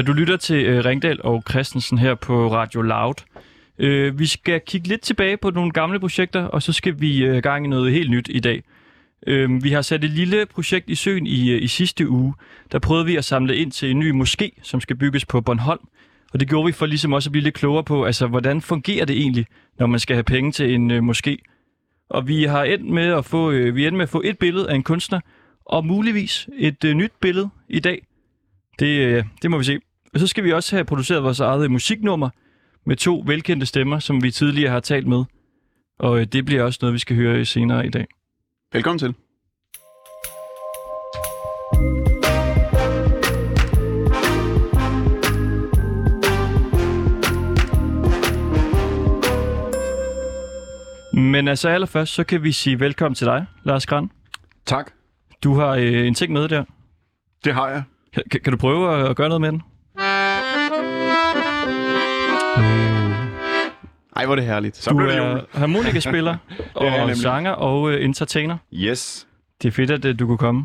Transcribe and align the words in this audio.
Ja, 0.00 0.04
du 0.04 0.12
lytter 0.12 0.36
til 0.36 0.66
øh, 0.66 0.84
Ringdal 0.84 1.20
og 1.22 1.42
Christensen 1.50 1.98
her 1.98 2.14
på 2.14 2.54
Radio 2.54 2.82
Loud. 2.82 3.14
Øh, 3.78 4.18
vi 4.18 4.26
skal 4.26 4.60
kigge 4.66 4.88
lidt 4.88 5.00
tilbage 5.00 5.36
på 5.36 5.50
nogle 5.50 5.70
gamle 5.70 6.00
projekter, 6.00 6.42
og 6.42 6.62
så 6.62 6.72
skal 6.72 7.00
vi 7.00 7.24
øh, 7.24 7.42
gang 7.42 7.64
i 7.64 7.68
noget 7.68 7.92
helt 7.92 8.10
nyt 8.10 8.28
i 8.30 8.40
dag. 8.40 8.62
Øh, 9.26 9.64
vi 9.64 9.70
har 9.70 9.82
sat 9.82 10.04
et 10.04 10.10
lille 10.10 10.46
projekt 10.46 10.90
i 10.90 10.94
søen 10.94 11.26
i, 11.26 11.50
øh, 11.50 11.62
i 11.62 11.66
sidste 11.66 12.08
uge. 12.08 12.34
Der 12.72 12.78
prøvede 12.78 13.06
vi 13.06 13.16
at 13.16 13.24
samle 13.24 13.56
ind 13.56 13.72
til 13.72 13.90
en 13.90 13.98
ny 13.98 14.22
moské, 14.22 14.48
som 14.62 14.80
skal 14.80 14.96
bygges 14.96 15.24
på 15.24 15.40
Bornholm. 15.40 15.88
Og 16.32 16.40
det 16.40 16.48
gjorde 16.48 16.66
vi 16.66 16.72
for 16.72 16.86
ligesom 16.86 17.12
også 17.12 17.28
at 17.28 17.32
blive 17.32 17.44
lidt 17.44 17.54
klogere 17.54 17.84
på, 17.84 18.04
altså 18.04 18.26
hvordan 18.26 18.60
fungerer 18.60 19.04
det 19.04 19.16
egentlig, 19.16 19.46
når 19.78 19.86
man 19.86 20.00
skal 20.00 20.16
have 20.16 20.24
penge 20.24 20.52
til 20.52 20.74
en 20.74 20.90
øh, 20.90 21.02
moské. 21.02 21.36
Og 22.10 22.28
vi 22.28 22.44
har 22.44 22.64
endt 22.64 22.86
med 22.86 23.12
at 23.12 23.24
få, 23.24 23.50
øh, 23.50 23.76
vi 23.76 23.86
endte 23.86 23.96
med 23.96 24.02
at 24.02 24.08
få 24.10 24.22
et 24.24 24.38
billede 24.38 24.70
af 24.70 24.74
en 24.74 24.82
kunstner, 24.82 25.20
og 25.64 25.86
muligvis 25.86 26.48
et 26.58 26.84
øh, 26.84 26.94
nyt 26.94 27.12
billede 27.20 27.48
i 27.68 27.80
dag. 27.80 28.06
Det, 28.78 28.86
øh, 28.86 29.24
det 29.42 29.50
må 29.50 29.58
vi 29.58 29.64
se. 29.64 29.80
Og 30.14 30.20
så 30.20 30.26
skal 30.26 30.44
vi 30.44 30.52
også 30.52 30.76
have 30.76 30.84
produceret 30.84 31.22
vores 31.22 31.40
eget 31.40 31.70
musiknummer 31.70 32.30
med 32.86 32.96
to 32.96 33.22
velkendte 33.26 33.66
stemmer, 33.66 33.98
som 33.98 34.22
vi 34.22 34.30
tidligere 34.30 34.70
har 34.72 34.80
talt 34.80 35.06
med. 35.06 35.24
Og 35.98 36.20
øh, 36.20 36.26
det 36.26 36.44
bliver 36.44 36.62
også 36.62 36.78
noget, 36.82 36.94
vi 36.94 36.98
skal 36.98 37.16
høre 37.16 37.44
senere 37.44 37.86
i 37.86 37.90
dag. 37.90 38.06
Velkommen 38.72 38.98
til. 38.98 39.14
Men 51.12 51.48
altså 51.48 51.68
allerførst, 51.68 52.12
så 52.14 52.24
kan 52.24 52.42
vi 52.42 52.52
sige 52.52 52.80
velkommen 52.80 53.14
til 53.14 53.26
dig, 53.26 53.46
Lars 53.64 53.86
Gran. 53.86 54.10
Tak. 54.66 54.90
Du 55.44 55.54
har 55.54 55.68
øh, 55.68 56.06
en 56.06 56.14
ting 56.14 56.32
med 56.32 56.48
der. 56.48 56.64
Det 57.44 57.54
har 57.54 57.68
jeg. 57.68 57.82
Kan, 58.12 58.22
kan- 58.30 58.40
kan 58.40 58.52
du 58.52 58.56
prøve 58.58 58.94
at, 59.00 59.08
at 59.10 59.16
gøre 59.16 59.28
noget 59.28 59.40
med 59.40 59.52
den? 59.52 59.62
Ej, 64.16 64.24
hvor 64.26 64.34
er 64.34 64.36
det 64.36 64.44
herligt. 64.44 64.76
Så 64.76 64.90
Du 64.90 64.96
blev 64.96 65.08
det 65.08 65.16
er 65.16 65.30
jul. 65.30 65.40
harmonikaspiller 65.52 66.36
er 66.76 66.84
jeg 66.84 67.02
og 67.02 67.16
sanger 67.16 67.50
og 67.50 67.92
øh, 67.92 68.04
entertainer. 68.04 68.56
Yes. 68.74 69.26
Det 69.62 69.68
er 69.68 69.72
fedt, 69.72 69.90
at 69.90 70.04
øh, 70.04 70.18
du 70.18 70.26
kunne 70.26 70.38
komme. 70.38 70.64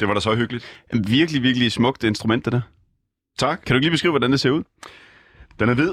Det 0.00 0.08
var 0.08 0.14
da 0.14 0.20
så 0.20 0.34
hyggeligt. 0.34 0.64
Virkelig, 1.06 1.42
virkelig 1.42 1.72
smukt 1.72 2.04
instrument, 2.04 2.44
det 2.44 2.52
der. 2.52 2.60
Tak. 3.38 3.58
Kan 3.66 3.74
du 3.74 3.74
ikke 3.74 3.84
lige 3.84 3.90
beskrive, 3.90 4.12
hvordan 4.12 4.32
det 4.32 4.40
ser 4.40 4.50
ud? 4.50 4.62
Den 5.60 5.68
er 5.68 5.74
hvid. 5.74 5.92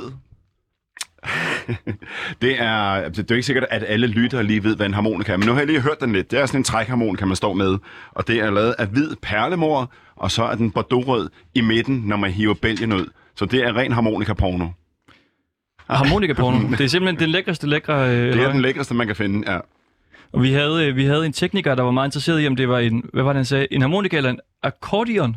det 2.41 2.61
er, 2.61 2.71
altså, 2.71 3.21
det 3.21 3.31
er 3.31 3.35
jo 3.35 3.37
ikke 3.37 3.45
sikkert, 3.45 3.65
at 3.69 3.83
alle 3.87 4.07
lyttere 4.07 4.43
lige 4.43 4.63
ved, 4.63 4.75
hvad 4.75 4.85
en 4.85 4.93
harmonika 4.93 5.33
er, 5.33 5.37
men 5.37 5.45
nu 5.47 5.51
har 5.53 5.59
jeg 5.59 5.67
lige 5.67 5.81
hørt 5.81 5.97
den 6.01 6.11
lidt. 6.13 6.31
Det 6.31 6.39
er 6.39 6.45
sådan 6.45 6.59
en 6.59 6.63
trækharmonika, 6.63 7.25
man 7.25 7.35
står 7.35 7.53
med, 7.53 7.77
og 8.11 8.27
det 8.27 8.39
er 8.39 8.49
lavet 8.51 8.75
af 8.79 8.87
hvid 8.87 9.15
perlemor, 9.21 9.91
og 10.15 10.31
så 10.31 10.43
er 10.43 10.55
den 10.55 10.71
bordeauxrød 10.71 11.29
i 11.55 11.61
midten, 11.61 11.95
når 12.05 12.17
man 12.17 12.31
hiver 12.31 12.53
bælgen 12.53 12.93
ud. 12.93 13.05
Så 13.35 13.45
det 13.45 13.63
er 13.63 13.75
ren 13.75 13.91
harmonikaporno. 13.91 14.67
Harmonikaporno. 15.97 16.69
det 16.69 16.81
er 16.81 16.87
simpelthen 16.87 17.19
den 17.19 17.29
lækreste 17.29 17.67
lækre... 17.67 18.09
Øh, 18.09 18.33
Det 18.33 18.43
er 18.43 18.51
den 18.51 18.61
lækreste, 18.61 18.93
man 18.93 19.07
kan 19.07 19.15
finde. 19.15 19.51
Ja. 19.51 19.59
Og 20.31 20.43
vi 20.43 20.51
havde, 20.51 20.87
øh, 20.87 20.95
vi 20.95 21.05
havde 21.05 21.25
en 21.25 21.33
tekniker, 21.33 21.75
der 21.75 21.83
var 21.83 21.91
meget 21.91 22.07
interesseret 22.07 22.43
i, 22.43 22.47
om 22.47 22.55
det 22.55 22.69
var 22.69 22.79
en, 22.79 23.09
hvad 23.13 23.23
var 23.23 23.29
det, 23.33 23.37
han 23.37 23.45
sagde, 23.45 23.67
en 23.71 23.81
harmonika 23.81 24.17
eller 24.17 24.29
en 24.29 24.39
accordion 24.63 25.35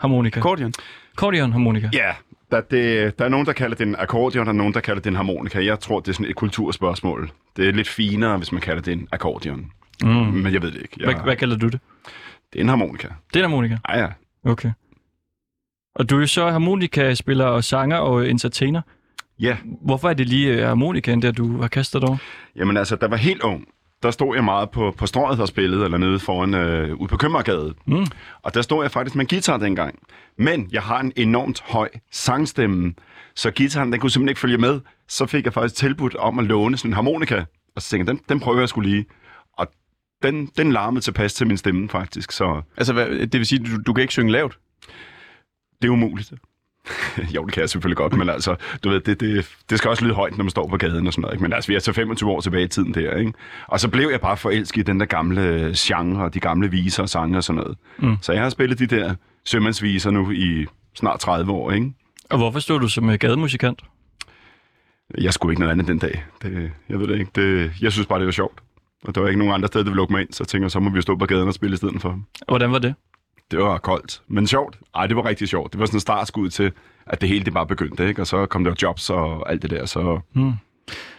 harmonika. 0.00 0.40
Accordion. 0.40 0.72
Accordion 1.14 1.52
harmonika. 1.52 1.88
Ja, 1.92 2.12
der, 2.50 2.60
det, 2.60 3.18
der 3.18 3.24
er 3.24 3.28
nogen, 3.28 3.46
der 3.46 3.52
kalder 3.52 3.76
det 3.76 3.86
en 3.86 3.96
akkordeon, 3.98 4.48
og 4.48 4.54
nogen, 4.54 4.74
der 4.74 4.80
kalder 4.80 5.02
det 5.02 5.10
en 5.10 5.16
harmonika. 5.16 5.64
Jeg 5.64 5.80
tror, 5.80 6.00
det 6.00 6.08
er 6.08 6.12
sådan 6.12 6.26
et 6.30 6.36
kulturspørgsmål. 6.36 7.30
Det 7.56 7.68
er 7.68 7.72
lidt 7.72 7.88
finere, 7.88 8.36
hvis 8.36 8.52
man 8.52 8.60
kalder 8.60 8.82
det 8.82 8.92
en 8.92 9.08
akkordeon. 9.12 9.70
Mm. 10.02 10.08
Men 10.10 10.52
jeg 10.52 10.62
ved 10.62 10.70
det 10.70 10.82
ikke. 10.82 10.96
Jeg, 11.00 11.06
Hvad, 11.14 11.24
hvad 11.24 11.36
kalder 11.36 11.56
du 11.56 11.66
det? 11.68 11.80
Det 12.52 12.58
er 12.58 12.62
en 12.62 12.68
harmonika. 12.68 13.08
Det 13.34 13.40
er 13.40 13.44
en 13.44 13.50
harmonika. 13.50 13.76
Ja, 13.88 13.98
ja. 14.00 14.08
Okay. 14.44 14.70
Og 15.94 16.10
du 16.10 16.16
er 16.16 16.20
jo 16.20 16.26
så 16.26 16.50
harmonikaspiller 16.50 17.44
og 17.44 17.64
sanger 17.64 17.96
og 17.96 18.28
entertainer. 18.30 18.82
Ja, 19.40 19.56
Hvorfor 19.82 20.08
er 20.10 20.14
det 20.14 20.28
lige 20.28 20.52
øh, 20.52 20.66
harmonikaen, 20.66 21.22
der 21.22 21.32
du 21.32 21.60
har 21.60 21.68
kastet 21.68 22.04
over? 22.04 22.16
jamen 22.56 22.76
altså, 22.76 22.96
der 22.96 23.08
var 23.08 23.16
helt 23.16 23.42
ung. 23.42 23.64
Der 24.02 24.10
stod 24.10 24.34
jeg 24.34 24.44
meget 24.44 24.70
på, 24.70 24.94
på 24.98 25.06
strøget 25.06 25.40
og 25.40 25.48
spillede, 25.48 25.84
eller 25.84 25.98
nede 25.98 26.18
foran, 26.18 26.54
øh, 26.54 26.94
ude 26.96 27.08
på 27.08 27.16
Købmagergade. 27.16 27.74
Mm. 27.86 28.06
Og 28.42 28.54
der 28.54 28.62
stod 28.62 28.84
jeg 28.84 28.90
faktisk 28.90 29.16
med 29.16 29.26
guitar 29.28 29.56
dengang. 29.56 29.98
Men 30.38 30.68
jeg 30.72 30.82
har 30.82 31.00
en 31.00 31.12
enormt 31.16 31.60
høj 31.60 31.88
sangstemme, 32.12 32.94
så 33.34 33.50
guitaren 33.56 33.92
den 33.92 34.00
kunne 34.00 34.10
simpelthen 34.10 34.28
ikke 34.28 34.40
følge 34.40 34.58
med. 34.58 34.80
Så 35.08 35.26
fik 35.26 35.44
jeg 35.44 35.52
faktisk 35.52 35.74
tilbudt 35.74 36.14
om 36.16 36.38
at 36.38 36.44
låne 36.44 36.76
sådan 36.76 36.90
en 36.90 36.94
harmonika. 36.94 37.44
Og 37.76 37.82
så 37.82 37.90
tænkte 37.90 38.10
jeg, 38.10 38.18
den, 38.18 38.24
den 38.28 38.40
prøver 38.40 38.58
jeg 38.58 38.68
skulle 38.68 38.90
lige. 38.90 39.04
Og 39.52 39.66
den, 40.22 40.46
den 40.46 40.72
larmede 40.72 41.04
tilpas 41.04 41.34
til 41.34 41.46
min 41.46 41.56
stemme 41.56 41.88
faktisk, 41.88 42.32
så 42.32 42.62
Altså, 42.76 42.92
hvad, 42.92 43.06
det 43.08 43.32
vil 43.34 43.46
sige, 43.46 43.64
du, 43.64 43.82
du 43.86 43.92
kan 43.92 44.02
ikke 44.02 44.12
synge 44.12 44.32
lavt? 44.32 44.58
det 45.82 45.88
er 45.88 45.92
umuligt. 45.92 46.32
jo, 47.34 47.44
det 47.44 47.52
kan 47.52 47.60
jeg 47.60 47.70
selvfølgelig 47.70 47.96
godt, 47.96 48.12
men 48.12 48.28
altså, 48.28 48.56
du 48.84 48.88
ved, 48.88 49.00
det, 49.00 49.20
det, 49.20 49.48
det 49.70 49.78
skal 49.78 49.88
også 49.88 50.04
lyde 50.04 50.14
højt, 50.14 50.36
når 50.36 50.44
man 50.44 50.50
står 50.50 50.68
på 50.68 50.76
gaden 50.76 51.06
og 51.06 51.12
sådan 51.12 51.22
noget. 51.22 51.34
Ikke? 51.34 51.42
Men 51.42 51.52
altså, 51.52 51.68
vi 51.68 51.74
er 51.74 51.78
så 51.78 51.92
25 51.92 52.30
år 52.30 52.40
tilbage 52.40 52.64
i 52.64 52.68
tiden 52.68 52.94
der, 52.94 53.14
ikke? 53.14 53.32
Og 53.66 53.80
så 53.80 53.88
blev 53.88 54.08
jeg 54.10 54.20
bare 54.20 54.36
forelsket 54.36 54.80
i 54.80 54.82
den 54.82 55.00
der 55.00 55.06
gamle 55.06 55.72
genre, 55.76 56.30
de 56.34 56.40
gamle 56.40 56.70
viser 56.70 57.02
og 57.02 57.08
sange 57.08 57.36
og 57.36 57.44
sådan 57.44 57.62
noget. 57.62 57.78
Mm. 57.98 58.16
Så 58.22 58.32
jeg 58.32 58.42
har 58.42 58.50
spillet 58.50 58.78
de 58.78 58.86
der 58.86 59.14
sømandsviser 59.44 60.10
nu 60.10 60.30
i 60.30 60.66
snart 60.94 61.20
30 61.20 61.52
år, 61.52 61.70
ikke? 61.70 61.92
Og 62.30 62.38
hvorfor 62.38 62.58
stod 62.58 62.80
du 62.80 62.88
som 62.88 63.18
gademusikant? 63.18 63.82
Jeg 65.18 65.32
skulle 65.32 65.52
ikke 65.52 65.60
noget 65.60 65.72
andet 65.72 65.86
den 65.86 65.98
dag. 65.98 66.24
Det, 66.42 66.70
jeg 66.88 67.00
ved 67.00 67.06
det 67.08 67.18
ikke. 67.18 67.30
Det, 67.34 67.72
jeg 67.80 67.92
synes 67.92 68.06
bare, 68.06 68.18
det 68.18 68.26
var 68.26 68.32
sjovt. 68.32 68.60
Og 69.04 69.14
der 69.14 69.20
var 69.20 69.28
ikke 69.28 69.38
nogen 69.38 69.54
andre 69.54 69.68
steder, 69.68 69.84
der 69.84 69.90
ville 69.90 69.96
lukke 69.96 70.12
mig 70.12 70.20
ind, 70.20 70.32
så 70.32 70.42
jeg 70.42 70.48
tænkte, 70.48 70.70
så 70.70 70.80
må 70.80 70.90
vi 70.90 70.96
jo 70.96 71.02
stå 71.02 71.16
på 71.16 71.26
gaden 71.26 71.48
og 71.48 71.54
spille 71.54 71.74
i 71.74 71.76
stedet 71.76 72.02
for. 72.02 72.08
Og 72.08 72.48
hvordan 72.48 72.72
var 72.72 72.78
det? 72.78 72.94
Det 73.50 73.58
var 73.58 73.78
koldt, 73.78 74.22
men 74.28 74.46
sjovt. 74.46 74.78
Ej, 74.94 75.06
det 75.06 75.16
var 75.16 75.24
rigtig 75.24 75.48
sjovt. 75.48 75.72
Det 75.72 75.80
var 75.80 75.86
sådan 75.86 75.96
en 75.96 76.00
startskud 76.00 76.50
til, 76.50 76.72
at 77.06 77.20
det 77.20 77.28
hele 77.28 77.44
det 77.44 77.52
bare 77.52 77.66
begyndte, 77.66 78.08
ikke? 78.08 78.22
Og 78.22 78.26
så 78.26 78.46
kom 78.46 78.64
der 78.64 78.74
jobs 78.82 79.10
og 79.10 79.50
alt 79.50 79.62
det 79.62 79.70
der, 79.70 79.86
så... 79.86 80.20
Hmm. 80.32 80.52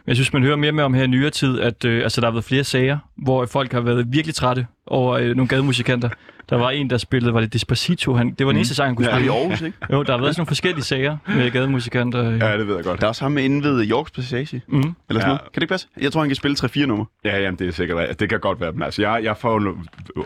Jeg 0.08 0.16
synes, 0.16 0.34
man 0.34 0.44
hører 0.44 0.56
mere 0.56 0.72
med 0.72 0.84
om 0.84 0.94
her 0.94 1.04
i 1.04 1.08
nyere 1.08 1.30
tid, 1.30 1.60
at 1.60 1.86
øh, 1.86 2.04
altså, 2.04 2.22
der 2.22 2.28
har 2.28 2.32
været 2.32 2.46
flere 2.46 2.64
sager, 2.64 2.98
hvor 3.18 3.46
folk 3.46 3.72
har 3.72 3.82
været 3.82 4.06
virkelig 4.10 4.36
trætte 4.36 4.68
over 4.86 5.14
øh, 5.14 5.36
nogle 5.36 5.48
gademusikanter. 5.48 6.10
Der 6.50 6.56
var 6.58 6.69
en, 6.69 6.90
der 6.90 6.97
spillede, 6.97 7.34
var 7.34 7.40
det 7.41 7.53
Despacito? 7.53 8.13
Han, 8.13 8.31
det 8.31 8.46
var 8.46 8.52
den 8.52 8.58
eneste 8.58 8.75
sang, 8.75 8.88
han 8.90 8.96
kunne 8.96 9.08
Ja, 9.09 9.16
spille. 9.16 9.34
I 9.34 9.38
Aarhus, 9.38 9.62
ikke? 9.62 9.78
Jo, 9.91 10.03
der 10.03 10.12
har 10.12 10.18
været 10.22 10.35
sådan 10.35 10.41
nogle 10.41 10.47
forskellige 10.47 10.84
sager 10.84 11.18
med 11.28 11.52
gademusikanter. 11.52 12.24
Ja, 12.24 12.58
det 12.58 12.68
ved 12.68 12.75
jeg 12.75 12.84
godt. 12.84 13.00
Der 13.00 13.06
er 13.06 13.09
også 13.09 13.25
ham 13.25 13.31
med 13.31 13.44
inde 13.44 13.63
ved 13.63 13.88
Yorks 13.91 14.12
Passage. 14.12 14.62
Mm. 14.68 14.78
Eller 14.78 14.94
sådan 15.09 15.22
Ja. 15.22 15.25
noget. 15.28 15.41
Kan 15.41 15.50
det 15.56 15.62
ikke 15.62 15.72
passe? 15.72 15.88
Jeg 16.02 16.12
tror, 16.12 16.22
han 16.22 16.30
kan 16.30 16.36
spille 16.36 16.57
3-4 16.59 16.86
numre. 16.86 17.06
Ja, 17.25 17.40
jamen, 17.41 17.59
det 17.59 17.68
er 17.68 17.72
sikkert 17.72 17.97
rigtigt. 17.97 18.19
Det 18.19 18.30
kan 18.30 18.40
godt 18.40 18.62
være. 18.62 18.72
Men 18.72 18.84
altså, 18.84 19.02
jeg, 19.02 19.19
jeg 19.24 19.38
får 19.38 19.78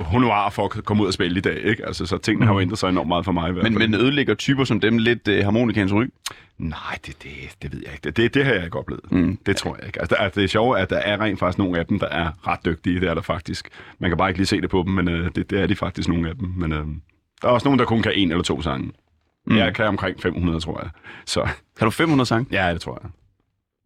honorar 0.01 0.49
for 0.49 0.65
at 0.77 0.83
komme 0.85 1.03
ud 1.03 1.07
og 1.07 1.13
spille 1.13 1.37
i 1.37 1.41
dag, 1.41 1.57
ikke? 1.63 1.85
Altså, 1.87 2.05
så 2.05 2.17
tingene 2.17 2.45
har 2.45 2.53
jo 2.53 2.59
ændret 2.59 2.79
sig 2.79 2.89
enormt 2.89 3.07
meget 3.07 3.25
for 3.25 3.31
mig. 3.31 3.49
i 3.49 3.53
hvert 3.53 3.63
Men, 3.63 3.73
fald. 3.79 3.89
men 3.89 3.99
ødelægger 3.99 4.33
typer 4.33 4.63
som 4.63 4.79
dem 4.79 4.97
lidt 4.97 5.27
øh, 5.27 5.43
harmonikans 5.43 5.93
ryg. 5.93 6.13
Nej, 6.61 6.97
det, 7.05 7.23
det, 7.23 7.31
det 7.61 7.71
ved 7.71 7.79
jeg 7.85 7.91
ikke. 7.91 8.03
Det, 8.03 8.17
det, 8.17 8.33
det 8.33 8.45
har 8.45 8.53
jeg 8.53 8.63
ikke 8.63 8.79
oplevet. 8.79 9.11
Mm. 9.11 9.37
Det 9.45 9.57
tror 9.57 9.75
jeg 9.79 9.85
ikke. 9.87 9.99
Altså, 10.01 10.15
der, 10.15 10.21
er- 10.21 10.29
det 10.29 10.43
er 10.43 10.47
sjovt, 10.47 10.79
at 10.79 10.89
der 10.89 10.97
er 10.97 11.21
rent 11.21 11.39
faktisk 11.39 11.57
nogle 11.57 11.79
af 11.79 11.85
dem, 11.85 11.99
der 11.99 12.07
er 12.07 12.47
ret 12.47 12.59
dygtige. 12.65 12.99
Det 12.99 13.09
er 13.09 13.13
der 13.13 13.21
faktisk. 13.21 13.69
Man 13.99 14.09
kan 14.09 14.17
bare 14.17 14.29
ikke 14.29 14.39
lige 14.39 14.47
se 14.47 14.61
det 14.61 14.69
på 14.69 14.83
dem, 14.87 14.93
men 14.93 15.07
øh, 15.07 15.29
det, 15.35 15.49
det 15.49 15.61
er 15.61 15.67
de 15.67 15.75
faktisk 15.75 16.07
nogle 16.07 16.29
af 16.29 16.35
dem. 16.35 16.53
Men 16.57 16.71
øh, 16.71 16.85
der 17.41 17.47
er 17.47 17.51
også 17.51 17.67
nogen, 17.67 17.79
der 17.79 17.85
kun 17.85 18.01
kan 18.01 18.11
en 18.15 18.31
eller 18.31 18.43
to 18.43 18.61
sange. 18.61 18.91
Mm. 19.47 19.57
Jeg 19.57 19.75
kan 19.75 19.85
omkring 19.85 20.21
500, 20.21 20.59
tror 20.59 20.79
jeg. 20.81 20.89
Så 21.25 21.39
Har 21.79 21.85
du 21.85 21.89
500 21.91 22.27
sange? 22.27 22.47
ja, 22.51 22.73
det 22.73 22.81
tror 22.81 22.99
jeg. 23.03 23.11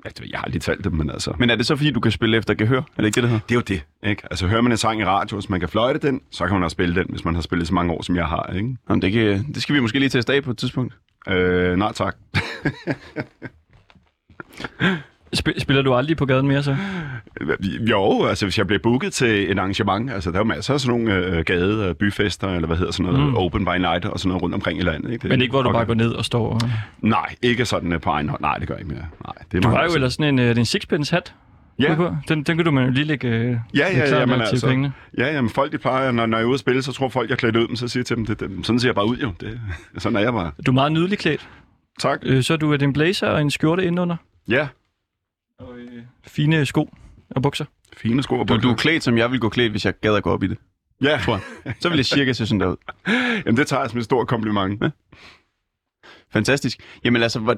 Altså, 0.05 0.23
jeg 0.31 0.39
har 0.39 0.47
lige 0.47 0.59
talt 0.59 0.83
dem, 0.83 0.93
men 0.93 1.09
altså... 1.09 1.33
Men 1.39 1.49
er 1.49 1.55
det 1.55 1.65
så, 1.65 1.75
fordi 1.75 1.91
du 1.91 1.99
kan 1.99 2.11
spille 2.11 2.37
efter 2.37 2.53
gehør? 2.53 2.77
Er 2.77 2.81
det 2.97 3.05
ikke 3.05 3.15
det, 3.15 3.23
det 3.23 3.29
hedder? 3.29 3.45
Det 3.49 3.51
er 3.51 3.55
jo 3.55 3.61
det, 4.01 4.09
ikke? 4.09 4.21
Altså, 4.31 4.47
hører 4.47 4.61
man 4.61 4.71
en 4.71 4.77
sang 4.77 5.01
i 5.01 5.05
radio, 5.05 5.37
hvis 5.37 5.49
man 5.49 5.59
kan 5.59 5.69
fløjte 5.69 6.07
den, 6.07 6.21
så 6.31 6.45
kan 6.45 6.53
man 6.53 6.63
også 6.63 6.75
spille 6.75 6.95
den, 6.95 7.05
hvis 7.09 7.25
man 7.25 7.35
har 7.35 7.41
spillet 7.41 7.67
så 7.67 7.73
mange 7.73 7.93
år, 7.93 8.01
som 8.01 8.15
jeg 8.15 8.25
har, 8.25 8.53
ikke? 8.55 8.77
Jamen, 8.89 9.01
det, 9.01 9.11
kan, 9.11 9.45
det 9.53 9.61
skal 9.61 9.75
vi 9.75 9.79
måske 9.79 9.99
lige 9.99 10.09
teste 10.09 10.33
af 10.33 10.43
på 10.43 10.51
et 10.51 10.57
tidspunkt. 10.57 10.93
Øh, 11.29 11.75
nej 11.77 11.91
tak. 11.93 12.15
Sp- 15.35 15.59
spiller 15.59 15.81
du 15.81 15.93
aldrig 15.93 16.17
på 16.17 16.25
gaden 16.25 16.47
mere 16.47 16.63
så? 16.63 16.75
jo, 17.91 18.25
altså 18.25 18.45
hvis 18.45 18.57
jeg 18.57 18.67
bliver 18.67 18.79
booket 18.83 19.13
til 19.13 19.51
et 19.51 19.59
arrangement, 19.59 20.11
altså 20.11 20.29
der 20.31 20.35
er 20.35 20.39
jo 20.39 20.43
masser 20.43 20.73
af 20.73 20.79
sådan 20.79 20.99
nogle 20.99 21.15
øh, 21.25 21.43
gade- 21.45 21.89
og 21.89 21.97
byfester, 21.97 22.47
eller 22.47 22.67
hvad 22.67 22.77
hedder 22.77 22.91
sådan 22.91 23.13
noget, 23.13 23.27
Mm. 23.29 23.35
open 23.37 23.65
by 23.65 23.77
night 23.77 24.05
og 24.05 24.19
sådan 24.19 24.27
noget 24.29 24.41
rundt 24.43 24.55
omkring 24.55 24.79
i 24.79 24.81
landet. 24.81 25.11
Ikke? 25.11 25.21
Det, 25.21 25.29
Men 25.29 25.41
ikke, 25.41 25.51
hvor 25.51 25.61
du 25.61 25.69
okay. 25.69 25.77
bare 25.77 25.85
går 25.85 25.93
ned 25.93 26.11
og 26.11 26.25
står 26.25 26.49
og... 26.53 26.61
Nej, 27.01 27.35
ikke 27.41 27.65
sådan 27.65 27.93
øh, 27.93 28.01
på 28.01 28.09
egen 28.09 28.29
hånd. 28.29 28.41
Nej, 28.41 28.57
det 28.57 28.67
gør 28.67 28.75
jeg 28.75 28.81
ikke 28.81 28.93
mere. 28.95 29.05
Nej, 29.25 29.33
det 29.51 29.57
er 29.57 29.61
Du 29.61 29.69
har 29.69 29.83
jo 29.83 29.93
ellers 29.95 30.13
sådan 30.13 30.39
en, 30.39 30.39
øh, 30.39 30.57
en 30.57 30.65
sixpence 30.65 31.15
hat. 31.15 31.33
Ja, 31.79 31.95
På. 31.95 32.15
Den, 32.27 32.43
den 32.43 32.57
kan 32.57 32.65
du 32.65 32.79
jo 32.79 32.89
lige 32.89 33.03
lægge 33.05 33.27
øh, 33.27 33.57
ja, 33.75 33.97
ja, 33.97 34.05
klar 34.07 34.19
ja, 34.19 34.25
men 34.25 34.35
til 34.39 34.41
altså, 34.45 34.67
pengene. 34.67 34.93
ja, 35.17 35.33
jamen, 35.33 35.49
folk 35.49 35.71
de 35.71 35.77
plejer, 35.77 36.11
når, 36.11 36.25
når 36.25 36.37
jeg 36.37 36.43
er 36.43 36.47
ude 36.47 36.53
at 36.53 36.59
spille, 36.59 36.81
så 36.81 36.91
tror 36.91 37.09
folk, 37.09 37.29
jeg 37.29 37.33
er 37.33 37.37
klædt 37.37 37.55
ud, 37.55 37.67
men 37.67 37.77
så 37.77 37.87
siger 37.87 38.01
jeg 38.01 38.05
til 38.05 38.15
dem, 38.17 38.25
det, 38.25 38.39
det, 38.39 38.65
sådan 38.65 38.79
ser 38.79 38.87
jeg 38.87 38.95
bare 38.95 39.07
ud 39.07 39.17
jo. 39.17 39.33
Det, 39.39 39.59
sådan 39.97 40.15
er 40.15 40.19
jeg 40.19 40.33
bare. 40.33 40.51
Du 40.65 40.71
er 40.71 40.73
meget 40.73 40.91
nydelig 40.91 41.17
klædt. 41.17 41.49
Tak. 41.99 42.19
Øh, 42.23 42.43
så 42.43 42.53
er 42.53 42.57
du 42.57 42.73
en 42.73 42.93
blazer 42.93 43.27
og 43.27 43.41
en 43.41 43.51
skjorte 43.51 43.83
indenunder. 43.83 44.15
Ja, 44.49 44.67
Og 45.59 45.77
øh, 45.77 46.03
fine 46.27 46.65
sko 46.65 46.89
og 47.29 47.41
bukser. 47.41 47.65
fine 47.97 48.23
sko 48.23 48.39
og 48.39 48.47
Du, 48.47 48.53
du 48.53 48.57
er 48.57 48.61
bukser. 48.61 48.75
klædt, 48.75 49.03
som 49.03 49.17
jeg 49.17 49.31
ville 49.31 49.39
gå 49.41 49.49
klædt, 49.49 49.71
hvis 49.71 49.85
jeg 49.85 49.93
gad 50.01 50.15
at 50.15 50.23
gå 50.23 50.31
op 50.31 50.43
i 50.43 50.47
det. 50.47 50.57
Ja, 51.01 51.19
Tror 51.23 51.39
jeg. 51.65 51.73
Så 51.79 51.89
ville 51.89 51.99
jeg 51.99 52.05
cirka 52.05 52.33
se 52.33 52.47
sådan 52.47 52.59
der 52.59 52.67
ud. 52.67 52.75
jamen, 53.45 53.57
det 53.57 53.67
tager 53.67 53.81
jeg 53.81 53.89
som 53.89 53.97
et 53.99 54.05
stort 54.05 54.27
kompliment. 54.27 54.83
Fantastisk. 56.33 56.79
Jamen 57.05 57.23
altså, 57.23 57.39
hvad, 57.39 57.55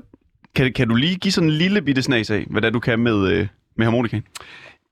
kan, 0.56 0.74
kan 0.74 0.88
du 0.90 0.96
lige 0.96 1.16
give 1.16 1.32
sådan 1.32 1.50
en 1.50 1.56
lille 1.56 1.82
bitte 1.82 2.02
snas 2.02 2.30
af, 2.32 2.46
hvad 2.50 2.62
det 2.62 2.68
er, 2.68 2.72
du 2.72 2.80
kan 2.80 3.00
med, 3.00 3.28
øh, 3.32 3.48
med 3.78 3.86
harmonikaen? 3.86 4.24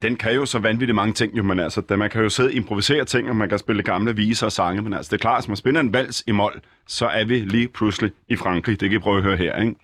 Den 0.02 0.16
kan 0.16 0.34
jo 0.36 0.46
så 0.46 0.60
vanvittigt 0.60 0.96
mange 0.96 1.14
ting, 1.14 1.38
jo, 1.38 1.44
men 1.44 1.60
altså, 1.60 1.82
da 1.82 1.96
man 1.96 2.10
kan 2.10 2.24
jo 2.24 2.30
sidde 2.30 2.50
og 2.50 2.54
improvisere 2.54 3.06
ting, 3.06 3.30
og 3.30 3.36
man 3.36 3.50
kan 3.50 3.60
spille 3.60 3.84
gamle 3.84 4.16
viser 4.16 4.46
og 4.46 4.52
sange, 4.52 4.82
men 4.82 4.94
altså, 4.94 5.10
det 5.10 5.16
er 5.16 5.22
klart, 5.22 5.38
at 5.38 5.44
hvis 5.44 5.48
man 5.48 5.58
spiller 5.58 5.80
en 5.80 5.94
vals 5.94 6.24
i 6.28 6.32
mol, 6.32 6.62
så 6.88 7.08
er 7.08 7.26
vi 7.26 7.40
lige 7.40 7.68
pludselig 7.68 8.12
i 8.30 8.36
Frankrig. 8.36 8.80
Det 8.80 8.90
kan 8.90 8.98
I 8.98 9.00
prøve 9.00 9.18
at 9.18 9.24
høre 9.24 9.38
her, 9.38 9.56
ikke? 9.56 9.76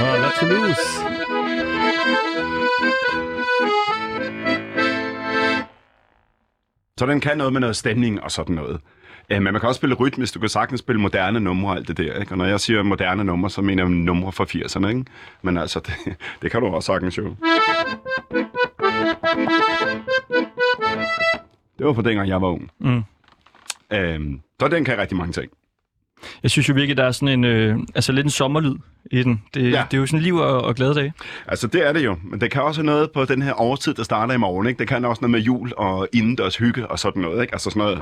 Nå, 0.00 0.06
lad 0.22 0.40
Toulouse. 0.40 1.18
Så 6.98 7.06
den 7.06 7.20
kan 7.20 7.38
noget 7.38 7.52
med 7.52 7.60
noget 7.60 7.76
stemning 7.76 8.22
og 8.22 8.30
sådan 8.30 8.54
noget. 8.54 8.80
Øh, 9.32 9.42
Men 9.42 9.52
man 9.52 9.60
kan 9.60 9.68
også 9.68 9.78
spille 9.78 9.94
rytmisk, 9.94 10.34
du 10.34 10.40
kan 10.40 10.48
sagtens 10.48 10.80
spille 10.80 11.00
moderne 11.00 11.40
numre 11.40 11.72
og 11.72 11.76
alt 11.76 11.88
det 11.88 11.96
der. 11.98 12.14
Ikke? 12.20 12.32
Og 12.32 12.38
når 12.38 12.44
jeg 12.44 12.60
siger 12.60 12.82
moderne 12.82 13.24
numre, 13.24 13.50
så 13.50 13.62
mener 13.62 13.82
jeg 13.82 13.90
numre 13.90 14.32
fra 14.32 14.44
80'erne. 14.44 14.86
Ikke? 14.88 15.04
Men 15.42 15.58
altså, 15.58 15.80
det, 15.86 16.14
det 16.42 16.50
kan 16.50 16.60
du 16.60 16.66
også 16.66 16.86
sagtens 16.86 17.18
jo. 17.18 17.34
Det 21.78 21.86
var 21.86 21.92
for 21.92 22.02
dengang 22.02 22.28
jeg 22.28 22.42
var 22.42 22.48
ung. 22.48 22.70
Mm. 22.80 23.02
Øhm, 23.92 24.40
så 24.60 24.68
den 24.68 24.84
kan 24.84 24.98
rigtig 24.98 25.16
mange 25.16 25.32
ting. 25.32 25.50
Jeg 26.42 26.50
synes 26.50 26.68
jo 26.68 26.74
virkelig, 26.74 26.96
der 26.96 27.04
er 27.04 27.12
sådan 27.12 27.28
en, 27.28 27.44
øh, 27.44 27.78
altså 27.94 28.12
lidt 28.12 28.24
en 28.24 28.30
sommerlyd 28.30 28.74
i 29.10 29.22
den. 29.22 29.42
Det, 29.54 29.72
Ja. 29.72 29.84
det 29.90 29.96
er 29.96 30.00
jo 30.00 30.06
sådan 30.06 30.20
liv 30.20 30.36
og, 30.36 30.62
og 30.64 30.74
glade 30.74 30.94
dage. 30.94 31.12
Altså, 31.46 31.66
det 31.66 31.86
er 31.88 31.92
det 31.92 32.04
jo. 32.04 32.16
Men 32.24 32.40
det 32.40 32.50
kan 32.50 32.62
også 32.62 32.80
have 32.80 32.86
noget 32.86 33.10
på 33.12 33.24
den 33.24 33.42
her 33.42 33.60
årstid, 33.60 33.94
der 33.94 34.02
starter 34.02 34.34
i 34.34 34.36
morgen. 34.36 34.66
Ikke? 34.66 34.78
Det 34.78 34.88
kan 34.88 35.04
også 35.04 35.20
noget 35.20 35.30
med 35.30 35.40
jul 35.40 35.72
og 35.76 36.08
indendørs 36.12 36.56
hygge 36.56 36.86
og 36.86 36.98
sådan 36.98 37.22
noget. 37.22 37.40
Ikke? 37.42 37.54
Altså 37.54 37.70
sådan 37.70 37.80
noget. 37.80 37.98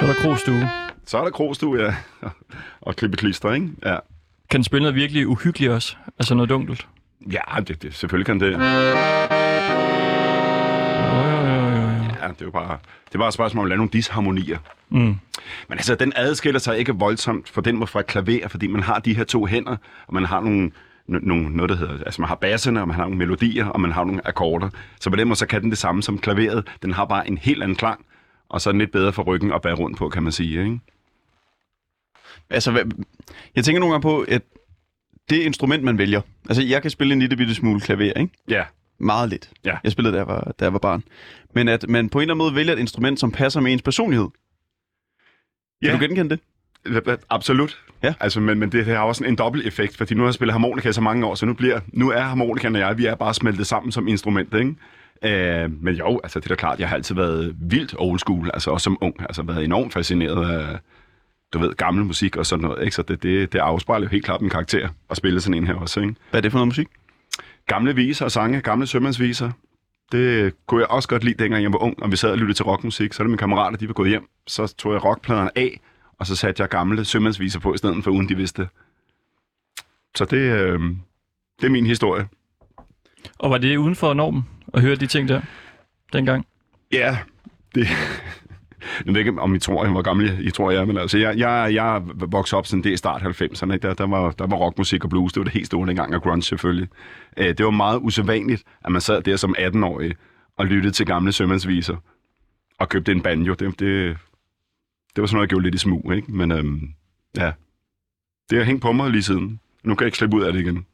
Så 0.00 0.06
er 0.06 0.12
der 0.12 0.14
krogstue. 0.22 0.70
Så 1.06 1.18
er 1.18 1.22
der 1.24 1.30
krogstue, 1.30 1.82
ja. 1.82 1.94
og 2.80 2.96
klippe 2.96 3.16
klister, 3.16 3.52
ikke? 3.52 3.68
Ja. 3.84 3.96
Kan 4.50 4.58
den 4.58 4.64
spille 4.64 4.82
noget 4.82 4.94
virkelig 4.94 5.28
uhyggeligt 5.28 5.72
også? 5.72 5.96
Altså 6.18 6.34
noget 6.34 6.50
dunkelt? 6.50 6.86
Ja, 7.32 7.60
det, 7.68 7.82
det, 7.82 7.94
selvfølgelig 7.94 8.26
kan 8.26 8.40
det. 8.40 8.52
Jo, 8.52 8.58
jo, 11.18 11.38
jo, 11.46 11.54
jo, 11.54 11.76
jo. 11.76 12.02
Ja, 12.22 12.28
det 12.28 12.40
er 12.40 12.44
jo 12.44 12.50
bare, 12.50 12.78
det 13.08 13.14
er 13.14 13.18
bare 13.18 13.28
et 13.28 13.34
spørgsmål 13.34 13.62
om 13.62 13.66
at 13.66 13.68
lave 13.68 13.76
nogle 13.76 13.90
disharmonier. 13.92 14.58
Mm. 14.88 14.98
Men 14.98 15.18
altså, 15.70 15.94
den 15.94 16.12
adskiller 16.16 16.60
sig 16.60 16.78
ikke 16.78 16.92
voldsomt 16.94 17.48
for 17.48 17.60
den 17.60 17.86
fra 17.86 18.00
et 18.00 18.06
klaver, 18.06 18.48
fordi 18.48 18.66
man 18.66 18.82
har 18.82 18.98
de 18.98 19.14
her 19.16 19.24
to 19.24 19.46
hænder, 19.46 19.76
og 20.06 20.14
man 20.14 20.24
har 20.24 20.40
nogle, 20.40 20.70
no- 21.10 21.26
nogle 21.26 21.56
noget, 21.56 21.68
der 21.70 21.76
hedder, 21.76 22.04
altså 22.04 22.20
man 22.20 22.28
har 22.28 22.34
basserne, 22.34 22.80
og 22.80 22.88
man 22.88 22.96
har 22.96 23.02
nogle 23.02 23.18
melodier, 23.18 23.66
og 23.66 23.80
man 23.80 23.92
har 23.92 24.04
nogle 24.04 24.26
akkorder. 24.26 24.68
Så 25.00 25.10
på 25.10 25.16
den 25.16 25.28
måde, 25.28 25.38
så 25.38 25.46
kan 25.46 25.62
den 25.62 25.70
det 25.70 25.78
samme 25.78 26.02
som 26.02 26.18
klaveret. 26.18 26.68
Den 26.82 26.92
har 26.92 27.04
bare 27.04 27.28
en 27.28 27.38
helt 27.38 27.62
anden 27.62 27.76
klang, 27.76 28.04
og 28.48 28.60
så 28.60 28.72
lidt 28.72 28.92
bedre 28.92 29.12
for 29.12 29.22
ryggen 29.22 29.52
at 29.52 29.62
bære 29.62 29.74
rundt 29.74 29.98
på, 29.98 30.08
kan 30.08 30.22
man 30.22 30.32
sige, 30.32 30.64
ikke? 30.64 30.78
Altså, 32.50 32.70
hvad, 32.72 32.82
jeg 33.56 33.64
tænker 33.64 33.80
nogle 33.80 33.92
gange 33.92 34.02
på, 34.02 34.24
at 34.28 34.42
det 35.30 35.36
instrument, 35.36 35.84
man 35.84 35.98
vælger... 35.98 36.20
Altså, 36.48 36.62
jeg 36.62 36.82
kan 36.82 36.90
spille 36.90 37.12
en 37.12 37.20
lille 37.20 37.36
bitte 37.36 37.54
smule 37.54 37.80
klaver, 37.80 38.12
ikke? 38.12 38.32
Ja, 38.48 38.64
Meget 38.98 39.28
lidt. 39.28 39.50
Ja. 39.64 39.76
Jeg 39.84 39.92
spillede, 39.92 40.12
da 40.14 40.18
jeg, 40.18 40.26
var, 40.26 40.52
da 40.60 40.64
jeg 40.64 40.72
var 40.72 40.78
barn. 40.78 41.02
Men 41.54 41.68
at 41.68 41.88
man 41.88 42.08
på 42.08 42.18
en 42.18 42.22
eller 42.22 42.34
anden 42.34 42.44
måde 42.44 42.54
vælger 42.54 42.72
et 42.72 42.78
instrument, 42.78 43.20
som 43.20 43.32
passer 43.32 43.60
med 43.60 43.72
ens 43.72 43.82
personlighed. 43.82 44.26
Kan 45.82 45.90
Ja. 45.90 45.96
du 45.96 45.98
genkende 46.00 46.38
det? 46.84 47.20
Absolut. 47.30 47.78
Ja. 48.02 48.14
Altså, 48.20 48.40
men, 48.40 48.58
men 48.58 48.72
det 48.72 48.84
har 48.86 48.98
også 48.98 49.24
en, 49.24 49.30
en 49.30 49.36
dobbelt 49.36 49.66
effekt, 49.66 49.96
fordi 49.96 50.14
nu 50.14 50.22
har 50.22 50.26
jeg 50.28 50.34
spillet 50.34 50.52
harmonika 50.52 50.88
i 50.88 50.92
så 50.92 51.00
mange 51.00 51.26
år, 51.26 51.34
så 51.34 51.46
nu, 51.46 51.54
bliver, 51.54 51.80
nu 51.88 52.10
er 52.10 52.20
harmonikaen 52.20 52.74
og 52.74 52.80
jeg, 52.80 52.98
vi 52.98 53.06
er 53.06 53.14
bare 53.14 53.34
smeltet 53.34 53.66
sammen 53.66 53.92
som 53.92 54.08
instrument, 54.08 54.54
ikke? 54.54 54.74
Øh, 55.22 55.82
men 55.82 55.94
jo, 55.94 56.20
altså 56.22 56.40
det 56.40 56.46
er 56.46 56.48
da 56.48 56.54
klart, 56.54 56.80
jeg 56.80 56.88
har 56.88 56.96
altid 56.96 57.14
været 57.14 57.56
vildt 57.60 57.94
old 57.98 58.18
school, 58.18 58.50
altså 58.54 58.70
også 58.70 58.84
som 58.84 58.98
ung, 59.00 59.20
altså 59.20 59.42
været 59.42 59.64
enormt 59.64 59.92
fascineret 59.92 60.50
af, 60.50 60.78
du 61.52 61.58
ved, 61.58 61.74
gammel 61.74 62.04
musik 62.04 62.36
og 62.36 62.46
sådan 62.46 62.62
noget, 62.62 62.84
ikke? 62.84 62.96
Så 62.96 63.02
det, 63.02 63.22
det, 63.22 63.52
det 63.52 63.58
afspejler 63.58 64.06
jo 64.06 64.10
helt 64.10 64.24
klart 64.24 64.40
min 64.40 64.50
karakter 64.50 64.88
at 65.10 65.16
spille 65.16 65.40
sådan 65.40 65.54
en 65.54 65.66
her 65.66 65.74
også, 65.74 66.00
ikke? 66.00 66.14
Hvad 66.30 66.40
er 66.40 66.42
det 66.42 66.52
for 66.52 66.58
noget 66.58 66.68
musik? 66.68 66.88
Gamle 67.66 67.94
viser 67.94 68.24
og 68.24 68.32
sange, 68.32 68.60
gamle 68.60 68.86
sømandsviser, 68.86 69.50
det 70.12 70.54
kunne 70.66 70.80
jeg 70.80 70.88
også 70.90 71.08
godt 71.08 71.24
lide, 71.24 71.42
dengang 71.42 71.62
jeg 71.62 71.72
var 71.72 71.78
ung, 71.78 72.02
og 72.02 72.10
vi 72.10 72.16
sad 72.16 72.30
og 72.30 72.38
lyttede 72.38 72.58
til 72.58 72.64
rockmusik. 72.64 73.12
Så 73.12 73.22
er 73.22 73.24
det 73.24 73.30
mine 73.30 73.38
kammerater, 73.38 73.76
de 73.76 73.88
var 73.88 73.94
gået 73.94 74.08
hjem. 74.08 74.28
Så 74.46 74.74
tog 74.76 74.92
jeg 74.92 75.04
rockpladerne 75.04 75.50
af, 75.58 75.80
og 76.18 76.26
så 76.26 76.36
satte 76.36 76.60
jeg 76.60 76.68
gamle 76.68 77.04
sømandsviser 77.04 77.60
på, 77.60 77.74
i 77.74 77.78
stedet 77.78 78.04
for 78.04 78.10
uden 78.10 78.28
de 78.28 78.36
vidste 78.36 78.62
det. 78.62 78.70
Så 80.16 80.24
det, 80.24 80.36
øh, 80.36 80.80
det 81.60 81.66
er 81.66 81.70
min 81.70 81.86
historie. 81.86 82.28
Og 83.38 83.50
var 83.50 83.58
det 83.58 83.76
uden 83.76 83.94
for 83.94 84.14
normen 84.14 84.44
at 84.76 84.82
høre 84.82 84.94
de 84.94 85.06
ting 85.06 85.28
der 85.28 85.40
dengang? 86.12 86.46
Ja, 86.92 87.18
det... 87.74 87.86
Jeg 89.06 89.14
ved 89.14 89.20
ikke, 89.20 89.40
om 89.40 89.54
I 89.54 89.58
tror, 89.58 89.86
hvor 89.88 90.02
gammel 90.02 90.46
I 90.46 90.50
tror, 90.50 90.70
jeg 90.70 90.80
er, 90.80 90.84
men 90.84 90.96
altså, 90.96 91.18
jeg, 91.18 91.38
jeg, 91.38 91.74
jeg 91.74 92.02
voksede 92.14 92.58
op 92.58 92.66
sådan 92.66 92.82
det 92.82 92.92
i 92.92 92.96
start 92.96 93.22
90'erne. 93.22 93.72
Ikke? 93.72 93.88
Der, 93.88 93.94
der, 93.94 94.06
var, 94.06 94.30
der 94.30 94.46
var 94.46 94.56
rockmusik 94.56 95.04
og 95.04 95.10
blues, 95.10 95.32
det 95.32 95.40
var 95.40 95.44
det 95.44 95.52
helt 95.52 95.66
store 95.66 95.88
dengang, 95.88 96.14
og 96.14 96.22
grunge 96.22 96.42
selvfølgelig. 96.42 96.88
Øh, 97.36 97.46
det 97.46 97.64
var 97.64 97.70
meget 97.70 97.98
usædvanligt, 98.02 98.62
at 98.84 98.92
man 98.92 99.00
sad 99.00 99.22
der 99.22 99.36
som 99.36 99.54
18-årig 99.58 100.14
og 100.56 100.66
lyttede 100.66 100.94
til 100.94 101.06
gamle 101.06 101.32
sømandsviser 101.32 101.96
og 102.78 102.88
købte 102.88 103.12
en 103.12 103.22
banjo. 103.22 103.54
Det, 103.54 103.80
det, 103.80 104.16
det 105.16 105.22
var 105.22 105.26
sådan 105.26 105.36
noget, 105.36 105.46
jeg 105.46 105.48
gjorde 105.48 105.64
lidt 105.64 105.74
i 105.74 105.78
smug, 105.78 106.12
ikke? 106.14 106.32
Men 106.32 106.52
øhm, 106.52 106.90
ja, 107.36 107.52
det 108.50 108.58
har 108.58 108.64
hængt 108.64 108.82
på 108.82 108.92
mig 108.92 109.10
lige 109.10 109.22
siden. 109.22 109.60
Nu 109.84 109.94
kan 109.94 110.04
jeg 110.04 110.08
ikke 110.08 110.18
slippe 110.18 110.36
ud 110.36 110.42
af 110.42 110.52
det 110.52 110.60
igen. 110.60 110.86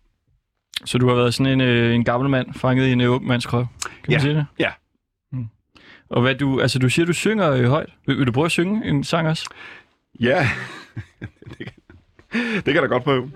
Så 0.84 0.98
du 0.98 1.08
har 1.08 1.14
været 1.14 1.34
sådan 1.34 1.52
en, 1.52 1.60
øh, 1.60 1.94
en 1.94 2.04
gammel 2.04 2.30
mand, 2.30 2.54
fanget 2.54 2.86
i 2.86 2.92
en 2.92 3.00
øh, 3.00 3.10
ung 3.12 3.26
mands 3.26 3.46
krop. 3.46 3.66
Kan 3.82 3.90
Ja. 4.08 4.14
man 4.14 4.20
sige 4.20 4.34
det? 4.34 4.46
Ja. 4.58 4.68
Mm. 5.32 5.46
Og 6.10 6.22
hvad 6.22 6.34
du, 6.34 6.60
altså 6.60 6.78
du 6.78 6.88
siger, 6.88 7.06
du 7.06 7.12
synger 7.12 7.50
øh, 7.50 7.64
højt. 7.64 7.90
Vil, 8.06 8.18
vil, 8.18 8.26
du 8.26 8.32
prøve 8.32 8.44
at 8.44 8.50
synge 8.50 8.84
en 8.88 9.04
sang 9.04 9.28
også? 9.28 9.48
Ja, 10.20 10.48
det, 11.58 11.58
kan, 11.58 11.72
det 12.54 12.64
kan 12.64 12.74
jeg 12.74 12.82
da 12.82 12.86
godt 12.86 13.04
prøve. 13.04 13.30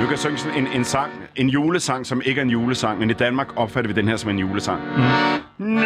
Nu 0.00 0.04
kan 0.04 0.10
jeg 0.10 0.18
synge 0.18 0.38
sådan 0.38 0.58
en, 0.58 0.66
en 0.66 0.84
sang, 0.84 1.12
en 1.36 1.48
julesang, 1.48 2.06
som 2.06 2.22
ikke 2.24 2.38
er 2.38 2.42
en 2.44 2.50
julesang, 2.50 2.98
men 2.98 3.10
i 3.10 3.12
Danmark 3.12 3.48
opfatter 3.56 3.88
vi 3.94 4.00
den 4.00 4.08
her 4.08 4.16
som 4.16 4.30
en 4.30 4.38
julesang. 4.38 4.80
Mm. 5.58 5.66
Nu 5.66 5.80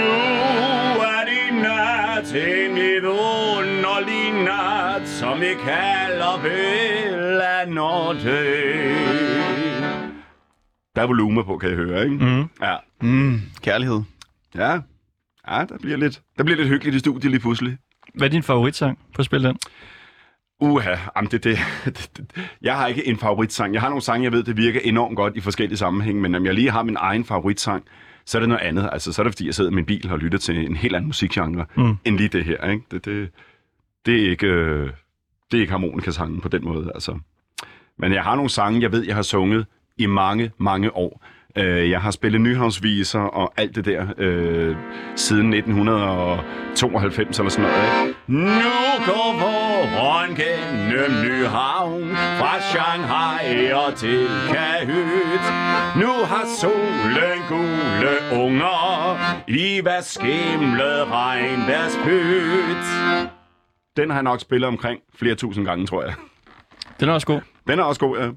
nat, 2.22 2.34
en 2.34 2.74
vidunderlig 2.74 4.44
nat, 4.44 5.08
som 5.08 5.40
vi 5.40 5.54
kalder 5.64 6.42
Velanotte. 6.42 8.38
Der 10.96 11.02
er 11.02 11.06
volume 11.06 11.44
på, 11.44 11.58
kan 11.58 11.68
jeg 11.68 11.76
høre, 11.76 12.04
ikke? 12.04 12.16
Mm. 12.16 12.48
Ja. 12.62 12.76
Mm, 13.00 13.40
kærlighed. 13.62 14.00
Ja. 14.54 14.78
Ja, 15.48 15.64
der 15.68 15.78
bliver 15.80 15.96
lidt, 15.96 16.22
der 16.38 16.44
bliver 16.44 16.56
lidt 16.56 16.68
hyggeligt 16.68 16.96
i 16.96 16.98
studiet 16.98 17.30
lige 17.30 17.40
pludselig. 17.40 17.76
Hvad 18.14 18.28
er 18.28 18.30
din 18.30 18.42
favoritsang 18.42 18.98
på 19.14 19.22
at 19.22 19.24
spille 19.24 19.48
den? 19.48 19.58
Uha, 20.60 20.96
jamen 21.16 21.30
det, 21.30 21.44
det, 21.44 21.58
det, 21.84 22.10
det, 22.16 22.50
jeg 22.62 22.76
har 22.76 22.86
ikke 22.86 23.06
en 23.06 23.18
favoritsang. 23.18 23.74
Jeg 23.74 23.80
har 23.82 23.88
nogle 23.88 24.02
sange, 24.02 24.24
jeg 24.24 24.32
ved, 24.32 24.42
det 24.42 24.56
virker 24.56 24.80
enormt 24.84 25.16
godt 25.16 25.36
i 25.36 25.40
forskellige 25.40 25.78
sammenhænge, 25.78 26.22
men 26.22 26.34
om 26.34 26.46
jeg 26.46 26.54
lige 26.54 26.70
har 26.70 26.82
min 26.82 26.96
egen 26.98 27.24
favoritsang, 27.24 27.84
så 28.26 28.38
er 28.38 28.40
det 28.40 28.48
noget 28.48 28.62
andet. 28.62 28.88
Altså, 28.92 29.12
så 29.12 29.22
er 29.22 29.24
det, 29.24 29.32
fordi 29.34 29.46
jeg 29.46 29.54
sidder 29.54 29.70
i 29.70 29.74
min 29.74 29.84
bil 29.86 30.10
og 30.12 30.18
lytter 30.18 30.38
til 30.38 30.66
en 30.66 30.76
helt 30.76 30.94
anden 30.96 31.06
musikgenre, 31.08 31.64
Mm. 31.76 31.96
end 32.04 32.16
lige 32.16 32.28
det 32.28 32.44
her. 32.44 32.70
Ikke? 32.70 32.82
Det, 32.90 33.04
det, 33.04 33.28
det, 34.06 34.22
er 34.26 34.30
ikke, 34.30 34.46
øh, 34.46 34.90
det 35.50 35.56
er 35.56 35.60
ikke 35.60 35.70
harmonikasangen 35.70 36.40
på 36.40 36.48
den 36.48 36.64
måde. 36.64 36.90
Altså. 36.94 37.18
Men 37.98 38.12
jeg 38.12 38.22
har 38.22 38.34
nogle 38.34 38.50
sange, 38.50 38.82
jeg 38.82 38.92
ved, 38.92 39.04
jeg 39.06 39.14
har 39.14 39.22
sunget 39.22 39.66
i 39.98 40.06
mange, 40.06 40.50
mange 40.58 40.96
år. 40.96 41.24
Øh, 41.58 41.90
Jeg 41.90 42.00
har 42.00 42.10
spillet 42.10 42.40
nyhavnsviser 42.40 43.20
og 43.20 43.52
alt 43.56 43.76
det 43.76 43.84
der 43.84 44.06
øh, 44.18 44.76
siden 45.16 45.52
1992 45.54 47.38
eller 47.38 47.50
sådan 47.50 47.70
noget. 47.70 48.08
Ikke? 48.08 48.18
Nu 48.28 48.62
går 49.06 49.32
våren 49.40 49.61
gennem 50.36 51.24
Nyhavn 51.24 52.10
Fra 52.10 52.60
Shanghai 52.60 53.70
og 53.72 53.94
til 53.96 54.26
Kahyt 54.48 55.44
Nu 55.96 56.12
har 56.24 56.44
solen 56.60 57.38
gule 57.48 58.42
unger 58.44 59.16
I 59.48 59.80
hvad 59.82 60.02
skimlet 60.02 61.06
regnværspyt 61.10 62.86
Den 63.96 64.10
har 64.10 64.16
jeg 64.16 64.22
nok 64.22 64.40
spillet 64.40 64.68
omkring 64.68 65.00
flere 65.14 65.34
tusind 65.34 65.64
gange, 65.64 65.86
tror 65.86 66.02
jeg. 66.04 66.14
Den 67.00 67.08
er 67.08 67.12
også 67.12 67.26
god. 67.26 67.40
Den 67.66 67.78
er 67.78 67.82
også 67.82 68.00
god, 68.00 68.18
ja. 68.18 68.28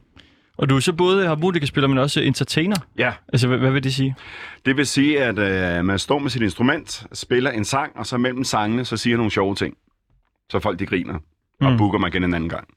Og 0.58 0.70
du 0.70 0.76
er 0.76 0.80
så 0.80 0.94
både 0.94 1.28
harmonikaspiller, 1.28 1.88
men 1.88 1.98
også 1.98 2.22
entertainer. 2.22 2.76
Ja, 2.98 3.14
Altså, 3.34 3.48
hvad, 3.48 3.58
hvad 3.58 3.72
vil 3.72 3.84
det 3.84 3.94
sige? 3.94 4.16
det 4.66 4.78
vil 4.78 4.86
sige, 4.88 5.24
at 5.24 5.40
øh, 5.40 5.86
man 5.86 6.00
står 6.00 6.20
med 6.20 6.30
sit 6.30 6.42
instrument, 6.42 7.06
spiller 7.14 7.52
en 7.52 7.66
sang, 7.66 7.98
og 7.98 8.06
så 8.06 8.18
mellem 8.18 8.44
sangene, 8.44 8.86
så 8.86 8.98
siger 8.98 9.18
nogle 9.18 9.32
sjove 9.32 9.56
ting. 9.56 9.78
Så 10.50 10.60
folk 10.60 10.80
de 10.80 10.86
griner, 10.86 11.20
og 11.62 11.72
Mm. 11.72 11.78
booker 11.78 12.00
mig 12.00 12.08
igen 12.08 12.24
en 12.24 12.34
anden 12.34 12.50
gang. 12.50 12.68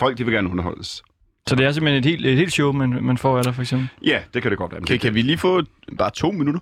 Folk 0.00 0.18
de 0.18 0.24
vil 0.24 0.34
gerne 0.34 0.50
underholdes. 0.50 1.02
Så 1.48 1.54
det 1.56 1.66
er 1.66 1.72
simpelthen 1.72 1.98
et 1.98 2.04
helt, 2.04 2.26
et 2.26 2.36
helt 2.36 2.52
show, 2.52 2.72
man, 2.72 2.98
man 3.02 3.18
får 3.18 3.38
af 3.38 3.44
dig, 3.44 3.54
for 3.54 3.62
eksempel. 3.62 3.88
Ja, 4.04 4.18
det 4.34 4.42
kan 4.42 4.50
det 4.50 4.58
godt 4.58 4.72
være. 4.72 4.80
Kan, 4.80 4.88
det- 4.88 5.00
kan 5.00 5.14
vi 5.14 5.22
lige 5.22 5.38
få 5.38 5.62
bare 5.98 6.10
to 6.10 6.30
minutter? 6.30 6.60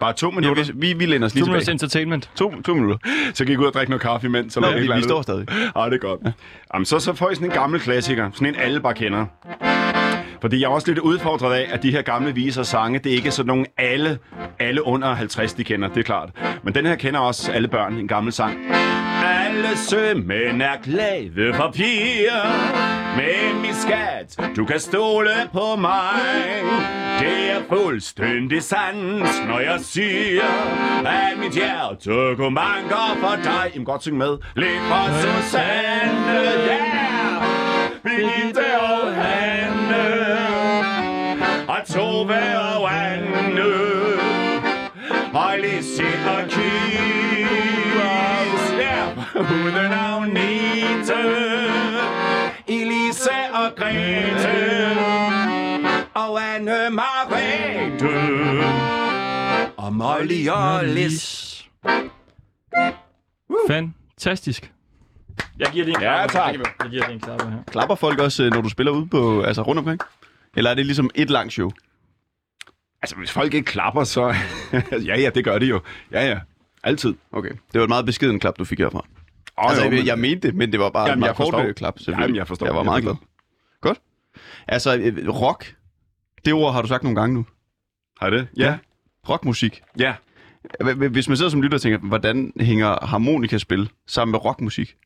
Bare 0.00 0.12
to 0.12 0.30
Ja, 0.30 0.34
minutter, 0.40 0.64
vi, 0.64 0.72
vi, 0.74 0.92
vi 0.92 1.06
læner 1.06 1.26
os 1.26 1.34
lige 1.34 1.42
To 1.44 1.52
tilbage. 1.52 1.70
entertainment. 1.72 2.30
To, 2.36 2.60
to 2.62 2.74
minutter. 2.74 2.96
så 3.34 3.44
kan 3.44 3.52
I 3.52 3.56
gå 3.56 3.62
ud 3.62 3.66
og 3.66 3.72
drikke 3.74 3.90
noget 3.90 4.02
kaffe 4.02 4.26
imens. 4.26 4.52
Så 4.52 4.60
Nå, 4.60 4.66
vi, 4.72 4.80
vi 4.96 5.02
står 5.02 5.22
stadig. 5.22 5.46
Ja, 5.50 5.84
det 5.84 5.94
er 5.94 5.98
godt. 5.98 6.20
Ja. 6.24 6.32
Jamen, 6.74 6.84
så, 6.86 6.98
så 6.98 7.12
får 7.14 7.30
I 7.30 7.34
sådan 7.34 7.48
en 7.48 7.54
gammel 7.54 7.80
klassiker. 7.80 8.30
Sådan 8.34 8.48
en, 8.48 8.54
alle 8.60 8.80
bare 8.80 8.94
kender. 8.94 9.26
Fordi 10.40 10.60
jeg 10.60 10.66
er 10.66 10.70
også 10.70 10.86
lidt 10.88 10.98
udfordret 10.98 11.54
af, 11.54 11.68
at 11.72 11.82
de 11.82 11.90
her 11.90 12.02
gamle 12.02 12.34
viser 12.34 12.60
og 12.60 12.66
sange, 12.66 12.98
det 12.98 13.12
er 13.12 13.16
ikke 13.16 13.30
sådan 13.30 13.46
nogle 13.46 13.66
alle, 13.78 14.18
alle 14.58 14.86
under 14.86 15.14
50, 15.14 15.52
de 15.54 15.64
kender, 15.64 15.88
det 15.88 15.96
er 15.98 16.02
klart. 16.02 16.30
Men 16.62 16.74
den 16.74 16.86
her 16.86 16.94
kender 16.96 17.20
også 17.20 17.52
alle 17.52 17.68
børn, 17.68 17.94
en 17.94 18.08
gammel 18.08 18.32
sang. 18.32 18.58
Alle 19.56 19.76
sømænd 19.76 20.62
er 20.62 20.76
glade 20.84 21.52
papir. 21.52 22.30
Men 23.16 23.62
min 23.62 23.74
skat, 23.74 24.56
du 24.56 24.64
kan 24.64 24.80
stole 24.80 25.30
på 25.52 25.76
mig. 25.76 26.20
Det 27.20 27.50
er 27.50 27.60
fuldstændig 27.68 28.62
sandt, 28.62 29.46
når 29.48 29.60
jeg 29.60 29.80
siger, 29.80 30.42
at 31.06 31.38
mit 31.38 31.52
hjerte 31.52 32.36
går 32.36 32.48
manker 32.48 33.16
for 33.20 33.36
dig. 33.44 33.70
Jamen 33.74 33.86
godt 33.86 34.02
synge 34.02 34.18
med. 34.18 34.36
Lidt 34.56 34.80
for 34.88 35.06
Susanne, 35.20 36.40
yeah! 36.68 37.42
Birgitte 38.04 38.80
og 38.80 39.14
Hanne, 39.14 40.36
og 41.68 41.86
Tove 41.94 42.58
og 42.78 43.04
Anne, 43.12 43.64
og 45.34 45.54
Lissi 45.58 46.02
og 46.02 46.48
Kim. 46.48 46.65
Agnete, 49.40 51.14
Elise 52.68 53.30
og 53.54 53.72
Grete, 53.76 54.96
og 56.14 56.54
Anne 56.54 56.90
Margrethe, 56.90 58.08
og 59.76 59.92
Molly 59.94 60.48
og 60.48 60.84
Lis. 60.84 61.52
Fantastisk. 63.68 64.72
Jeg 65.58 65.68
giver 65.72 65.84
lige 65.84 65.96
en 65.96 66.02
Ja, 66.02 66.26
klapper. 66.26 66.52
tak. 66.52 66.54
Jeg 66.82 66.90
giver 66.90 67.04
lige 67.06 67.14
en 67.14 67.20
klapper 67.20 67.50
her. 67.50 67.58
Klapper 67.70 67.94
folk 67.94 68.18
også, 68.20 68.44
øh, 68.44 68.50
når 68.50 68.60
du 68.60 68.68
spiller 68.68 68.92
ude 68.92 69.06
på, 69.06 69.42
altså 69.42 69.62
rundt 69.62 69.78
omkring? 69.78 70.00
Eller 70.56 70.70
er 70.70 70.74
det 70.74 70.86
ligesom 70.86 71.10
et 71.14 71.30
langt 71.30 71.52
show? 71.52 71.70
Altså, 73.02 73.16
hvis 73.16 73.30
folk 73.32 73.54
ikke 73.54 73.66
klapper, 73.66 74.04
så... 74.04 74.34
ja, 75.06 75.18
ja, 75.20 75.30
det 75.34 75.44
gør 75.44 75.58
de 75.58 75.66
jo. 75.66 75.80
Ja, 76.12 76.26
ja. 76.28 76.38
Altid. 76.82 77.14
Okay. 77.32 77.50
Det 77.50 77.78
var 77.78 77.82
et 77.82 77.88
meget 77.88 78.06
beskeden 78.06 78.40
klap, 78.40 78.58
du 78.58 78.64
fik 78.64 78.78
herfra. 78.78 79.04
Oh, 79.58 79.70
altså, 79.70 79.84
jeg, 79.84 80.06
jeg 80.06 80.18
mente 80.18 80.48
det, 80.48 80.54
men 80.56 80.72
det 80.72 80.80
var 80.80 80.90
bare 80.90 81.02
Jamen, 81.08 81.24
et 81.24 81.38
meget 81.38 81.66
jeg 81.66 81.74
klap, 81.76 81.98
selvfølgelig. 81.98 82.22
Jamen, 82.22 82.36
jeg 82.36 82.46
forstår. 82.48 82.66
Jeg 82.66 82.74
var 82.74 82.80
Jeg 82.80 82.84
meget 82.84 83.04
forstår. 83.04 83.18
glad. 83.20 83.26
Godt. 83.80 83.98
Altså, 84.68 84.96
øh, 84.96 85.28
rock, 85.28 85.76
det 86.44 86.52
ord 86.52 86.72
har 86.72 86.82
du 86.82 86.88
sagt 86.88 87.02
nogle 87.02 87.20
gange 87.20 87.34
nu. 87.34 87.46
Har 88.20 88.30
det? 88.30 88.48
Ja. 88.56 88.78
Rockmusik. 89.28 89.82
Ja. 89.98 90.14
H- 90.84 90.86
h- 91.00 91.10
Hvis 91.12 91.28
man 91.28 91.36
sidder 91.36 91.50
som 91.50 91.62
lytter 91.62 91.78
og 91.78 91.82
tænker, 91.82 91.98
hvordan 91.98 92.52
hænger 92.60 93.06
harmonikaspil 93.06 93.90
sammen 94.06 94.30
med 94.32 94.44
rockmusik? 94.44 94.96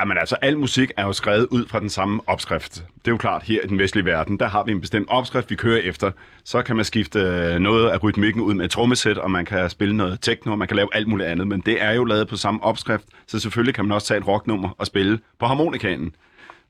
Jamen 0.00 0.18
altså, 0.18 0.36
al 0.42 0.58
musik 0.58 0.92
er 0.96 1.04
jo 1.04 1.12
skrevet 1.12 1.46
ud 1.50 1.66
fra 1.66 1.80
den 1.80 1.88
samme 1.88 2.20
opskrift. 2.26 2.74
Det 2.74 3.08
er 3.08 3.10
jo 3.10 3.16
klart, 3.16 3.42
her 3.42 3.60
i 3.64 3.66
den 3.66 3.78
vestlige 3.78 4.04
verden, 4.04 4.38
der 4.38 4.48
har 4.48 4.64
vi 4.64 4.72
en 4.72 4.80
bestemt 4.80 5.08
opskrift, 5.10 5.50
vi 5.50 5.54
kører 5.54 5.80
efter. 5.80 6.10
Så 6.44 6.62
kan 6.62 6.76
man 6.76 6.84
skifte 6.84 7.20
øh, 7.20 7.58
noget 7.58 7.88
af 7.88 8.02
rytmikken 8.02 8.42
ud 8.42 8.54
med 8.54 8.64
et 8.64 8.70
trommesæt, 8.70 9.18
og 9.18 9.30
man 9.30 9.44
kan 9.44 9.70
spille 9.70 9.96
noget 9.96 10.20
techno, 10.20 10.52
og 10.52 10.58
man 10.58 10.68
kan 10.68 10.76
lave 10.76 10.88
alt 10.92 11.08
muligt 11.08 11.28
andet. 11.28 11.48
Men 11.48 11.60
det 11.60 11.82
er 11.82 11.92
jo 11.92 12.04
lavet 12.04 12.28
på 12.28 12.36
samme 12.36 12.62
opskrift, 12.62 13.04
så 13.26 13.38
selvfølgelig 13.38 13.74
kan 13.74 13.84
man 13.84 13.92
også 13.92 14.06
tage 14.06 14.18
et 14.18 14.28
rocknummer 14.28 14.68
og 14.78 14.86
spille 14.86 15.18
på 15.38 15.46
harmonikanen. 15.46 16.14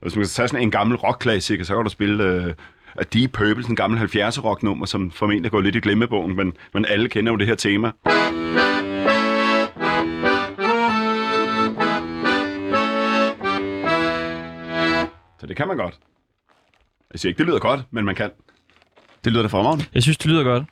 Hvis 0.00 0.16
man 0.16 0.24
kan 0.24 0.28
tage 0.28 0.48
sådan 0.48 0.62
en 0.62 0.70
gammel 0.70 0.96
rockklassiker, 0.96 1.64
så 1.64 1.74
kan 1.74 1.84
du 1.84 1.90
spille 1.90 2.24
øh, 2.24 2.54
Deep 3.12 3.32
Purple, 3.32 3.62
sådan 3.62 3.72
en 3.72 3.76
gammel 3.76 4.00
70'er 4.00 4.40
rocknummer, 4.40 4.86
som 4.86 5.10
formentlig 5.10 5.50
går 5.50 5.60
lidt 5.60 5.76
i 5.76 5.80
glemmebogen, 5.80 6.36
men, 6.36 6.52
men 6.74 6.84
alle 6.84 7.08
kender 7.08 7.32
jo 7.32 7.36
det 7.38 7.46
her 7.46 7.54
tema. 7.54 7.90
Det 15.48 15.56
kan 15.56 15.68
man 15.68 15.76
godt. 15.76 15.98
Jeg 17.12 17.20
siger 17.20 17.30
ikke, 17.30 17.38
det 17.38 17.46
lyder 17.46 17.58
godt, 17.58 17.80
men 17.90 18.04
man 18.04 18.14
kan. 18.14 18.30
Det 19.24 19.32
lyder 19.32 19.42
da 19.42 19.48
fremragende. 19.48 19.84
Jeg 19.94 20.02
synes, 20.02 20.18
det 20.18 20.30
lyder 20.30 20.44
godt. 20.44 20.64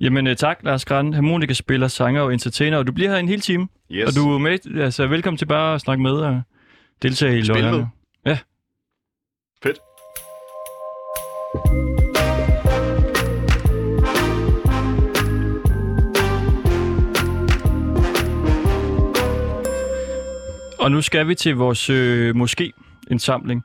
Jamen 0.00 0.26
uh, 0.26 0.34
tak, 0.34 0.58
Lars 0.62 0.84
Gran, 0.84 1.12
harmonikaspiller, 1.14 1.88
sanger 1.88 2.22
og 2.22 2.32
entertainer, 2.32 2.78
og 2.78 2.86
du 2.86 2.92
bliver 2.92 3.10
her 3.10 3.16
en 3.16 3.28
hel 3.28 3.40
time. 3.40 3.68
Yes. 3.90 4.08
Og 4.08 4.22
du 4.22 4.34
er 4.34 4.38
med, 4.38 4.80
altså 4.80 5.06
velkommen 5.06 5.38
til 5.38 5.46
bare 5.46 5.74
at 5.74 5.80
snakke 5.80 6.02
med 6.02 6.12
og 6.12 6.42
deltage 7.02 7.38
i 7.38 7.42
løgnerne. 7.42 7.88
Ja. 8.26 8.38
Fedt. 9.62 9.78
Og 20.78 20.90
nu 20.90 21.02
skal 21.02 21.28
vi 21.28 21.34
til 21.34 21.56
vores 21.56 21.90
øh, 21.90 22.36
moské-indsamling. 22.36 23.64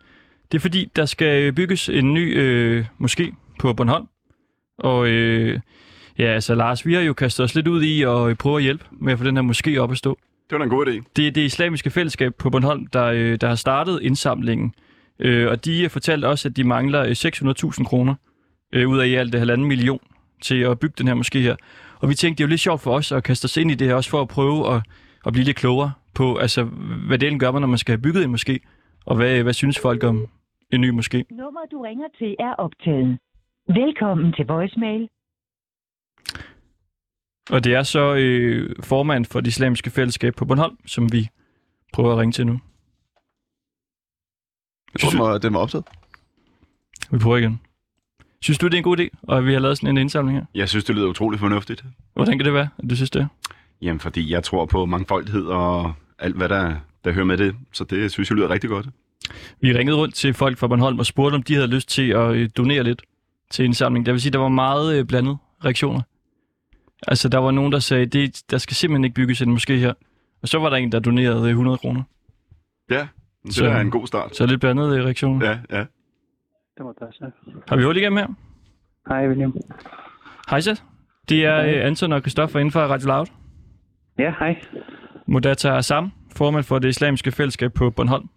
Det 0.53 0.59
er 0.59 0.61
fordi, 0.61 0.91
der 0.95 1.05
skal 1.05 1.53
bygges 1.53 1.89
en 1.89 2.13
ny 2.13 2.37
øh, 2.39 2.85
moské 3.01 3.35
på 3.59 3.73
Bornholm. 3.73 4.07
Og 4.77 5.07
øh, 5.07 5.59
ja, 6.17 6.25
altså 6.25 6.55
Lars, 6.55 6.85
vi 6.85 6.93
har 6.93 7.01
jo 7.01 7.13
kastet 7.13 7.43
os 7.43 7.55
lidt 7.55 7.67
ud 7.67 7.81
i 7.81 8.03
at 8.03 8.29
øh, 8.29 8.35
prøve 8.35 8.57
at 8.57 8.63
hjælpe 8.63 8.85
med 8.91 9.13
at 9.13 9.19
få 9.19 9.25
den 9.25 9.37
her 9.37 9.43
moské 9.43 9.77
op 9.77 9.91
at 9.91 9.97
stå. 9.97 10.17
Det 10.49 10.51
var 10.51 10.57
da 10.57 10.63
en 10.63 10.69
god 10.69 10.87
idé. 10.87 11.11
Det 11.15 11.27
er 11.27 11.31
det 11.31 11.41
islamiske 11.41 11.89
fællesskab 11.89 12.35
på 12.35 12.49
Bornholm, 12.49 12.87
der, 12.87 13.05
øh, 13.05 13.37
der 13.41 13.47
har 13.47 13.55
startet 13.55 13.99
indsamlingen. 14.01 14.73
Øh, 15.19 15.49
og 15.49 15.65
de 15.65 15.81
har 15.81 15.89
fortalt 15.89 16.25
os, 16.25 16.45
at 16.45 16.57
de 16.57 16.63
mangler 16.63 17.01
øh, 17.01 17.11
600.000 17.11 17.83
kroner 17.83 18.15
øh, 18.73 18.89
ud 18.89 18.99
af 18.99 19.07
i 19.07 19.13
alt 19.13 19.33
det 19.33 19.39
halvanden 19.39 19.67
million 19.67 19.99
til 20.41 20.61
at 20.61 20.79
bygge 20.79 20.95
den 20.97 21.07
her 21.07 21.15
moské 21.15 21.39
her. 21.39 21.55
Og 21.99 22.09
vi 22.09 22.15
tænkte, 22.15 22.37
det 22.37 22.43
er 22.43 22.47
jo 22.47 22.49
lidt 22.49 22.61
sjovt 22.61 22.81
for 22.81 22.95
os 22.95 23.11
at 23.11 23.23
kaste 23.23 23.45
os 23.45 23.57
ind 23.57 23.71
i 23.71 23.75
det 23.75 23.87
her, 23.87 23.95
også 23.95 24.09
for 24.09 24.21
at 24.21 24.27
prøve 24.27 24.75
at, 24.75 24.81
at 25.25 25.33
blive 25.33 25.45
lidt 25.45 25.57
klogere 25.57 25.91
på, 26.13 26.35
altså, 26.35 26.63
hvad 27.07 27.17
delen 27.19 27.39
gør 27.39 27.51
man, 27.51 27.61
når 27.61 27.67
man 27.67 27.77
skal 27.77 27.91
have 27.91 28.01
bygget 28.01 28.23
en 28.23 28.35
moské, 28.35 28.57
og 29.05 29.15
hvad, 29.15 29.43
hvad 29.43 29.53
synes 29.53 29.79
folk 29.79 30.03
om 30.03 30.27
en 30.75 30.81
ny 30.81 30.89
moské? 30.89 31.23
Nummer, 31.31 31.65
du 31.71 31.81
ringer 31.81 32.07
til, 32.17 32.35
er 32.39 32.53
optaget. 32.53 33.19
Velkommen 33.67 34.33
til 34.33 34.45
voicemail. 34.47 35.09
Og 37.51 37.63
det 37.63 37.73
er 37.73 37.83
så 37.83 38.15
øh, 38.15 38.75
formand 38.83 39.25
for 39.25 39.39
det 39.39 39.47
islamiske 39.47 39.89
fællesskab 39.89 40.35
på 40.35 40.45
Bornholm, 40.45 40.77
som 40.85 41.11
vi 41.11 41.29
prøver 41.93 42.11
at 42.11 42.17
ringe 42.17 42.31
til 42.31 42.45
nu. 42.47 42.59
Jeg 44.93 44.99
tror, 45.01 45.09
den 45.09 45.19
var, 45.19 45.37
den 45.37 45.53
var 45.53 45.59
optaget. 45.59 45.85
Vi 47.11 47.17
prøver 47.17 47.37
igen. 47.37 47.61
Synes 48.41 48.57
du, 48.57 48.65
det 48.65 48.73
er 48.73 48.77
en 48.77 48.83
god 48.83 48.99
idé, 48.99 49.07
og 49.23 49.45
vi 49.45 49.53
har 49.53 49.59
lavet 49.59 49.77
sådan 49.77 49.89
en 49.89 49.97
indsamling 49.97 50.37
her? 50.37 50.45
Jeg 50.55 50.69
synes, 50.69 50.85
det 50.85 50.95
lyder 50.95 51.07
utroligt 51.07 51.39
fornuftigt. 51.39 51.83
Hvordan 52.13 52.37
kan 52.37 52.45
det 52.45 52.53
være, 52.53 52.69
at 52.77 52.89
du 52.89 52.95
synes 52.95 53.09
det? 53.09 53.27
Jamen, 53.81 53.99
fordi 53.99 54.31
jeg 54.31 54.43
tror 54.43 54.65
på 54.65 54.85
mangfoldighed 54.85 55.45
og 55.45 55.93
alt, 56.19 56.35
hvad 56.35 56.49
der, 56.49 56.75
der 57.03 57.11
hører 57.11 57.25
med 57.25 57.37
det. 57.37 57.55
Så 57.73 57.83
det 57.83 58.11
synes 58.11 58.29
jeg 58.29 58.37
lyder 58.37 58.49
rigtig 58.49 58.69
godt. 58.69 58.87
Vi 59.61 59.73
ringede 59.77 59.97
rundt 59.97 60.15
til 60.15 60.33
folk 60.33 60.57
fra 60.57 60.67
Bornholm 60.67 60.99
og 60.99 61.05
spurgte, 61.05 61.35
om 61.35 61.43
de 61.43 61.53
havde 61.55 61.67
lyst 61.67 61.89
til 61.89 62.09
at 62.09 62.31
øh, 62.35 62.49
donere 62.57 62.83
lidt 62.83 63.01
til 63.51 63.65
indsamlingen. 63.65 64.05
Det 64.05 64.11
vil 64.13 64.21
sige, 64.21 64.31
der 64.31 64.39
var 64.39 64.47
meget 64.49 64.99
øh, 64.99 65.05
blandet 65.05 65.37
reaktioner. 65.65 66.01
Altså, 67.07 67.29
der 67.29 67.37
var 67.37 67.51
nogen, 67.51 67.71
der 67.71 67.79
sagde, 67.79 68.05
det, 68.05 68.41
der 68.51 68.57
skal 68.57 68.75
simpelthen 68.75 69.03
ikke 69.03 69.15
bygges 69.15 69.41
en 69.41 69.51
måske 69.51 69.77
her. 69.77 69.93
Og 70.41 70.47
så 70.47 70.59
var 70.59 70.69
der 70.69 70.77
en, 70.77 70.91
der 70.91 70.99
donerede 70.99 71.43
øh, 71.43 71.49
100 71.49 71.77
kroner. 71.77 72.03
Ja, 72.91 73.07
det 73.45 73.53
Så- 73.55 73.65
er 73.65 73.79
en 73.79 73.91
god 73.91 74.07
start. 74.07 74.35
Så 74.35 74.45
lidt 74.45 74.59
blandet 74.61 74.97
øh, 74.97 75.03
reaktioner. 75.05 75.45
Ja. 75.49 75.57
Ja. 75.77 75.85
Det 76.77 76.85
var 76.85 76.91
der 76.99 77.05
så. 77.11 77.31
Har 77.67 77.75
vi 77.75 77.83
hul 77.83 77.97
igennem 77.97 78.17
her? 78.17 78.27
Hej, 79.07 79.27
William. 79.27 79.55
Hej 80.49 80.61
så. 80.61 80.81
Det 81.29 81.45
er 81.45 81.57
øh, 81.61 81.87
Anton 81.87 82.11
og 82.13 82.21
Christoffer 82.21 82.59
inden 82.59 82.71
for 82.71 82.79
Radio 82.79 83.07
Loud. 83.07 83.25
Ja, 84.19 84.33
hej. 84.39 84.61
Modata 85.27 85.81
Sam, 85.81 86.11
formand 86.35 86.63
for 86.63 86.79
det 86.79 86.89
islamiske 86.89 87.31
fællesskab 87.31 87.73
på 87.73 87.89
Bornholm. 87.89 88.29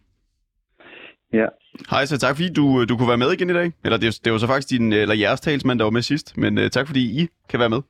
Ja, 1.32 1.46
Hej, 1.90 2.04
så 2.06 2.18
tak 2.18 2.36
fordi 2.36 2.48
du, 2.52 2.84
du 2.84 2.96
kunne 2.96 3.08
være 3.08 3.16
med 3.18 3.32
igen 3.32 3.50
i 3.50 3.52
dag. 3.52 3.72
Eller 3.84 3.98
det, 3.98 4.20
det 4.24 4.32
var 4.32 4.38
så 4.38 4.46
faktisk 4.46 4.70
din, 4.70 4.92
eller 4.92 5.14
jeres 5.14 5.40
talsmand, 5.40 5.78
der 5.78 5.84
var 5.84 5.90
med 5.90 6.02
sidst. 6.02 6.36
Men 6.38 6.58
uh, 6.58 6.64
tak 6.68 6.86
fordi 6.86 7.22
I 7.22 7.28
kan 7.50 7.60
være 7.60 7.68
med. 7.68 7.80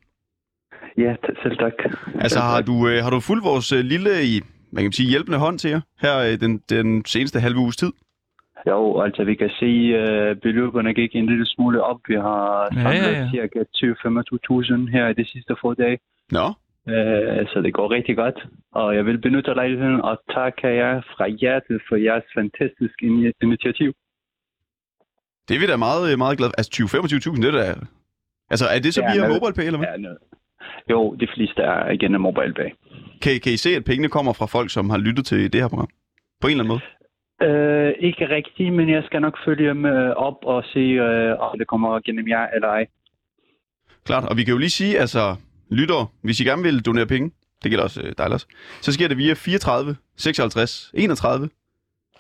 ja 0.99 1.15
t- 1.25 1.43
selv 1.43 1.57
tak. 1.59 1.73
Altså 2.21 2.39
har 2.41 2.61
du, 2.63 2.73
uh, 2.73 2.91
har 3.05 3.11
du 3.11 3.21
fulgt 3.21 3.45
vores 3.45 3.73
uh, 3.73 3.79
lille 3.79 4.11
i, 4.25 4.41
hvad 4.73 4.83
kan 4.83 4.87
man 4.87 4.93
sige, 4.93 5.09
hjælpende 5.11 5.39
hånd 5.39 5.59
til 5.59 5.71
jer 5.71 5.81
her 6.03 6.33
uh, 6.33 6.41
den, 6.41 6.59
den 6.71 7.05
seneste 7.05 7.41
halve 7.41 7.59
uges 7.59 7.77
tid? 7.77 7.93
Jo, 8.67 9.01
altså 9.01 9.25
vi 9.25 9.35
kan 9.35 9.51
se, 9.61 9.71
at 9.99 10.41
beløberne 10.41 10.95
gik 10.95 11.11
en 11.15 11.27
lille 11.27 11.47
smule 11.47 11.83
op. 11.85 12.01
Vi 12.09 12.15
har 12.15 12.69
Ja, 12.75 12.83
samlet 12.83 13.13
ja, 13.13 13.21
ja. 13.23 13.31
cirka 13.31 13.59
20-25.000 13.77 14.91
her 14.93 15.09
i 15.09 15.13
de 15.15 15.25
sidste 15.33 15.55
få 15.63 15.75
dage. 15.75 15.99
Nå, 16.33 16.47
Uh, 16.95 17.43
så 17.53 17.61
det 17.65 17.75
går 17.75 17.91
rigtig 17.91 18.17
godt. 18.17 18.39
Og 18.73 18.97
jeg 18.97 19.07
vil 19.07 19.19
benytte 19.19 19.55
lejligheden 19.55 20.01
og 20.01 20.19
takke 20.35 20.67
jer 20.69 21.01
fra 21.17 21.27
hjertet 21.29 21.81
for 21.89 21.97
jeres 21.97 22.25
fantastiske 22.39 23.03
ini- 23.11 23.33
initiativ. 23.43 23.93
det 25.49 25.55
er 25.57 25.61
vi 25.61 25.67
da 25.67 25.77
meget, 25.77 26.13
øh, 26.13 26.19
meget 26.19 26.39
glade 26.39 26.51
for. 26.53 26.59
Altså 26.61 26.73
20-25.000, 26.83 27.43
det 27.43 27.49
er 27.55 27.59
da... 27.63 27.75
Altså 28.51 28.67
er 28.75 28.79
det 28.85 28.95
så 28.95 29.01
Ja, 29.03 29.13
via 29.13 29.29
MobilePay, 29.33 29.67
eller 29.67 29.79
hvad? 29.79 29.89
Ja, 29.89 29.97
noget. 29.97 30.19
Jo, 30.91 31.15
de 31.21 31.29
fleste 31.35 31.63
er 31.63 31.91
igennem 31.91 32.21
MobilePay. 32.21 32.71
Kan, 33.23 33.33
I- 33.33 33.39
kan 33.39 33.53
I 33.53 33.57
se, 33.57 33.71
at 33.77 33.85
pengene 33.85 34.09
kommer 34.09 34.33
fra 34.33 34.47
folk, 34.47 34.71
som 34.71 34.91
har 34.91 34.99
lyttet 34.99 35.27
til 35.27 35.53
det 35.53 35.61
her 35.63 35.69
program? 35.69 35.89
På 36.41 36.47
en 36.47 36.51
eller 36.51 36.65
anden 36.65 36.75
måde? 36.75 36.85
Uh, 37.47 37.93
ikke 38.09 38.25
rigtigt, 38.37 38.75
men 38.75 38.89
jeg 38.91 39.03
skal 39.07 39.21
nok 39.21 39.37
følge 39.45 39.75
med 39.75 40.13
op 40.13 40.39
og 40.45 40.65
se, 40.73 40.85
uh, 41.07 41.41
om 41.53 41.59
det 41.59 41.67
kommer 41.67 42.01
gennem 42.07 42.29
jer 42.29 42.47
eller 42.55 42.69
ej. 42.69 42.87
Klart, 44.05 44.25
og 44.31 44.37
vi 44.37 44.45
kan 44.45 44.53
jo 44.53 44.59
lige 44.59 44.71
sige, 44.81 44.99
altså, 44.99 45.37
lytter, 45.71 46.13
hvis 46.23 46.41
I 46.41 46.45
gerne 46.45 46.63
vil 46.63 46.81
donere 46.81 47.07
penge, 47.07 47.31
det 47.63 47.71
gælder 47.71 47.85
også 47.85 48.01
øh, 48.03 48.13
dig, 48.19 48.31
Lars, 48.31 48.47
så 48.81 48.93
sker 48.93 49.09
det 49.09 49.19
via 49.19 49.33
34 49.35 49.97
56 50.17 50.91
31 50.95 51.51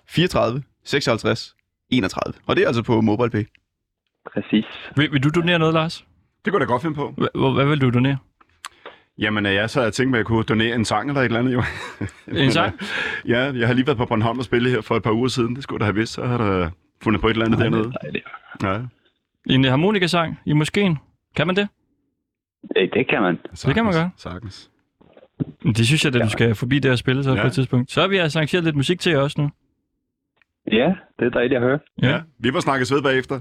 34 0.08 0.62
56 0.84 1.54
31. 1.90 2.34
Og 2.46 2.56
det 2.56 2.62
er 2.62 2.66
altså 2.66 2.82
på 2.82 3.00
MobilePay. 3.00 3.44
Præcis. 4.34 4.64
Vil, 4.96 5.12
vil 5.12 5.22
du 5.22 5.28
donere 5.28 5.58
noget, 5.58 5.74
Lars? 5.74 6.04
Det 6.44 6.52
kunne 6.52 6.60
jeg 6.60 6.68
da 6.68 6.72
godt 6.72 6.82
finde 6.82 6.94
på. 6.94 7.14
Hvad, 7.16 7.54
hvad 7.54 7.66
vil 7.66 7.80
du 7.80 7.90
donere? 7.90 8.18
Jamen, 9.18 9.46
øh, 9.46 9.54
jeg 9.54 9.70
så 9.70 9.80
havde 9.80 9.90
tænkt 9.90 10.10
mig, 10.10 10.16
at 10.16 10.20
jeg 10.20 10.26
kunne 10.26 10.44
donere 10.44 10.74
en 10.74 10.84
sang 10.84 11.08
eller 11.08 11.20
et 11.20 11.24
eller 11.24 11.38
andet, 11.38 11.52
jo. 11.52 11.62
En 12.44 12.52
sang? 12.52 12.80
ja, 13.28 13.38
jeg 13.52 13.66
har 13.66 13.74
lige 13.74 13.86
været 13.86 13.98
på 13.98 14.06
Bornholm 14.06 14.38
og 14.38 14.44
spille 14.44 14.70
her 14.70 14.80
for 14.80 14.96
et 14.96 15.02
par 15.02 15.12
uger 15.12 15.28
siden. 15.28 15.54
Det 15.56 15.62
skulle 15.62 15.76
jeg 15.76 15.80
da 15.80 15.84
have 15.84 15.94
vidst. 15.94 16.12
Så 16.12 16.24
har 16.26 16.38
der 16.38 16.70
fundet 17.02 17.20
på 17.20 17.28
et 17.28 17.30
eller 17.30 17.44
andet 17.46 17.58
Nej, 17.58 17.68
det 17.68 17.76
er 17.76 17.82
dernede. 17.82 17.98
dejligt. 18.02 18.26
Ja. 19.48 19.54
En 19.54 19.64
harmonikasang 19.64 20.38
i 20.46 20.52
moskeen. 20.52 20.98
Kan 21.36 21.46
man 21.46 21.56
det? 21.56 21.68
Det, 22.62 22.90
det 22.94 23.08
kan 23.08 23.22
man. 23.22 23.38
Det 23.66 23.74
kan 23.74 23.84
man 23.84 23.92
gøre. 23.94 24.10
Sagtens. 24.16 24.70
Det 25.64 25.86
synes 25.86 26.04
jeg, 26.04 26.16
at 26.16 26.22
du 26.22 26.30
skal 26.30 26.54
forbi 26.54 26.78
det 26.78 26.90
og 26.90 26.98
spille 26.98 27.24
så 27.24 27.34
ja. 27.34 27.40
På 27.40 27.46
et 27.46 27.52
tidspunkt. 27.52 27.90
Så 27.90 28.00
har 28.00 28.08
vi 28.08 28.16
altså 28.16 28.38
arrangeret 28.38 28.64
lidt 28.64 28.76
musik 28.76 29.00
til 29.00 29.12
jer 29.12 29.18
også 29.18 29.40
nu. 29.40 29.50
Ja, 30.72 30.94
det 31.18 31.26
er 31.26 31.30
dejligt 31.30 31.54
at 31.56 31.62
høre. 31.62 31.78
Ja. 32.02 32.08
Ja. 32.08 32.20
Vi 32.38 32.52
var 32.54 32.60
snakkes 32.60 32.92
ved 32.92 33.02
bagefter. 33.02 33.40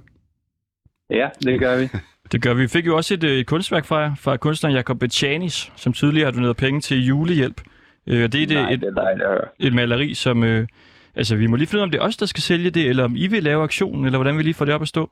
Ja, 1.10 1.30
det 1.44 1.60
gør 1.60 1.78
vi. 1.78 1.88
Det 2.32 2.42
gør 2.42 2.54
vi. 2.54 2.62
Vi 2.62 2.68
fik 2.68 2.86
jo 2.86 2.96
også 2.96 3.14
et, 3.14 3.24
øh, 3.24 3.32
et 3.32 3.48
kunstværk 3.48 3.86
fra 3.86 3.98
jer, 3.98 4.16
fra 4.16 4.38
kunstneren 4.38 4.76
Jakob 4.76 5.00
Bechanis, 5.00 5.72
som 5.76 5.94
tidligere 5.94 6.26
har 6.26 6.32
doneret 6.32 6.58
penge 6.58 6.82
til 6.82 7.06
julehjælp. 7.06 7.62
Øh, 8.08 8.24
og 8.24 8.34
det 8.34 8.44
er 8.44 8.48
det, 8.48 8.58
Nej, 8.58 8.72
et, 8.72 8.82
det 8.82 8.88
er 8.88 8.94
dejligt 8.94 9.24
at 9.24 9.30
høre. 9.32 9.48
et 9.60 9.74
maleri, 9.74 10.14
som... 10.14 10.44
Øh, 10.44 10.68
altså, 11.16 11.36
vi 11.36 11.48
må 11.48 11.56
lige 11.56 11.68
finde 11.68 11.78
ud 11.80 11.82
af, 11.82 11.86
om 11.86 11.92
det 11.92 11.98
er 11.98 12.04
os, 12.04 12.18
der 12.18 12.26
skal 12.26 12.42
sælge 12.42 12.70
det, 12.70 12.90
eller 12.90 13.04
om 13.04 13.16
I 13.16 13.28
vil 13.28 13.44
lave 13.44 13.64
aktionen, 13.64 14.06
eller 14.06 14.18
hvordan 14.18 14.38
vi 14.38 14.44
lige 14.44 14.54
får 14.54 14.66
det 14.66 14.74
op 14.74 14.82
at 14.82 14.88
stå. 14.88 15.10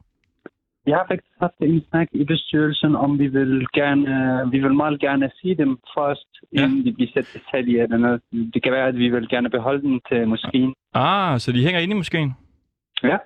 Jeg 0.87 0.95
har 0.97 1.05
faktisk 1.09 1.33
haft 1.41 1.53
en 1.61 1.83
snak 1.89 2.07
i 2.11 2.23
bestyrelsen, 2.23 2.95
om 2.95 3.19
vi 3.19 3.27
vil 3.27 3.67
gerne, 3.73 4.51
vi 4.51 4.59
vil 4.59 4.73
meget 4.73 4.99
gerne 4.99 5.31
sige 5.41 5.55
dem 5.55 5.77
først, 5.97 6.27
Ja. 6.55 6.63
inden 6.63 6.85
de 6.85 6.93
bliver 6.93 7.11
sat 7.13 7.25
til 7.25 7.41
salg 7.51 7.67
i 7.69 7.77
eller 7.79 7.97
noget. 7.97 8.21
Det 8.53 8.63
kan 8.63 8.71
være, 8.71 8.87
at 8.87 8.97
vi 8.97 9.09
vil 9.09 9.29
gerne 9.29 9.49
beholde 9.49 9.81
den 9.81 10.01
til 10.11 10.27
moskeen. 10.27 10.73
Ah, 10.93 11.39
så 11.39 11.51
de 11.51 11.63
hænger 11.63 11.79
inde 11.81 11.93
i 11.93 11.97
moskeen. 11.97 12.33
Ja. 13.03 13.17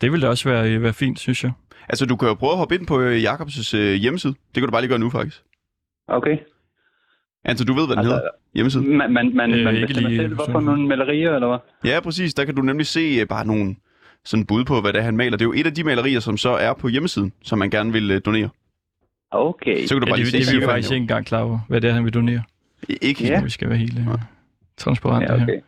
Det 0.00 0.12
ville 0.12 0.24
da 0.26 0.30
også 0.30 0.48
være, 0.48 0.82
være 0.82 0.92
fint, 0.92 1.18
synes 1.18 1.44
jeg. 1.44 1.52
Altså, 1.88 2.06
du 2.06 2.16
kan 2.16 2.28
jo 2.28 2.34
prøve 2.34 2.52
at 2.52 2.58
hoppe 2.58 2.74
ind 2.74 2.86
på 2.86 3.00
øh, 3.00 3.22
Jacobs 3.22 3.74
øh, 3.74 3.94
hjemmeside. 3.94 4.32
Det 4.32 4.54
kan 4.54 4.64
du 4.64 4.70
bare 4.70 4.80
lige 4.82 4.88
gøre 4.88 4.98
nu, 4.98 5.10
faktisk. 5.10 5.42
Okay. 6.08 6.36
Altså, 7.44 7.64
du 7.64 7.72
ved, 7.72 7.86
hvad 7.86 7.96
den 7.96 7.98
Altså, 7.98 8.14
hedder? 8.14 8.28
Hjemmeside. 8.54 8.84
Man, 8.84 9.12
man, 9.12 9.36
man, 9.36 9.54
Øh, 9.54 9.64
man 9.64 9.74
ikke 9.74 9.86
bestemmer 9.86 10.10
lige 10.10 10.20
selv, 10.20 10.34
hvorfor 10.34 10.60
nogle 10.60 10.86
malerier, 10.88 11.34
eller 11.34 11.48
hvad? 11.48 11.90
Ja, 11.90 12.00
præcis. 12.00 12.34
Der 12.34 12.44
kan 12.44 12.54
du 12.54 12.62
nemlig 12.62 12.86
se 12.86 13.00
øh, 13.20 13.26
bare 13.28 13.46
nogle 13.46 13.76
sådan 14.24 14.46
bud 14.46 14.64
på, 14.64 14.80
hvad 14.80 14.92
det 14.92 14.98
er, 14.98 15.02
han 15.02 15.16
maler. 15.16 15.30
Det 15.36 15.44
er 15.44 15.48
jo 15.48 15.52
et 15.52 15.66
af 15.66 15.74
de 15.74 15.84
malerier, 15.84 16.20
som 16.20 16.36
så 16.36 16.50
er 16.50 16.72
på 16.74 16.88
hjemmesiden, 16.88 17.32
som 17.42 17.58
man 17.58 17.70
gerne 17.70 17.92
vil 17.92 18.10
øh, 18.10 18.20
donere. 18.24 18.48
Okay. 19.30 19.86
Så 19.86 19.94
kan 19.94 20.00
du 20.00 20.06
Ja, 20.06 20.10
bare 20.10 20.18
det, 20.18 20.18
lige 20.18 20.30
se, 20.30 20.38
det, 20.38 20.46
det 20.46 20.54
er 20.54 20.60
vi 20.60 20.66
faktisk 20.66 20.92
ikke 20.92 21.02
engang 21.02 21.26
klar 21.26 21.40
over, 21.40 21.58
hvad 21.68 21.80
det 21.80 21.90
er, 21.90 21.94
han 21.94 22.04
vil 22.04 22.14
donere. 22.14 22.42
Ikke 23.02 23.24
Ja. 23.24 23.42
Vi 23.42 23.50
skal 23.50 23.68
være 23.68 23.78
helt 23.78 23.98
øh, 23.98 24.06
transparente 24.76 25.32
Ja, 25.32 25.38
her. 25.38 25.44
okay. 25.44 25.60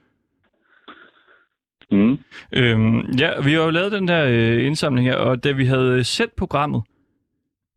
Mm. 1.90 2.18
Øhm, 2.52 3.00
ja, 3.00 3.40
vi 3.40 3.52
har 3.52 3.62
jo 3.62 3.70
lavet 3.70 3.92
den 3.92 4.08
der 4.08 4.24
øh, 4.28 4.66
indsamling 4.66 5.06
her, 5.08 5.16
og 5.16 5.44
da 5.44 5.52
vi 5.52 5.64
havde 5.64 5.98
øh, 5.98 6.04
sendt 6.04 6.36
programmet, 6.36 6.82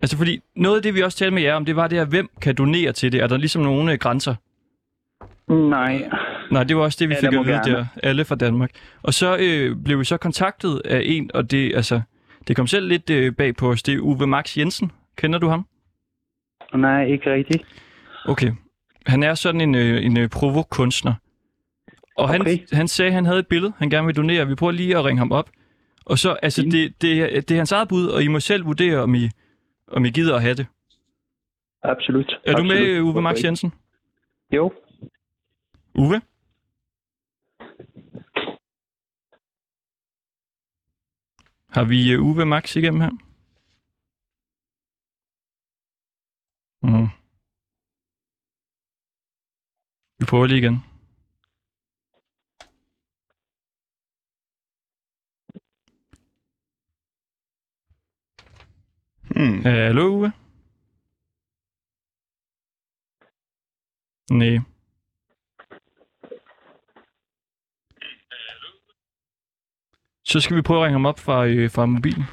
altså 0.02 0.18
fordi 0.18 0.40
noget 0.56 0.76
af 0.76 0.82
det, 0.84 0.96
vi 0.96 1.02
også 1.02 1.18
talte 1.18 1.34
med 1.34 1.42
jer 1.44 1.54
om, 1.56 1.66
det 1.66 1.76
var 1.76 1.88
det 1.88 1.98
her, 1.98 2.06
hvem 2.06 2.30
kan 2.42 2.56
donere 2.56 2.92
til 2.92 3.12
det? 3.12 3.22
Er 3.22 3.28
der 3.28 3.38
ligesom 3.38 3.62
nogle 3.62 3.92
øh, 3.92 3.98
grænser? 4.00 4.36
Nej. 5.54 6.10
Nej, 6.52 6.64
det 6.64 6.76
var 6.78 6.84
også 6.84 6.98
det, 7.00 7.10
vi 7.10 7.14
Alle 7.14 7.30
fik 7.30 7.40
at 7.40 7.46
vide 7.46 7.56
gerne. 7.58 7.72
der, 7.72 7.86
alle 8.04 8.26
fra 8.26 8.36
Danmark. 8.36 8.72
Og 9.02 9.14
så 9.14 9.38
øh, 9.40 9.76
blev 9.84 10.00
vi 10.00 10.04
så 10.04 10.18
kontaktet 10.18 10.82
af 10.86 11.02
en, 11.06 11.32
og 11.34 11.52
det, 11.52 11.76
altså, 11.76 12.02
det 12.48 12.56
kom 12.56 12.68
selv 12.68 12.88
lidt 12.88 13.10
øh, 13.10 13.34
bag 13.36 13.56
på 13.56 13.70
os, 13.72 13.84
det 13.84 13.94
er 13.94 14.00
Uwe 14.00 14.28
Max 14.28 14.58
Jensen. 14.58 14.92
Kender 15.18 15.40
du 15.40 15.48
ham? 15.48 15.68
Nej, 16.76 17.06
ikke 17.06 17.34
rigtigt. 17.34 17.64
Okay. 18.26 18.52
Han 19.06 19.24
er 19.24 19.34
sådan 19.36 19.62
en, 19.62 19.76
øh, 19.76 20.06
en 20.06 20.18
øh, 20.18 20.30
provokunstner. 20.30 21.14
Og 22.18 22.30
han, 22.30 22.42
Okay. 22.42 22.58
han 22.74 22.88
sagde, 22.88 23.08
at 23.08 23.14
han 23.14 23.26
havde 23.26 23.40
et 23.40 23.48
billede, 23.48 23.74
han 23.78 23.90
gerne 23.90 24.06
vil 24.06 24.16
donere. 24.16 24.48
Vi 24.48 24.56
prøver 24.56 24.72
lige 24.72 24.98
at 24.98 25.06
ringe 25.06 25.20
ham 25.20 25.32
op. 25.32 25.50
Og 26.06 26.20
så, 26.20 26.38
altså, 26.42 26.62
det, 26.62 27.02
det, 27.02 27.50
det 27.50 27.52
er 27.52 27.58
hans 27.58 27.72
eget 27.72 27.88
bud, 27.88 28.08
og 28.08 28.24
I 28.24 28.28
må 28.28 28.40
selv 28.40 28.66
vurdere, 28.66 28.98
om 28.98 29.16
I, 29.16 29.30
om 29.88 30.06
I 30.06 30.10
gider 30.10 30.36
at 30.36 30.42
have 30.42 30.54
det. 30.56 30.66
Absolut. 31.84 32.32
Er 32.46 32.52
du 32.52 32.62
Absolut. 32.62 32.68
med, 32.82 32.88
øh, 32.88 33.06
Uwe 33.06 33.22
Max. 33.22 33.44
Jensen? 33.44 33.74
Jo. 34.56 34.74
Uwe? 35.96 36.22
Har 41.76 41.84
vi 41.86 42.16
uh, 42.18 42.26
Uwe 42.26 42.46
Max 42.46 42.76
igennem 42.76 43.02
her? 43.02 43.12
Mm. 46.84 47.08
Vi 50.20 50.26
prøver 50.26 50.48
lige 50.48 50.58
igen. 50.58 50.78
Hmm. 59.36 59.62
Hallo, 59.64 60.08
Uwe? 60.16 60.32
Nej. 64.32 64.79
Så 70.30 70.40
skal 70.40 70.56
vi 70.56 70.62
prøve 70.62 70.80
at 70.80 70.84
ringe 70.84 70.94
ham 70.94 71.06
op 71.06 71.20
fra, 71.20 71.46
øh, 71.48 71.72
fra 71.72 71.86
mobilen. 71.86 72.24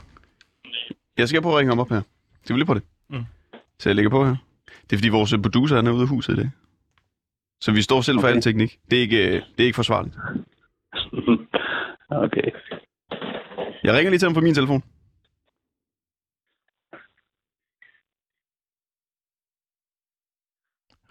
Jeg 1.19 1.29
skal 1.29 1.43
prøve 1.43 1.55
at 1.55 1.59
ringe 1.59 1.71
ham 1.71 1.79
op 1.79 1.89
her. 1.89 2.03
Skal 2.45 2.55
vi 2.55 2.59
lige 2.59 2.67
på 2.67 2.75
det? 2.75 2.83
Mm. 3.11 3.25
Så 3.79 3.89
jeg 3.89 3.97
lægger 3.97 4.11
på 4.11 4.25
her. 4.25 4.37
Det 4.67 4.93
er 4.93 4.97
fordi 4.97 5.09
vores 5.09 5.35
producer 5.43 5.77
han 5.77 5.87
er 5.87 5.91
ude 5.93 6.03
af 6.03 6.09
huset 6.09 6.33
i 6.33 6.37
dag. 6.37 6.51
Så 7.61 7.73
vi 7.73 7.83
står 7.83 8.01
selv 8.01 8.21
for 8.21 8.27
Okay. 8.29 8.37
al 8.37 8.43
teknik. 8.43 8.79
Det 8.91 8.97
er 8.97 9.01
ikke, 9.01 9.27
øh, 9.27 9.33
det 9.33 9.61
er 9.61 9.65
ikke 9.65 9.77
forsvarligt. 9.77 10.17
okay. 12.27 12.51
Jeg 13.83 13.95
ringer 13.95 14.11
lige 14.11 14.19
til 14.19 14.27
ham 14.27 14.35
på 14.35 14.41
min 14.41 14.55
telefon. 14.55 14.83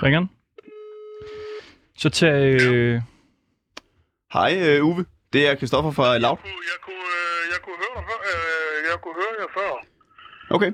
Ringer 0.04 0.19
han? 0.19 0.30
Så 1.98 2.10
tag... 2.10 2.62
Øh, 2.62 3.02
Hej 4.34 4.54
øh, 4.62 4.86
Uwe. 4.86 5.06
Det 5.36 5.43
er 5.50 5.54
Christoffer 5.60 5.91
fra 6.00 6.08
Loud. 6.26 6.38
kunne, 6.38 6.63
jeg, 6.74 6.80
kunne, 6.88 7.08
øh, 7.21 7.39
jeg 7.54 7.60
kunne 7.65 7.78
høre 7.84 7.93
dig 7.98 8.04
før, 8.10 8.19
øh, 8.32 8.76
jeg 8.89 8.98
kunne 9.04 9.15
høre 9.21 9.34
jer 9.41 9.50
før, 9.58 9.71
Okay. 10.56 10.71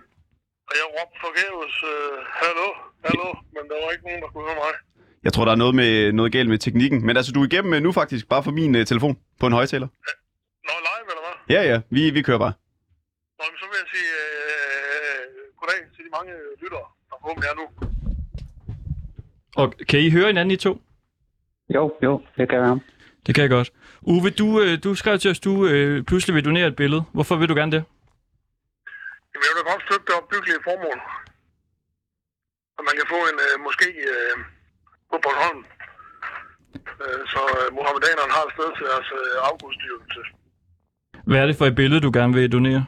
og 0.69 0.73
jeg 0.79 0.85
råbte 0.95 1.17
forgæves, 1.25 1.73
øh, 1.93 2.17
hallo, 2.41 2.67
hallo, 3.07 3.27
men 3.55 3.63
der 3.69 3.75
var 3.83 3.89
ikke 3.95 4.05
nogen, 4.07 4.21
der 4.23 4.29
kunne 4.33 4.45
høre 4.49 4.59
mig. 4.63 4.73
Jeg 5.25 5.33
tror, 5.33 5.45
der 5.45 5.51
er 5.51 5.61
noget, 5.63 5.75
med, 5.75 6.11
noget 6.19 6.31
galt 6.31 6.49
med 6.49 6.57
teknikken. 6.57 7.05
Men 7.05 7.17
altså, 7.17 7.31
du 7.31 7.39
er 7.41 7.47
igennem 7.51 7.73
øh, 7.73 7.81
nu 7.81 7.91
faktisk, 7.91 8.23
bare 8.33 8.43
for 8.43 8.51
min 8.59 8.75
øh, 8.75 8.85
telefon 8.85 9.13
på 9.39 9.45
en 9.47 9.53
højtaler. 9.53 9.87
Nå, 10.67 10.73
live 10.89 11.07
eller 11.13 11.23
hvad? 11.25 11.35
Ja, 11.55 11.61
ja. 11.71 11.77
Vi, 11.95 12.01
vi 12.17 12.21
kører 12.21 12.37
bare. 12.45 12.53
Nå, 13.39 13.43
men 13.51 13.57
så 13.61 13.65
vil 13.69 13.77
jeg 13.83 13.87
sige 13.95 14.09
øh, 14.21 15.21
goddag 15.59 15.79
til 15.95 16.01
de 16.05 16.09
mange 16.17 16.31
lyttere, 16.61 16.85
der 17.09 17.15
forhåbentlig 17.21 17.49
er 17.53 17.55
nu. 17.61 17.65
og 19.61 19.65
kan 19.89 19.99
I 19.99 20.09
høre 20.11 20.27
hinanden 20.27 20.51
i 20.51 20.57
to? 20.65 20.81
Jo, 21.75 21.83
jo, 22.03 22.21
det 22.37 22.49
kan 22.49 22.61
være. 22.61 22.79
Det 23.25 23.35
kan 23.35 23.41
jeg 23.41 23.49
godt. 23.49 23.71
Uwe, 24.01 24.29
du, 24.29 24.47
øh, 24.61 24.83
du 24.83 24.95
skrev 24.95 25.19
til 25.19 25.31
os, 25.31 25.39
du 25.39 25.65
øh, 25.65 26.03
pludselig 26.09 26.35
vil 26.35 26.45
donere 26.45 26.67
et 26.67 26.75
billede. 26.75 27.03
Hvorfor 27.13 27.35
vil 27.35 27.49
du 27.49 27.55
gerne 27.55 27.71
det? 27.75 27.83
Jamen, 29.31 29.45
jeg 29.47 29.53
vil 29.53 29.61
da 29.61 29.71
godt 29.71 29.83
støtte 29.87 30.05
det 30.07 30.15
opbyggelige 30.19 30.61
formål. 30.67 30.99
Og 32.77 32.81
man 32.87 32.93
kan 32.99 33.07
få 33.13 33.19
en 33.31 33.37
øh, 33.45 33.55
måske 33.67 33.87
øh, 34.11 34.35
på 35.11 35.17
Bornholm. 35.23 35.61
Øh, 37.03 37.21
så 37.33 37.41
øh, 37.57 37.67
muhammedanerne 37.77 38.31
har 38.37 38.43
et 38.47 38.53
sted 38.55 38.67
til 38.77 38.85
deres 38.91 39.09
øh, 39.21 39.35
afgudstyrkelse. 39.49 40.21
Hvad 41.27 41.39
er 41.41 41.47
det 41.49 41.57
for 41.59 41.65
et 41.71 41.75
billede, 41.81 42.01
du 42.07 42.11
gerne 42.19 42.33
vil 42.37 42.55
donere? 42.57 42.81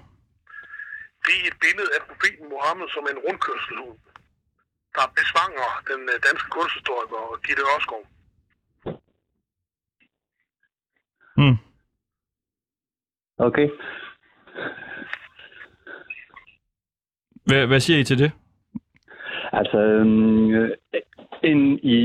Det 1.25 1.35
er 1.41 1.45
et 1.51 1.57
billede 1.65 1.89
af 1.95 2.01
profeten 2.09 2.45
Mohammed 2.53 2.87
som 2.95 3.03
en 3.11 3.19
rundkørselhund, 3.25 3.97
der 4.95 5.05
besvanger 5.19 5.69
den 5.89 6.01
øh, 6.13 6.17
danske 6.27 6.49
kunsthistoriker 6.55 7.21
Gitte 7.45 7.63
Ørskov. 7.73 8.03
Hmm. 11.37 11.57
Okay. 13.37 13.69
Hvad, 17.45 17.67
hvad 17.67 17.79
siger 17.79 17.99
I 17.99 18.03
til 18.03 18.19
det? 18.19 18.31
Altså, 19.53 19.77
øhm, 19.77 20.71
ind 21.43 21.79
i 21.83 21.97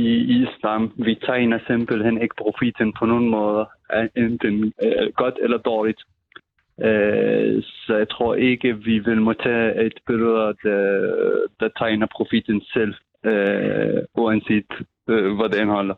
islam, 0.42 0.92
vi 0.96 1.14
tegner 1.14 1.58
simpelthen 1.66 2.22
ikke 2.22 2.34
profiten 2.38 2.92
på 2.98 3.06
nogen 3.06 3.28
måder, 3.28 3.64
øh, 3.94 4.08
enten 4.16 4.72
øh, 4.82 5.12
godt 5.14 5.34
eller 5.42 5.58
dårligt. 5.58 6.02
Øh, 6.82 7.62
så 7.62 7.96
jeg 7.96 8.08
tror 8.08 8.34
ikke, 8.34 8.76
vi 8.76 8.98
vil 8.98 9.20
må 9.20 9.32
tage 9.32 9.86
et 9.86 9.98
billede, 10.06 10.54
der, 10.62 10.82
der 11.60 11.68
tegner 11.78 12.06
profiten 12.16 12.62
selv, 12.72 12.94
øh, 13.24 14.02
uanset 14.14 14.70
øh, 15.08 15.36
hvad 15.36 15.48
det 15.48 15.60
indeholder. 15.60 15.94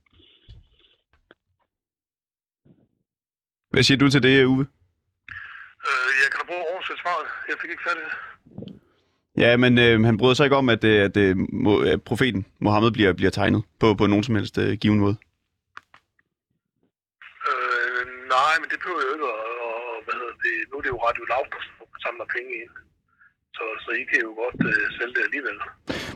Hvad 3.71 3.83
siger 3.83 3.99
du 3.99 4.11
til 4.11 4.23
det, 4.23 4.45
Uwe? 4.45 4.67
Øh, 5.89 6.11
jeg 6.23 6.29
kan 6.31 6.39
da 6.41 6.45
prøve 6.51 6.63
at 6.65 6.71
oversætte 6.73 7.03
svaret. 7.03 7.27
Jeg 7.49 7.57
fik 7.61 7.71
ikke 7.71 7.85
fat 7.89 7.99
i 8.03 8.05
det. 8.09 8.15
Ja, 9.45 9.57
men 9.57 9.73
øh, 9.79 10.05
han 10.05 10.19
bryder 10.19 10.35
sig 10.35 10.45
ikke 10.45 10.57
om, 10.57 10.69
at, 10.69 10.85
øh, 10.85 11.05
at, 11.09 11.17
øh, 11.17 11.37
må, 11.65 11.73
at 11.93 12.03
profeten 12.03 12.47
Mohammed 12.65 12.91
bliver, 12.91 13.13
bliver 13.13 13.31
tegnet 13.31 13.63
på, 13.81 13.95
på 13.95 14.07
nogen 14.07 14.25
som 14.25 14.35
helst 14.35 14.59
øh, 14.59 14.73
given 14.83 15.01
måde. 15.01 15.17
Øh, 17.51 18.03
nej, 18.37 18.55
men 18.61 18.69
det 18.71 18.79
behøver 18.83 19.03
jo 19.07 19.13
ikke. 19.15 19.27
Og, 19.35 19.41
og, 19.67 19.75
hvad 20.05 20.15
hedder 20.21 20.37
det? 20.45 20.55
Nu 20.71 20.75
er 20.79 20.83
det 20.85 20.91
jo 20.95 20.99
Radio 21.09 21.25
Loud, 21.33 21.47
der 21.53 21.61
samler 22.05 22.27
penge 22.37 22.51
ind. 22.63 22.73
Så, 23.57 23.65
så 23.85 23.91
I 24.01 24.03
kan 24.11 24.21
jo 24.27 24.33
godt 24.43 24.57
øh, 24.69 24.85
sælge 24.99 25.15
det 25.17 25.23
alligevel. 25.29 25.57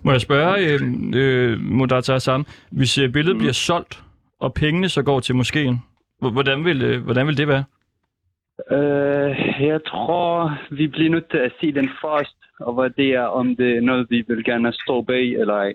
Må 0.05 0.11
jeg 0.13 0.21
spørge, 0.21 0.55
øh, 0.69 0.81
øh, 1.21 1.61
Modata 1.61 2.19
Sam, 2.19 2.47
hvis 2.71 2.99
øh, 2.99 3.13
billedet 3.13 3.37
mm. 3.37 3.41
bliver 3.43 3.53
solgt, 3.53 4.03
og 4.41 4.55
pengene 4.55 4.89
så 4.89 5.03
går 5.03 5.21
til 5.21 5.35
moskeen, 5.35 5.77
hvordan 6.19 6.65
vil, 6.65 6.83
øh, 6.83 7.03
hvordan 7.05 7.27
vil 7.27 7.37
det 7.37 7.49
være? 7.49 7.65
Øh, 8.71 9.63
jeg 9.69 9.81
tror, 9.87 10.59
vi 10.71 10.89
bliver 10.89 11.11
nødt 11.11 11.31
til 11.31 11.39
at 11.39 11.53
se 11.61 11.73
den 11.73 11.89
først, 12.03 12.37
og 12.61 12.75
hvad 12.75 12.91
det 12.91 13.15
er, 13.15 13.23
om 13.23 13.57
det 13.57 13.77
er 13.77 13.81
noget, 13.81 14.07
vi 14.11 14.25
vil 14.29 14.45
gerne 14.45 14.73
stå 14.73 15.03
bag 15.03 15.25
eller 15.33 15.55
ej. 15.55 15.75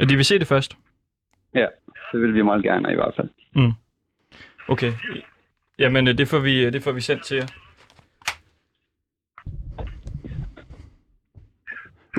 Ja, 0.00 0.04
De 0.04 0.16
vil 0.16 0.24
se 0.24 0.38
det 0.38 0.46
først. 0.46 0.76
Ja, 1.54 1.66
det 2.12 2.20
vil 2.20 2.34
vi 2.34 2.42
meget 2.42 2.62
gerne 2.62 2.92
i 2.92 2.94
hvert 2.94 3.14
fald. 3.16 3.28
Okay. 4.68 4.92
Jamen, 5.78 6.08
øh, 6.08 6.18
det 6.18 6.28
får 6.28 6.38
vi, 6.38 6.70
det 6.70 6.82
får 6.82 6.92
vi 6.92 7.00
sendt 7.00 7.24
til 7.24 7.36
jer. 7.36 7.46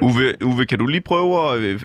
Uwe, 0.01 0.45
Uwe, 0.45 0.65
kan 0.65 0.79
du 0.79 0.87
lige 0.87 1.01
prøve 1.01 1.53
at... 1.53 1.59
øh, 1.59 1.81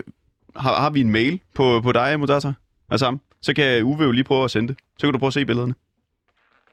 Har, 0.55 0.81
har 0.81 0.89
vi 0.89 1.01
en 1.01 1.11
mail 1.11 1.39
på, 1.55 1.81
på 1.83 1.91
dig, 1.91 2.19
Mutata? 2.19 2.53
Altså, 2.89 3.17
så 3.41 3.53
kan 3.53 3.83
Uwe 3.83 4.03
jo 4.03 4.11
lige 4.11 4.23
prøve 4.23 4.43
at 4.43 4.51
sende 4.51 4.67
det. 4.67 4.77
Så 4.97 5.07
kan 5.07 5.13
du 5.13 5.19
prøve 5.19 5.27
at 5.27 5.33
se 5.33 5.45
billederne. 5.45 5.73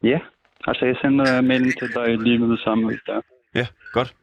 Ja, 0.02 0.18
altså 0.66 0.85
jeg 0.87 0.96
sender 1.02 1.40
mailen 1.40 1.72
til 1.72 1.88
dig 1.94 2.18
lige 2.18 2.38
med 2.38 2.48
det 2.48 2.61
samme, 2.61 2.87
hvis 2.87 3.00
der. 3.07 3.20
Ja, 3.54 3.66
godt. 3.92 4.14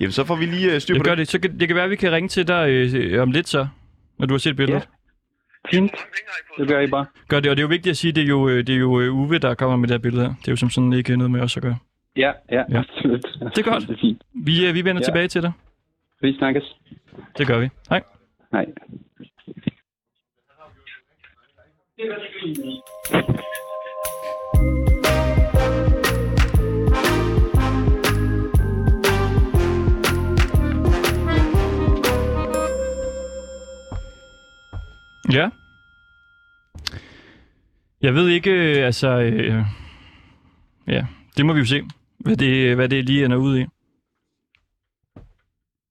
Jamen, 0.00 0.12
så 0.12 0.24
får 0.24 0.36
vi 0.36 0.44
lige 0.46 0.74
øh, 0.74 0.80
styr 0.80 0.94
Jeg 0.94 1.00
på 1.00 1.04
gør 1.04 1.10
det. 1.10 1.18
det. 1.18 1.28
Så 1.28 1.40
kan, 1.40 1.60
det 1.60 1.68
kan 1.68 1.74
være, 1.74 1.84
at 1.84 1.90
vi 1.90 1.96
kan 1.96 2.12
ringe 2.12 2.28
til 2.28 2.48
dig 2.48 2.70
øh, 2.70 3.22
om 3.22 3.30
lidt 3.30 3.48
så, 3.48 3.66
når 4.18 4.26
du 4.26 4.34
har 4.34 4.38
set 4.38 4.56
billedet. 4.56 4.80
Ja. 4.80 5.76
Fint, 5.76 5.92
det 6.58 6.68
gør 6.68 6.80
I 6.80 6.86
bare. 6.86 7.06
Gør 7.28 7.40
det, 7.40 7.50
og 7.50 7.56
det 7.56 7.62
er 7.62 7.64
jo 7.64 7.68
vigtigt 7.68 7.90
at 7.90 7.96
sige, 7.96 8.08
at 8.08 8.16
det 8.16 8.22
er 8.24 8.28
jo, 8.28 8.48
øh, 8.48 8.66
det 8.66 8.74
er 8.74 8.78
jo 8.78 9.00
øh, 9.00 9.14
Uwe, 9.14 9.38
der 9.38 9.54
kommer 9.54 9.76
med 9.76 9.88
det 9.88 9.94
her 9.94 9.98
billede 9.98 10.22
her. 10.22 10.34
Det 10.40 10.48
er 10.48 10.52
jo 10.52 10.56
som 10.56 10.70
sådan 10.70 10.92
ikke 10.92 11.16
noget 11.16 11.30
med 11.30 11.40
os 11.40 11.56
at 11.56 11.62
gøre. 11.62 11.76
Ja, 12.16 12.32
ja, 12.52 12.62
Ja. 12.70 12.78
absolut. 12.78 13.22
Det 13.40 13.58
er 13.66 13.70
godt. 13.72 13.88
Det 13.88 13.90
er 13.96 14.00
fint. 14.00 14.22
Vi, 14.34 14.66
øh, 14.66 14.74
vi 14.74 14.84
vender 14.84 15.02
Ja. 15.02 15.04
tilbage 15.04 15.28
til 15.28 15.42
dig. 15.42 15.52
Vi 16.20 16.34
snakkes. 16.38 16.74
Det 17.38 17.46
gør 17.46 17.58
vi. 17.58 17.68
Hej. 17.90 18.02
Ja. 22.04 22.10
Jeg 38.02 38.14
ved 38.14 38.28
ikke, 38.28 38.50
øh, 38.50 38.86
altså... 38.86 39.08
Øh, 39.08 39.64
ja, 40.86 41.06
det 41.36 41.46
må 41.46 41.52
vi 41.52 41.58
jo 41.58 41.66
se, 41.66 41.82
hvad 42.18 42.36
det, 42.36 42.76
hvad 42.76 42.88
det 42.88 43.04
lige 43.04 43.24
ender 43.24 43.36
ud 43.36 43.58
i. 43.58 43.66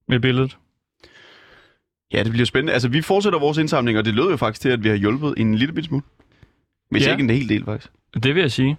Med 0.08 0.19
billedet. 0.19 0.58
Ja, 2.13 2.23
det 2.23 2.32
bliver 2.32 2.45
spændende. 2.45 2.73
Altså, 2.73 2.88
vi 2.89 3.02
fortsætter 3.02 3.39
vores 3.39 3.58
indsamling, 3.58 3.97
og 3.97 4.06
det 4.06 4.13
lød 4.13 4.30
jo 4.30 4.38
faktisk 4.38 4.62
til, 4.62 4.69
at 4.69 4.84
vi 4.84 4.89
har 4.89 4.95
hjulpet 4.95 5.34
en 5.38 5.56
lille 5.56 5.73
bit 5.73 5.86
smule. 5.86 6.04
Hvis 6.89 7.06
Ja. 7.06 7.12
ikke 7.12 7.23
en 7.23 7.30
hel 7.30 7.49
del, 7.49 7.65
faktisk. 7.65 7.91
Det 8.23 8.36
vil 8.36 8.41
jeg 8.41 8.52
sige. 8.52 8.78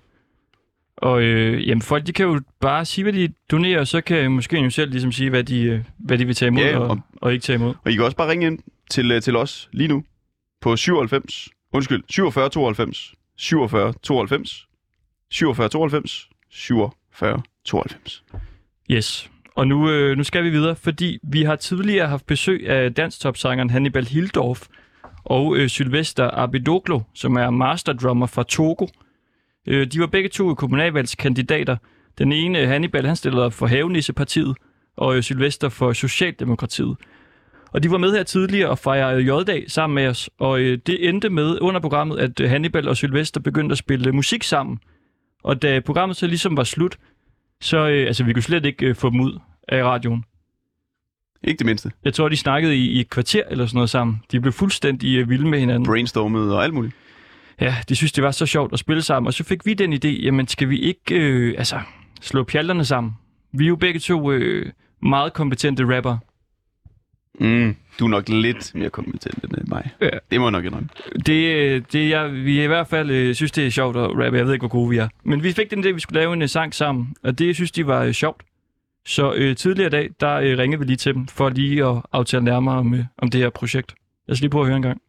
Og 0.96 1.22
øh, 1.22 1.68
jamen, 1.68 1.82
folk 1.82 2.06
de 2.06 2.12
kan 2.12 2.26
jo 2.26 2.40
bare 2.60 2.84
sige, 2.84 3.02
hvad 3.02 3.12
de 3.12 3.28
donerer, 3.50 3.80
og 3.80 3.86
så 3.86 4.00
kan 4.00 4.30
måske 4.32 4.58
jo 4.62 4.70
selv 4.70 4.90
ligesom 4.90 5.12
sige, 5.12 5.30
hvad 5.30 5.44
de, 5.44 5.62
øh, 5.62 5.80
hvad 5.98 6.18
de 6.18 6.26
vil 6.26 6.34
tage 6.34 6.46
imod 6.48 6.62
Ja, 6.62 6.70
ja, 6.70 6.78
og, 6.78 6.88
og- 6.88 7.00
og 7.16 7.32
ikke 7.32 7.42
tage 7.42 7.56
imod. 7.56 7.74
Og 7.84 7.90
I 7.90 7.94
kan 7.94 8.04
også 8.04 8.16
bare 8.16 8.30
ringe 8.30 8.46
ind 8.46 8.58
til, 8.90 9.10
øh, 9.12 9.22
til 9.22 9.36
os 9.36 9.68
lige 9.72 9.88
nu 9.88 10.04
på 10.60 10.76
97, 10.76 11.48
undskyld, 11.72 12.02
47 12.08 12.48
92, 12.48 13.14
47 13.36 13.92
92, 14.02 14.66
47 15.30 15.68
92, 15.68 16.28
47 16.50 17.42
92. 17.64 18.24
Yes. 18.90 19.30
Og 19.56 19.68
nu, 19.68 19.90
øh, 19.90 20.16
nu 20.16 20.24
skal 20.24 20.44
vi 20.44 20.50
videre, 20.50 20.76
fordi 20.76 21.18
vi 21.22 21.42
har 21.42 21.56
tidligere 21.56 22.08
haft 22.08 22.26
besøg 22.26 22.68
af 22.68 22.94
danstopsangeren 22.94 23.70
Hannibal 23.70 24.04
Hildorf 24.04 24.66
og 25.24 25.56
øh, 25.56 25.68
Sylvester 25.68 26.30
Abidoglo, 26.30 27.00
som 27.14 27.36
er 27.36 27.50
masterdrummer 27.50 28.26
fra 28.26 28.42
Togo. 28.42 28.86
Øh, 29.68 29.86
de 29.86 30.00
var 30.00 30.06
begge 30.06 30.28
to 30.28 30.54
kommunalvalgskandidater. 30.54 31.76
Den 32.18 32.32
ene, 32.32 32.60
øh, 32.60 32.68
Hannibal, 32.68 33.06
han 33.06 33.16
stillede 33.16 33.44
op 33.44 33.52
for 33.52 33.66
Havenissepartiet, 33.66 34.56
og 34.96 35.16
øh, 35.16 35.22
Sylvester 35.22 35.68
for 35.68 35.92
Socialdemokratiet. 35.92 36.96
Og 37.72 37.82
de 37.82 37.90
var 37.90 37.98
med 37.98 38.12
her 38.12 38.22
tidligere 38.22 38.70
og 38.70 38.78
fejrede 38.78 39.22
J-dag 39.22 39.70
sammen 39.70 39.94
med 39.94 40.06
os, 40.06 40.30
og 40.38 40.60
øh, 40.60 40.78
det 40.86 41.08
endte 41.08 41.30
med 41.30 41.58
under 41.60 41.80
programmet, 41.80 42.18
at 42.18 42.40
øh, 42.40 42.50
Hannibal 42.50 42.88
og 42.88 42.96
Sylvester 42.96 43.40
begyndte 43.40 43.72
at 43.72 43.78
spille 43.78 44.12
musik 44.12 44.42
sammen. 44.42 44.78
Og 45.44 45.62
da 45.62 45.80
programmet 45.80 46.16
så 46.16 46.26
ligesom 46.26 46.56
var 46.56 46.64
slut, 46.64 46.96
så 47.64 47.88
øh, 47.88 48.06
altså, 48.06 48.24
vi 48.24 48.32
kunne 48.32 48.42
slet 48.42 48.66
ikke 48.66 48.86
øh, 48.86 48.94
få 48.94 49.10
dem 49.10 49.20
ud 49.20 49.38
af 49.68 49.84
radioen. 49.84 50.24
Ikke 51.44 51.58
det 51.58 51.66
mindste. 51.66 51.90
Jeg 52.04 52.14
tror, 52.14 52.28
de 52.28 52.36
snakkede 52.36 52.76
i, 52.76 52.90
i 52.90 53.00
et 53.00 53.10
kvarter 53.10 53.42
eller 53.50 53.66
sådan 53.66 53.76
noget 53.76 53.90
sammen. 53.90 54.22
De 54.32 54.40
blev 54.40 54.52
fuldstændig 54.52 55.16
øh, 55.16 55.30
vilde 55.30 55.48
med 55.48 55.58
hinanden. 55.58 55.86
Brainstormet 55.86 56.54
og 56.54 56.64
alt 56.64 56.74
muligt. 56.74 56.94
Ja, 57.60 57.76
de 57.88 57.96
synes, 57.96 58.12
det 58.12 58.24
var 58.24 58.30
så 58.30 58.46
sjovt 58.46 58.72
at 58.72 58.78
spille 58.78 59.02
sammen. 59.02 59.26
Og 59.26 59.34
så 59.34 59.44
fik 59.44 59.66
vi 59.66 59.74
den 59.74 59.92
idé, 59.92 60.08
jamen 60.08 60.48
skal 60.48 60.68
vi 60.68 60.78
ikke 60.78 61.14
øh, 61.14 61.54
altså, 61.58 61.80
slå 62.20 62.44
pjalterne 62.44 62.84
sammen? 62.84 63.12
Vi 63.52 63.64
er 63.64 63.68
jo 63.68 63.76
begge 63.76 64.00
to 64.00 64.32
øh, 64.32 64.72
meget 65.02 65.32
kompetente 65.32 65.96
rapper. 65.96 66.18
Mm, 67.40 67.76
du 67.98 68.04
er 68.04 68.08
nok 68.08 68.28
lidt 68.28 68.74
mere 68.74 68.90
kompetent 68.90 69.44
end 69.44 69.68
mig. 69.68 69.90
Ja. 70.00 70.08
Det 70.30 70.40
må 70.40 70.46
jeg 70.46 70.52
nok 70.52 70.64
indrømme. 70.64 70.88
Det, 71.26 71.54
øh, 71.56 71.82
det 71.92 72.10
jeg, 72.10 72.32
vi 72.32 72.64
i 72.64 72.66
hvert 72.66 72.86
fald 72.88 73.10
øh, 73.10 73.34
synes, 73.34 73.52
det 73.52 73.66
er 73.66 73.70
sjovt 73.70 73.96
at 73.96 74.02
rappe. 74.10 74.38
Jeg 74.38 74.46
ved 74.46 74.52
ikke, 74.52 74.62
hvor 74.62 74.68
gode 74.68 74.90
vi 74.90 74.96
er. 74.96 75.08
Men 75.24 75.42
vi 75.42 75.52
fik 75.52 75.70
den 75.70 75.84
idé, 75.84 75.88
at 75.88 75.94
vi 75.94 76.00
skulle 76.00 76.20
lave 76.20 76.32
en 76.32 76.42
øh, 76.42 76.48
sang 76.48 76.74
sammen. 76.74 77.16
Og 77.22 77.38
det 77.38 77.54
synes 77.54 77.72
de 77.72 77.86
var 77.86 78.02
øh, 78.02 78.12
sjovt. 78.12 78.42
Så 79.06 79.34
øh, 79.36 79.56
tidligere 79.56 79.86
i 79.86 79.90
dag, 79.90 80.10
der 80.20 80.34
øh, 80.34 80.58
ringede 80.58 80.80
vi 80.80 80.86
lige 80.86 80.96
til 80.96 81.14
dem, 81.14 81.26
for 81.26 81.48
lige 81.48 81.84
at 81.86 82.02
aftale 82.12 82.44
nærmere 82.44 82.74
om, 82.78 82.94
øh, 82.94 83.04
om 83.18 83.30
det 83.30 83.40
her 83.40 83.50
projekt. 83.50 83.94
Lad 84.26 84.32
os 84.32 84.40
lige 84.40 84.50
prøve 84.50 84.62
at 84.62 84.66
høre 84.66 84.76
en 84.76 84.82
gang. 84.82 85.00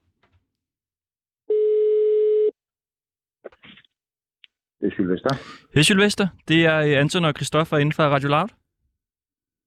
Det 4.82 4.88
er 4.88 4.96
Sylvester. 4.96 5.36
Hej 5.74 5.84
Sylvester, 5.84 6.28
det 6.48 6.66
er 6.66 6.78
øh, 6.80 7.00
Anton 7.00 7.26
og 7.26 7.34
Christoffer 7.34 7.78
inden 7.78 7.94
for 7.94 8.04
Radio 8.04 8.30
Loud. 8.30 8.48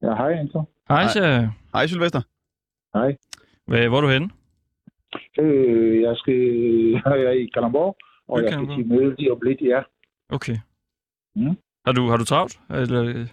Ja, 0.03 0.14
hej 0.14 0.33
Anton. 0.33 0.66
Hej, 0.88 1.07
Hej. 1.14 1.47
Hej, 1.75 1.87
Sylvester. 1.87 2.23
Hej. 2.94 3.16
Hvad, 3.66 3.88
hvor 3.88 3.96
er 3.96 4.01
du 4.01 4.09
henne? 4.09 4.29
Øh, 5.38 6.03
jeg 6.03 6.16
skal 6.16 6.35
jeg 7.20 7.22
er 7.22 7.31
i 7.31 7.51
Kalamborg, 7.55 7.96
og 8.29 8.42
jeg 8.42 8.53
skal 8.53 8.66
til 8.66 8.87
møde 8.87 9.14
lige 9.18 9.33
om 9.33 9.40
lidt, 9.42 9.61
ja. 9.61 9.83
Okay. 10.29 10.57
Mm. 11.37 11.57
Har, 11.87 11.92
du, 11.92 12.09
har 12.09 12.16
du 12.16 12.24
travlt? 12.24 12.61
Eller, 12.70 13.05
øh, 13.05 13.27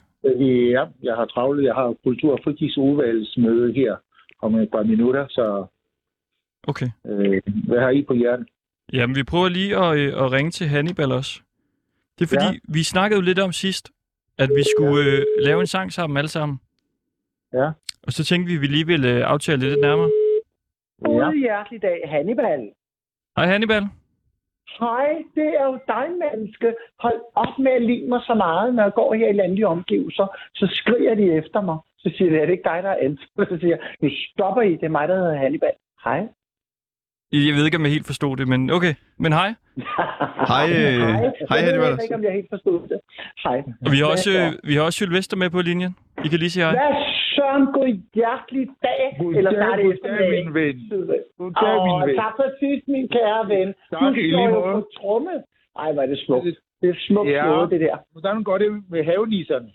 Ja, 0.73 0.85
jeg 1.03 1.15
har 1.15 1.25
travlt. 1.25 1.63
Jeg 1.63 1.73
har 1.73 1.95
kultur- 2.03 2.33
og 2.33 2.39
fritidsudvalgsmøde 2.43 3.73
her 3.73 3.95
om 4.41 4.55
et 4.55 4.71
par 4.71 4.83
minutter, 4.83 5.27
så 5.29 5.65
okay. 6.67 6.87
øh, 7.05 7.41
hvad 7.67 7.79
har 7.79 7.89
I 7.89 8.03
på 8.03 8.13
hjertet? 8.13 8.47
Jamen, 8.93 9.15
vi 9.15 9.23
prøver 9.23 9.49
lige 9.49 9.77
at, 9.77 9.97
øh, 9.97 10.23
at 10.23 10.31
ringe 10.31 10.51
til 10.51 10.67
Hannibal 10.67 11.11
også. 11.11 11.41
Det 12.19 12.25
er 12.25 12.29
fordi, 12.35 12.53
ja. 12.53 12.73
vi 12.73 12.83
snakkede 12.83 13.19
jo 13.19 13.25
lidt 13.25 13.39
om 13.39 13.51
sidst, 13.51 13.91
at 14.37 14.49
vi 14.55 14.63
skulle 14.77 15.11
øh, 15.11 15.25
lave 15.39 15.59
en 15.61 15.67
sang 15.67 15.93
sammen 15.93 16.17
alle 16.17 16.27
sammen. 16.27 16.59
Ja. 17.53 17.71
Og 18.07 18.11
så 18.11 18.23
tænkte 18.25 18.49
vi, 18.49 18.55
at 18.55 18.61
vi 18.61 18.67
lige 18.67 18.87
ville 18.87 19.09
øh, 19.09 19.21
aftale 19.33 19.61
det 19.61 19.69
lidt 19.69 19.81
nærmere. 19.81 20.11
God 21.03 21.35
hjertelig 21.35 21.81
dag, 21.81 22.01
Hannibal. 22.05 22.71
Hej 23.37 23.45
Hannibal. 23.45 23.83
Hej, 24.79 25.07
det 25.35 25.47
er 25.59 25.65
jo 25.65 25.79
dig, 25.87 26.07
menneske. 26.23 26.75
Hold 26.99 27.19
op 27.35 27.59
med 27.59 27.71
at 27.71 27.81
lide 27.81 28.07
mig 28.07 28.21
så 28.21 28.33
meget, 28.33 28.75
når 28.75 28.83
jeg 28.83 28.93
går 28.93 29.13
her 29.13 29.27
i 29.29 29.33
landlige 29.33 29.67
omgivelser. 29.67 30.27
Så 30.55 30.67
skriger 30.71 31.15
de 31.15 31.33
efter 31.33 31.61
mig. 31.61 31.77
Så 31.97 32.11
siger 32.17 32.29
de, 32.31 32.37
er 32.37 32.45
det 32.45 32.51
ikke 32.51 32.69
dig, 32.69 32.83
der 32.83 32.89
er 32.89 32.99
ansvar? 33.01 33.45
Så 33.51 33.57
siger 33.59 33.75
jeg, 33.75 33.85
nu 34.01 34.09
stopper 34.31 34.61
I, 34.61 34.71
det 34.71 34.83
er 34.83 34.97
mig, 34.99 35.07
der 35.07 35.15
hedder 35.15 35.37
Hannibal. 35.37 35.75
Hej. 36.03 36.27
Jeg 37.31 37.53
ved 37.57 37.65
ikke, 37.65 37.77
om 37.77 37.83
jeg 37.83 37.91
helt 37.91 38.05
forstod 38.05 38.37
det, 38.37 38.47
men 38.47 38.61
okay. 38.77 38.93
Men 39.23 39.31
hej. 39.33 39.49
Hej, 40.51 40.65
øh, 40.79 40.99
hej, 41.49 41.57
Jeg 41.67 41.79
ved 41.81 41.97
ikke, 42.03 42.15
om 42.19 42.23
jeg 42.23 42.33
helt 42.39 42.51
forstod 42.55 42.79
det. 42.91 42.99
Hej. 43.45 43.57
Og 43.85 43.89
vi 43.93 43.97
har 44.01 44.07
også, 44.15 44.29
øh, 44.39 44.47
vi 44.69 44.73
har 44.77 44.83
også 44.87 44.97
Sylvester 45.01 45.37
med 45.37 45.49
på 45.49 45.61
linjen. 45.69 45.93
I 46.25 46.27
kan 46.31 46.39
lige 46.39 46.49
sige 46.55 46.63
hej. 46.65 46.73
Hvad 46.79 46.91
søren, 47.35 47.65
god 47.77 47.87
hjertelig 48.19 48.65
dag. 48.87 49.03
Goddag, 49.19 49.37
Eller 49.37 49.51
snart 49.59 49.79
eftermiddag. 49.79 50.29
min 50.45 50.53
ven. 50.59 50.75
Goddag, 51.39 51.75
min 51.87 51.97
ven. 52.07 52.15
tak 52.23 52.33
for 52.39 52.47
sidst, 52.61 52.85
min 52.95 53.07
kære 53.15 53.41
ven. 53.55 53.67
Tak, 53.91 54.01
du 54.15 54.21
slår 54.31 54.47
jo 54.55 54.59
på 54.77 54.81
tromme. 54.97 55.33
Ej, 55.83 55.89
hvor 55.93 56.01
er 56.05 56.09
det 56.13 56.19
smukt. 56.25 56.45
Det 56.81 56.89
er 56.93 56.97
smukt 57.07 57.29
Ja. 57.31 57.41
slået, 57.43 57.71
det 57.73 57.79
der. 57.85 57.95
Hvordan 58.13 58.43
går 58.47 58.57
det 58.63 58.69
med 58.93 59.01
havenisserne? 59.09 59.69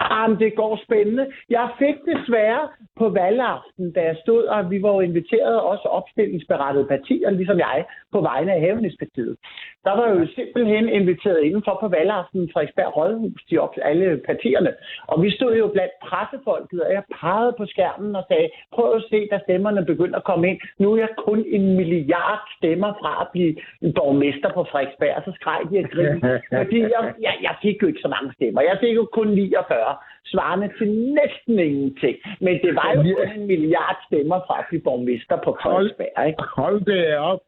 Jamen, 0.00 0.38
det 0.38 0.54
går 0.54 0.80
spændende. 0.84 1.32
Jeg 1.50 1.68
fik 1.78 1.96
desværre 2.12 2.68
på 2.98 3.08
valgaften, 3.08 3.92
da 3.92 4.00
jeg 4.02 4.16
stod, 4.22 4.44
og 4.44 4.70
vi 4.70 4.82
var 4.82 4.92
jo 4.94 5.00
inviteret 5.00 5.60
også 5.60 5.88
opstillingsberettede 5.88 6.86
partier, 6.86 7.30
ligesom 7.30 7.58
jeg, 7.58 7.84
på 8.12 8.20
vegne 8.20 8.52
af 8.52 8.60
Hævnespartiet. 8.60 9.36
Der 9.84 9.94
var 10.00 10.08
jo 10.14 10.26
simpelthen 10.38 10.88
inviteret 10.88 11.40
indenfor 11.42 11.76
på 11.80 11.88
valgaften 11.88 12.50
Frederiksberg 12.52 12.96
Rådhus, 12.96 13.42
de 13.50 13.58
op, 13.58 13.74
alle 13.82 14.20
partierne. 14.26 14.72
Og 15.06 15.22
vi 15.22 15.30
stod 15.30 15.56
jo 15.56 15.66
blandt 15.68 15.92
pressefolket, 16.02 16.80
og 16.82 16.92
jeg 16.92 17.02
pegede 17.20 17.54
på 17.58 17.66
skærmen 17.66 18.16
og 18.16 18.24
sagde, 18.28 18.48
prøv 18.72 18.94
at 18.94 19.02
se, 19.10 19.28
da 19.30 19.38
stemmerne 19.46 19.84
begynder 19.84 20.18
at 20.18 20.24
komme 20.24 20.48
ind. 20.50 20.58
Nu 20.78 20.92
er 20.92 20.96
jeg 20.96 21.12
kun 21.26 21.44
en 21.48 21.76
milliard 21.76 22.42
stemmer 22.58 22.92
fra 23.00 23.12
at 23.22 23.28
blive 23.32 23.54
borgmester 23.98 24.50
på 24.52 24.62
Frederiksberg. 24.70 25.22
Så 25.24 25.32
skreg 25.40 25.60
de 25.70 25.78
og 25.78 25.90
grinede. 25.90 26.40
Fordi 26.60 26.78
jeg, 26.80 27.02
jeg, 27.26 27.34
jeg 27.42 27.54
fik 27.62 27.82
jo 27.82 27.86
ikke 27.86 28.04
så 28.06 28.08
mange 28.08 28.32
stemmer. 28.32 28.60
Jeg 28.70 28.76
fik 28.80 28.94
jo 28.94 29.04
kun 29.12 29.28
49, 29.28 29.96
svarende 30.26 30.68
til 30.78 30.88
næsten 31.18 31.58
ingenting. 31.58 32.16
Men 32.40 32.54
det 32.62 32.74
var 32.74 32.88
jo 32.94 33.02
kun 33.02 33.40
en 33.40 33.46
milliard 33.46 33.98
stemmer 34.06 34.38
fra 34.46 34.66
blive 34.68 34.82
borgmester 34.82 35.36
på 35.44 35.50
Frederiksberg. 35.62 36.26
Ikke? 36.26 36.42
Hold 36.56 36.80
det 36.84 37.16
op. 37.16 37.40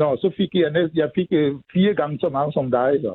Nå, 0.00 0.16
så 0.16 0.30
fik 0.36 0.54
jeg 0.54 0.70
næsten, 0.70 0.98
jeg 0.98 1.10
fik 1.14 1.28
øh, 1.30 1.54
fire 1.74 1.94
gange 1.94 2.18
så 2.18 2.28
mange 2.28 2.52
som 2.52 2.70
dig, 2.70 2.90
så. 3.00 3.12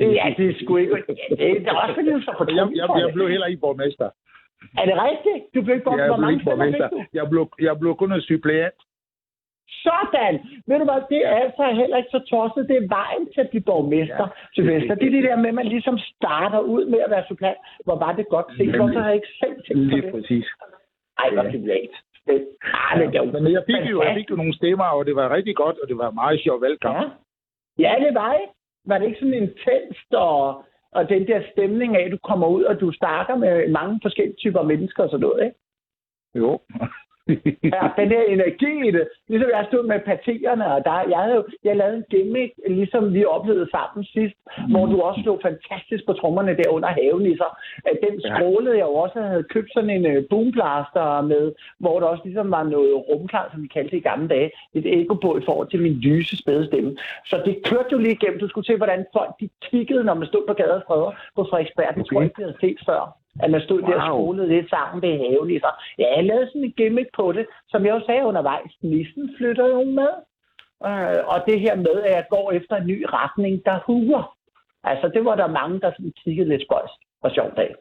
Ja, 0.00 0.34
det 0.36 0.46
er 0.50 0.54
sgu 0.60 0.76
ikke... 0.76 1.04
Ja, 1.38 1.44
det, 1.44 1.66
er 1.66 1.74
også 1.82 1.94
fordi, 1.94 2.10
du 2.10 2.20
så 2.20 2.34
på 2.38 2.44
Jeg, 2.48 2.68
jeg, 2.80 2.86
jeg 3.02 3.08
blev 3.14 3.28
heller 3.28 3.46
ikke 3.46 3.60
borgmester. 3.60 4.08
Er 4.80 4.84
det 4.90 4.96
rigtigt? 5.08 5.40
Du 5.54 5.58
blev 5.62 5.74
ikke 5.76 5.90
Jeg 5.90 6.08
borgmester. 6.08 6.16
Hvor 6.16 6.26
blev 6.26 6.30
ikke 6.36 6.44
borgmester. 6.50 6.88
Jeg 7.18 7.26
blev, 7.30 7.42
jeg 7.68 7.74
blev 7.80 7.92
kun 7.96 8.12
en 8.12 8.20
suppleant. 8.20 8.78
Sådan! 9.68 10.34
Ved 10.68 10.78
du 10.78 10.84
hvad, 10.84 11.02
det 11.12 11.20
er 11.26 11.36
altså 11.44 11.64
heller 11.80 11.96
ikke 11.96 12.14
så 12.16 12.20
tosset. 12.30 12.68
Det 12.68 12.76
er 12.76 12.88
vejen 12.98 13.24
til 13.32 13.40
at 13.40 13.50
blive 13.50 13.68
borgmester, 13.70 14.26
ja, 14.30 14.36
Sylvester. 14.54 14.94
Det 14.94 15.06
er 15.06 15.14
det 15.16 15.24
der 15.28 15.36
med, 15.36 15.48
at 15.48 15.54
man 15.54 15.66
ligesom 15.66 15.98
starter 15.98 16.60
ud 16.60 16.84
med 16.92 17.00
at 17.06 17.10
være 17.10 17.24
supplant. 17.28 17.58
Hvor 17.84 17.98
var 18.04 18.12
det 18.12 18.28
godt 18.28 18.48
set. 18.56 18.76
Hvorfor 18.76 19.00
har 19.00 19.06
jeg 19.06 19.14
ikke 19.20 19.32
selv 19.42 19.56
tænkt 19.66 19.90
på 19.90 19.96
Lige 19.96 20.02
det? 20.02 20.12
præcis. 20.14 20.46
Ej, 21.18 21.28
hvor 21.34 21.44
supplant. 21.52 21.94
Det, 22.26 22.48
ah, 22.62 23.00
det 23.00 23.14
jo 23.14 23.24
Men 23.24 23.52
jeg 23.52 23.64
fik, 23.66 23.90
jo, 23.90 24.02
jeg 24.02 24.14
fik 24.14 24.30
jo 24.30 24.36
nogle 24.36 24.54
stemmer, 24.54 24.84
og 24.84 25.06
det 25.06 25.16
var 25.16 25.34
rigtig 25.36 25.56
godt, 25.56 25.76
og 25.82 25.88
det 25.88 25.98
var 25.98 26.10
meget 26.10 26.40
sjov 26.40 26.60
valgkamp. 26.62 26.96
Ja. 26.96 27.08
ja, 27.84 28.04
det 28.04 28.14
var 28.14 28.32
ikke. 28.34 28.52
Var 28.88 28.98
det 28.98 29.06
ikke 29.06 29.18
sådan 29.18 29.34
intenst, 29.34 30.14
og, 30.14 30.64
og 30.92 31.08
den 31.08 31.26
der 31.26 31.40
stemning 31.52 31.96
af, 31.96 32.04
at 32.04 32.12
du 32.12 32.18
kommer 32.30 32.46
ud, 32.46 32.62
og 32.64 32.80
du 32.80 32.92
snakker 32.92 33.36
med 33.36 33.68
mange 33.68 33.98
forskellige 34.02 34.36
typer 34.36 34.62
mennesker 34.62 35.02
og 35.02 35.10
sådan 35.10 35.20
noget, 35.20 35.44
ikke? 35.44 35.56
Jo. 36.34 36.60
Ja, 37.74 37.82
den 37.98 38.08
der 38.10 38.22
energi 38.34 38.88
i 38.88 38.90
det. 38.90 39.08
Ligesom 39.28 39.50
jeg 39.56 39.64
stod 39.68 39.82
med 39.86 40.00
partierne, 40.00 40.64
og 40.74 40.84
der, 40.84 40.92
jeg, 41.14 41.18
havde, 41.18 41.34
jo- 41.36 41.48
jeg 41.64 41.76
lavede 41.76 41.96
en 41.96 42.04
gimmick, 42.10 42.52
ligesom 42.68 43.14
vi 43.14 43.24
oplevede 43.24 43.68
sammen 43.70 44.04
sidst, 44.04 44.34
mm. 44.58 44.70
hvor 44.72 44.86
du 44.86 45.00
også 45.00 45.20
slog 45.22 45.38
fantastisk 45.42 46.06
på 46.06 46.12
trommerne 46.12 46.56
der 46.56 46.68
under 46.76 46.88
haven 46.88 47.26
i 47.26 47.36
sig. 47.36 47.50
Den 48.04 48.14
Ja. 48.20 48.28
strålede 48.36 48.76
jeg 48.78 48.86
jo 48.90 48.94
også, 48.94 49.18
jeg 49.20 49.28
havde 49.28 49.42
købt 49.54 49.70
sådan 49.72 49.90
en 49.90 50.04
uh, 50.16 50.22
boomblaster 50.30 51.20
med, 51.32 51.52
hvor 51.78 52.00
der 52.00 52.06
også 52.06 52.22
ligesom 52.24 52.50
var 52.50 52.62
noget 52.62 52.94
rumklar, 53.08 53.48
som 53.52 53.62
vi 53.62 53.68
kaldte 53.68 53.90
det 53.90 53.96
i 53.96 54.08
gamle 54.10 54.28
dage, 54.28 54.50
et 54.74 55.06
på 55.22 55.38
i 55.38 55.42
forhold 55.48 55.68
til 55.68 55.82
min 55.82 55.92
lyse 56.08 56.36
spæde 56.36 56.66
stemme. 56.66 56.96
Så 57.26 57.42
det 57.44 57.54
kørte 57.64 57.88
jo 57.92 57.98
lige 57.98 58.12
igennem. 58.18 58.38
Du 58.40 58.48
skulle 58.48 58.66
se, 58.66 58.76
hvordan 58.76 59.06
folk 59.16 59.30
de 59.40 59.48
kiggede, 59.70 60.04
når 60.04 60.14
man 60.14 60.26
stod 60.28 60.44
på 60.46 60.52
gader 60.54 60.74
og 60.74 60.82
stræder 60.82 61.10
på 61.36 61.44
Frederiksberg. 61.50 61.94
Det 61.94 62.06
tror 62.06 62.20
jeg 62.20 62.24
ikke, 62.26 62.36
de 62.38 62.42
havde 62.42 62.58
set 62.60 62.78
før. 62.86 63.16
At 63.42 63.50
man 63.50 63.60
stod 63.60 63.80
wow. 63.82 63.90
der 63.90 64.00
og 64.02 64.08
Wow. 64.18 64.24
spolede 64.24 64.48
lidt 64.48 64.70
sammen 64.70 65.02
ved 65.02 65.12
haven 65.22 65.60
sig. 65.60 65.74
Ja, 65.98 66.16
jeg 66.16 66.24
lavede 66.24 66.46
sådan 66.46 66.64
en 66.64 66.72
gimmick 66.72 67.08
på 67.16 67.32
det, 67.32 67.46
som 67.68 67.84
jeg 67.84 67.94
også 67.94 68.06
sagde 68.06 68.24
undervejs. 68.30 68.72
Nissen 68.82 69.34
flytter 69.38 69.66
jo 69.66 69.84
med. 69.84 70.12
Øh, 70.88 71.20
og 71.32 71.38
det 71.48 71.60
her 71.60 71.74
med, 71.76 71.96
at 72.06 72.12
jeg 72.18 72.26
går 72.30 72.52
efter 72.52 72.76
en 72.76 72.86
ny 72.86 72.98
retning, 73.08 73.64
der 73.64 73.78
huger. 73.86 74.36
Altså, 74.84 75.08
det 75.14 75.24
var 75.24 75.34
der 75.36 75.46
mange, 75.60 75.80
der 75.80 75.90
sådan 75.90 76.12
kiggede 76.24 76.48
lidt 76.48 76.62
spøjst 76.66 76.98
og 77.22 77.30
sjovt 77.30 77.58
af. 77.58 77.74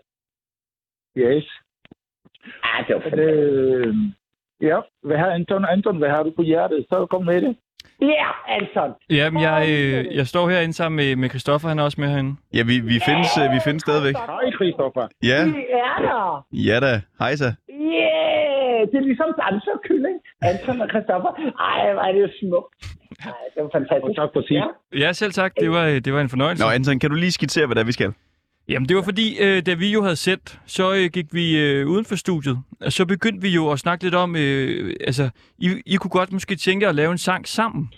Yes. 1.17 1.47
Ja, 2.65 2.83
det 2.87 2.95
var 2.95 3.01
fantastisk. 3.01 3.97
ja, 4.61 4.79
hvad 5.03 5.17
har 5.17 5.31
Anton? 5.31 5.65
Anton, 5.65 5.97
hvad 5.97 6.09
har 6.09 6.23
du 6.23 6.31
på 6.35 6.41
hjertet? 6.41 6.85
Så 6.89 7.05
kom 7.05 7.25
med 7.25 7.41
det. 7.41 7.57
Ja, 8.01 8.27
Anton. 8.55 8.89
Jamen, 9.09 9.41
jeg, 9.41 9.59
øh, 9.69 10.15
jeg 10.15 10.27
står 10.27 10.49
herinde 10.49 10.73
sammen 10.73 10.95
med, 10.95 11.15
med 11.15 11.29
Christoffer, 11.29 11.67
han 11.69 11.79
er 11.79 11.83
også 11.83 12.01
med 12.01 12.09
herinde. 12.09 12.35
Ja, 12.53 12.63
vi, 12.63 12.75
vi, 12.79 12.97
findes, 13.09 13.29
øh, 13.41 13.45
vi 13.55 13.59
findes 13.67 13.81
stadigvæk. 13.87 14.15
Hej, 14.15 14.45
Christopher. 14.59 15.05
Ja, 15.23 15.39
Vi 15.45 15.65
er 15.85 15.97
der. 16.07 16.45
ja 16.69 16.77
da. 16.85 17.01
Hej 17.19 17.35
så. 17.35 17.49
Yeah! 17.69 18.79
Det 18.91 18.95
er 19.01 19.05
ligesom 19.11 19.29
danserkylling. 19.43 20.17
Anton 20.49 20.81
og 20.81 20.87
Christoffer. 20.93 21.31
Ej, 21.69 21.93
hvor 21.93 22.01
er 22.07 22.11
det 22.15 22.21
jo 22.21 22.29
smukt. 22.39 22.73
Ej, 23.25 23.31
det 23.55 23.59
var 23.63 23.69
fantastisk. 23.77 24.03
Og 24.09 24.15
tak 24.19 24.29
for 24.33 24.41
sidst. 24.41 24.51
Ja. 24.93 24.99
Ja, 25.07 25.09
selv 25.13 25.31
tak. 25.31 25.51
Det 25.59 25.69
var, 25.71 25.85
øh, 25.91 25.95
det 26.05 26.13
var 26.13 26.21
en 26.21 26.29
fornøjelse. 26.29 26.63
Nå, 26.63 26.69
Anton, 26.69 26.99
kan 26.99 27.09
du 27.09 27.15
lige 27.15 27.31
skitsere, 27.31 27.65
hvad 27.67 27.75
det 27.75 27.81
er, 27.81 27.85
vi 27.85 27.91
skal? 27.99 28.11
Jamen, 28.69 28.89
det 28.89 28.95
var 28.97 29.03
fordi, 29.03 29.37
øh, 29.39 29.65
da 29.65 29.73
vi 29.73 29.91
jo 29.91 30.01
havde 30.03 30.15
sendt, 30.15 30.59
så 30.65 30.93
øh, 30.93 31.05
gik 31.13 31.25
vi 31.33 31.57
øh, 31.59 31.87
uden 31.87 32.05
for 32.05 32.15
studiet. 32.15 32.59
Og 32.81 32.91
så 32.91 33.05
begyndte 33.05 33.41
vi 33.41 33.49
jo 33.49 33.71
at 33.71 33.79
snakke 33.79 34.03
lidt 34.03 34.15
om, 34.15 34.35
øh, 34.35 34.95
altså, 35.01 35.29
I, 35.57 35.81
I 35.85 35.95
kunne 35.95 36.11
godt 36.11 36.31
måske 36.31 36.55
tænke 36.55 36.87
at 36.87 36.95
lave 36.95 37.11
en 37.11 37.17
sang 37.17 37.47
sammen. 37.47 37.93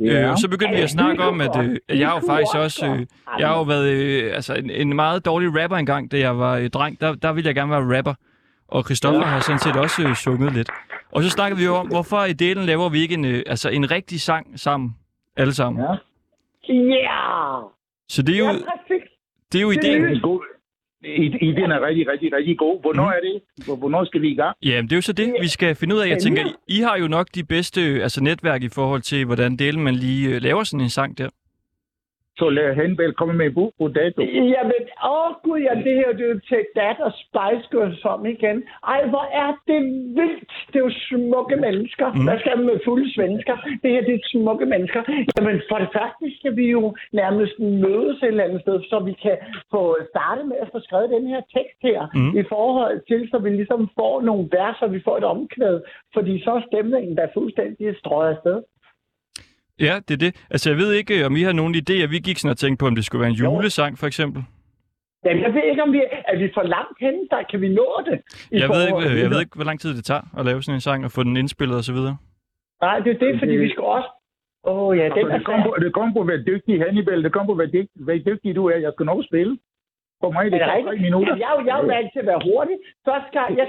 Ja. 0.00 0.22
Øh, 0.22 0.30
og 0.30 0.38
så 0.38 0.48
begyndte 0.48 0.76
vi 0.76 0.82
at 0.82 0.90
snakke 0.90 1.22
om, 1.24 1.40
at, 1.40 1.56
øh, 1.64 1.78
jeg 1.88 2.08
har 2.08 2.14
jo 2.14 2.22
faktisk 2.28 2.54
også, 2.56 2.86
øh, 2.86 3.06
jeg 3.38 3.48
har 3.48 3.56
jo 3.56 3.62
været 3.62 3.88
øh, 3.88 4.34
altså, 4.34 4.54
en, 4.54 4.70
en 4.70 4.96
meget 4.96 5.24
dårlig 5.24 5.62
rapper 5.62 5.76
engang, 5.76 6.10
da 6.12 6.18
jeg 6.18 6.38
var 6.38 6.56
øh, 6.56 6.70
dreng. 6.70 7.00
Der, 7.00 7.14
der 7.14 7.32
ville 7.32 7.46
jeg 7.48 7.54
gerne 7.54 7.70
være 7.70 7.96
rapper. 7.98 8.14
Og 8.68 8.84
Christoffer 8.84 9.22
har 9.22 9.40
sådan 9.40 9.58
set 9.58 9.76
også 9.76 10.02
øh, 10.02 10.14
sunget 10.16 10.52
lidt. 10.52 10.70
Og 11.12 11.22
så 11.22 11.30
snakkede 11.30 11.58
vi 11.58 11.64
jo 11.64 11.74
om, 11.74 11.86
hvorfor 11.86 12.24
i 12.24 12.32
delen 12.32 12.64
laver 12.66 12.88
vi 12.88 13.00
ikke 13.00 13.14
en, 13.14 13.24
øh, 13.24 13.42
altså, 13.46 13.68
en 13.68 13.90
rigtig 13.90 14.20
sang 14.20 14.60
sammen. 14.60 14.96
Alle 15.36 15.54
sammen. 15.54 15.82
Ja. 15.82 15.94
Ja! 16.72 17.60
Så 18.08 18.22
det 18.22 18.34
er 18.34 18.38
jo, 18.38 18.44
Ja, 18.44 18.52
præcis. 18.52 19.08
Det 19.52 19.58
er 19.58 19.62
jo 19.62 19.70
Det 19.70 19.84
ideen. 19.84 20.04
er 20.04 20.08
en 20.08 20.20
god. 20.20 20.40
Ideen 21.40 21.70
er 21.72 21.86
rigtig, 21.86 22.08
rigtig, 22.12 22.32
rigtig 22.36 22.58
god. 22.58 22.80
Hvornår 22.80 23.10
er 23.10 23.20
det? 23.20 23.40
Hvor- 23.66 23.76
Hvornår 23.76 24.04
skal 24.04 24.20
vi 24.22 24.28
i 24.28 24.34
gang? 24.34 24.56
Jamen, 24.62 24.84
det 24.84 24.92
er 24.92 24.96
jo 24.96 25.02
så 25.02 25.12
det, 25.12 25.34
vi 25.40 25.48
skal 25.48 25.74
finde 25.74 25.94
ud 25.94 26.00
af. 26.00 26.08
Jeg 26.08 26.18
tænker, 26.22 26.42
I, 26.46 26.78
I 26.78 26.80
har 26.80 26.96
jo 26.98 27.08
nok 27.08 27.26
de 27.34 27.44
bedste 27.44 27.80
altså, 27.80 28.22
netværk 28.22 28.62
i 28.62 28.68
forhold 28.68 29.02
til, 29.02 29.24
hvordan 29.24 29.56
delen 29.56 29.82
man 29.82 29.94
lige 29.94 30.28
øh, 30.34 30.42
laver 30.42 30.64
sådan 30.64 30.80
en 30.84 30.90
sang 30.90 31.18
der. 31.18 31.28
Så 32.38 32.46
lad 32.50 32.74
Henbel 32.74 33.12
komme 33.12 33.34
med 33.34 33.46
en 33.46 33.54
bog 33.54 33.72
på 33.80 33.88
dato. 33.88 34.22
Jamen, 34.54 34.82
åh 35.14 35.30
gud, 35.44 35.58
ja, 35.68 35.74
det 35.86 35.94
her 36.00 36.12
det 36.18 36.24
er 36.26 36.30
jo 36.34 36.40
til 36.50 36.62
dat 36.76 36.98
og 37.06 37.12
Spice 37.22 37.66
Girls 37.72 38.04
om 38.04 38.26
igen. 38.26 38.58
Ej, 38.94 39.00
hvor 39.12 39.26
er 39.42 39.50
det 39.68 39.80
vildt. 40.18 40.52
Det 40.70 40.76
er 40.80 40.84
jo 40.88 40.94
smukke 41.08 41.56
mennesker. 41.56 42.06
Mm. 42.12 42.24
Hvad 42.26 42.38
skal 42.40 42.56
man 42.56 42.66
med 42.66 42.78
fulde 42.84 43.08
svensker? 43.14 43.56
Det 43.82 43.90
her, 43.94 44.02
det 44.08 44.14
er 44.14 44.24
smukke 44.34 44.66
mennesker. 44.66 45.02
Jamen, 45.36 45.56
for 45.70 45.78
det 45.84 45.90
første 45.98 46.24
skal 46.38 46.56
vi 46.56 46.66
jo 46.76 46.82
nærmest 47.12 47.58
mødes 47.84 48.16
et 48.22 48.28
eller 48.28 48.44
andet 48.44 48.60
sted, 48.60 48.76
så 48.90 48.96
vi 49.08 49.12
kan 49.24 49.36
få 49.70 49.82
startet 50.10 50.44
med 50.50 50.56
at 50.64 50.68
få 50.72 50.78
skrevet 50.86 51.10
den 51.10 51.26
her 51.32 51.40
tekst 51.56 51.78
her, 51.82 52.00
Mm. 52.14 52.38
i 52.40 52.42
forhold 52.54 52.96
til, 53.10 53.20
så 53.30 53.38
vi 53.38 53.50
ligesom 53.50 53.88
får 53.98 54.14
nogle 54.28 54.44
vers, 54.52 54.78
og 54.84 54.92
vi 54.92 55.00
får 55.04 55.16
et 55.16 55.24
omkvæd, 55.24 55.80
fordi 56.14 56.42
så 56.44 56.50
er 56.58 56.62
stemningen 56.70 57.16
der 57.16 57.22
er 57.22 57.34
fuldstændig 57.34 57.96
strøget 57.98 58.30
afsted. 58.34 58.62
Ja, 59.80 59.94
det 60.08 60.14
er 60.14 60.18
det. 60.18 60.46
Altså, 60.50 60.70
jeg 60.70 60.78
ved 60.78 60.92
ikke, 60.92 61.26
om 61.26 61.36
I 61.36 61.42
har 61.42 61.52
nogle 61.52 61.74
idéer. 61.76 62.06
Vi 62.06 62.18
gik 62.18 62.38
sådan 62.38 62.50
og 62.50 62.56
tænkte 62.58 62.80
på, 62.80 62.86
om 62.86 62.94
det 62.94 63.04
skulle 63.04 63.20
være 63.20 63.30
en 63.30 63.36
julesang, 63.36 63.98
for 63.98 64.06
eksempel. 64.06 64.42
Jamen, 65.24 65.42
jeg 65.42 65.54
ved 65.54 65.64
ikke, 65.70 65.82
om 65.82 65.92
vi 65.92 66.02
er 66.30 66.36
vi 66.38 66.50
for 66.54 66.62
langt 66.62 66.98
henne, 67.00 67.20
der 67.30 67.42
kan 67.50 67.60
vi 67.60 67.68
nå 67.68 67.86
det. 68.10 68.18
i 68.50 68.58
Jeg 68.62 68.68
ved, 68.68 68.82
ikke, 68.86 69.20
jeg 69.22 69.30
ved 69.30 69.40
ikke, 69.40 69.54
hvor 69.54 69.64
lang 69.64 69.80
tid 69.80 69.96
det 69.96 70.04
tager 70.04 70.24
at 70.38 70.44
lave 70.44 70.62
sådan 70.62 70.76
en 70.76 70.80
sang 70.80 71.04
og 71.04 71.10
få 71.10 71.22
den 71.22 71.36
indspillet 71.36 71.76
osv. 71.78 72.00
Nej, 72.86 72.98
det 73.04 73.10
er 73.14 73.18
det, 73.24 73.38
fordi 73.38 73.54
vi 73.64 73.68
skal 73.70 73.84
også... 73.96 74.10
Åh 74.64 74.88
oh, 74.88 74.96
ja, 74.98 75.04
den 75.04 75.12
Altså, 75.12 75.26
er 75.26 75.36
det 75.38 75.46
kommer 75.46 75.64
på, 75.66 75.76
det 75.84 75.92
kom 75.92 76.12
på, 76.16 76.22
hvor 76.24 76.36
dygtig 76.50 76.74
Hannibal, 76.82 77.24
det 77.24 77.32
kommer 77.32 77.48
på, 77.52 77.54
hvor 77.54 77.66
dygtig, 77.76 78.02
hvor 78.06 78.14
dygtig 78.28 78.54
du 78.56 78.66
er. 78.66 78.76
Jeg 78.76 78.92
skal 78.94 79.06
nok 79.06 79.24
spille. 79.24 79.58
For 80.22 80.30
mig, 80.36 80.44
det 80.52 80.62
Er 80.62 80.74
det 80.74 80.84
tre 80.84 80.96
minutter. 81.06 81.34
Jeg, 81.44 81.50
jeg 81.66 81.74
er 81.76 81.80
jo 81.82 81.86
vant 81.94 82.10
til 82.12 82.20
at 82.24 82.28
være 82.32 82.42
hurtig. 82.48 82.76
Første 83.08 83.30
gang, 83.38 83.50
jeg 83.60 83.66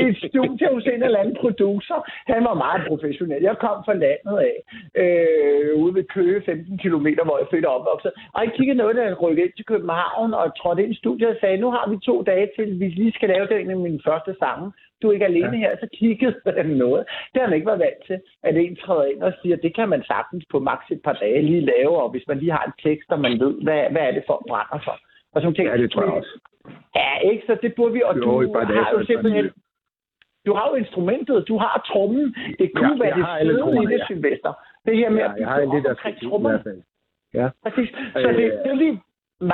i 0.00 0.02
et 0.06 0.16
studie 0.28 0.66
hos 0.74 0.86
en 0.94 1.02
eller 1.02 1.20
anden 1.22 1.36
producer, 1.44 1.98
han 2.34 2.44
var 2.48 2.54
meget 2.64 2.82
professionel. 2.90 3.42
Jeg 3.42 3.56
kom 3.64 3.76
fra 3.86 3.94
landet 4.04 4.36
af, 4.48 4.56
øh, 5.02 5.82
ude 5.82 5.94
ved 5.94 6.04
Køge, 6.14 6.42
15 6.42 6.78
km, 6.78 7.06
hvor 7.26 7.38
jeg 7.40 7.48
født 7.50 7.66
og 7.66 7.74
opvokset. 7.78 8.12
Og 8.34 8.40
jeg 8.44 8.52
kiggede 8.56 8.78
noget, 8.82 8.96
da 8.96 9.02
jeg 9.02 9.22
rykkede 9.22 9.46
ind 9.46 9.54
til 9.56 9.66
København 9.72 10.34
og 10.40 10.46
trådte 10.58 10.82
ind 10.82 10.92
i 10.92 11.00
studiet 11.02 11.28
og 11.34 11.36
sagde, 11.40 11.62
nu 11.64 11.70
har 11.76 11.84
vi 11.90 11.96
to 12.08 12.22
dage 12.22 12.48
til, 12.56 12.68
vi 12.80 12.86
lige 12.88 13.16
skal 13.16 13.28
lave 13.28 13.46
den 13.46 13.70
af 13.70 13.76
mine 13.76 14.00
første 14.08 14.32
sange. 14.42 14.72
Du 15.02 15.08
er 15.08 15.12
ikke 15.12 15.30
alene 15.32 15.56
her, 15.56 15.76
så 15.80 15.86
kiggede 15.98 16.34
han 16.60 16.66
noget. 16.84 17.02
Det 17.32 17.38
har 17.40 17.48
han 17.48 17.56
ikke 17.56 17.70
været 17.70 17.84
vant 17.86 18.02
til, 18.06 18.18
at 18.42 18.56
en 18.56 18.76
træder 18.76 19.04
ind 19.04 19.22
og 19.22 19.32
siger, 19.42 19.56
det 19.56 19.74
kan 19.74 19.88
man 19.88 20.02
sagtens 20.12 20.44
på 20.50 20.58
maks 20.58 20.86
et 20.90 21.02
par 21.04 21.16
dage 21.22 21.42
lige 21.42 21.68
lave, 21.72 22.02
og 22.02 22.10
hvis 22.10 22.28
man 22.28 22.38
lige 22.38 22.52
har 22.52 22.64
en 22.64 22.76
tekst, 22.88 23.08
og 23.14 23.20
man 23.20 23.40
ved, 23.40 23.54
hvad, 23.62 23.82
hvad 23.92 24.02
er 24.02 24.12
det 24.12 24.24
for 24.26 24.44
brænder 24.48 24.80
for. 24.84 24.96
Og 25.36 25.40
sådan 25.42 25.54
ting. 25.54 25.66
Ja, 25.70 25.76
det 25.82 25.88
tror 25.92 26.02
jeg 26.06 26.12
også. 26.20 26.32
Ja, 27.00 27.10
ikke? 27.30 27.42
Så 27.48 27.52
det 27.64 27.70
burde 27.76 27.92
vi. 27.96 28.02
Og 28.08 28.14
Jo, 28.16 28.22
du 28.22 28.28
har 28.30 28.40
jo 28.42 28.52
så 28.52 28.94
er 28.94 28.98
det 28.98 29.06
simpelthen... 29.12 29.44
sådan. 29.44 29.62
Du 30.46 30.52
har 30.58 30.64
jo 30.70 30.74
instrumentet, 30.84 31.36
du 31.50 31.56
har 31.64 31.74
trommen. 31.90 32.24
Det 32.60 32.68
kunne 32.76 32.96
Ja, 32.98 33.02
være 33.04 33.16
det 33.18 33.54
fede 33.64 33.82
i 33.82 33.86
det, 33.92 33.98
ja. 34.00 34.06
Sylvester. 34.10 34.52
Det 34.86 34.94
her 35.00 35.10
med 35.16 35.22
Ja, 35.22 35.30
at 35.32 35.68
bygge 35.72 35.76
det, 35.76 35.78
op 35.78 35.84
der 35.84 35.90
omkring 35.90 36.16
i 36.60 36.62
fald. 36.66 36.80
Ja. 37.40 37.46
Præcis. 37.64 37.88
Så 38.24 38.28
det, 38.38 38.46
Øh. 38.52 38.58
det 38.66 38.74
vi 38.82 38.88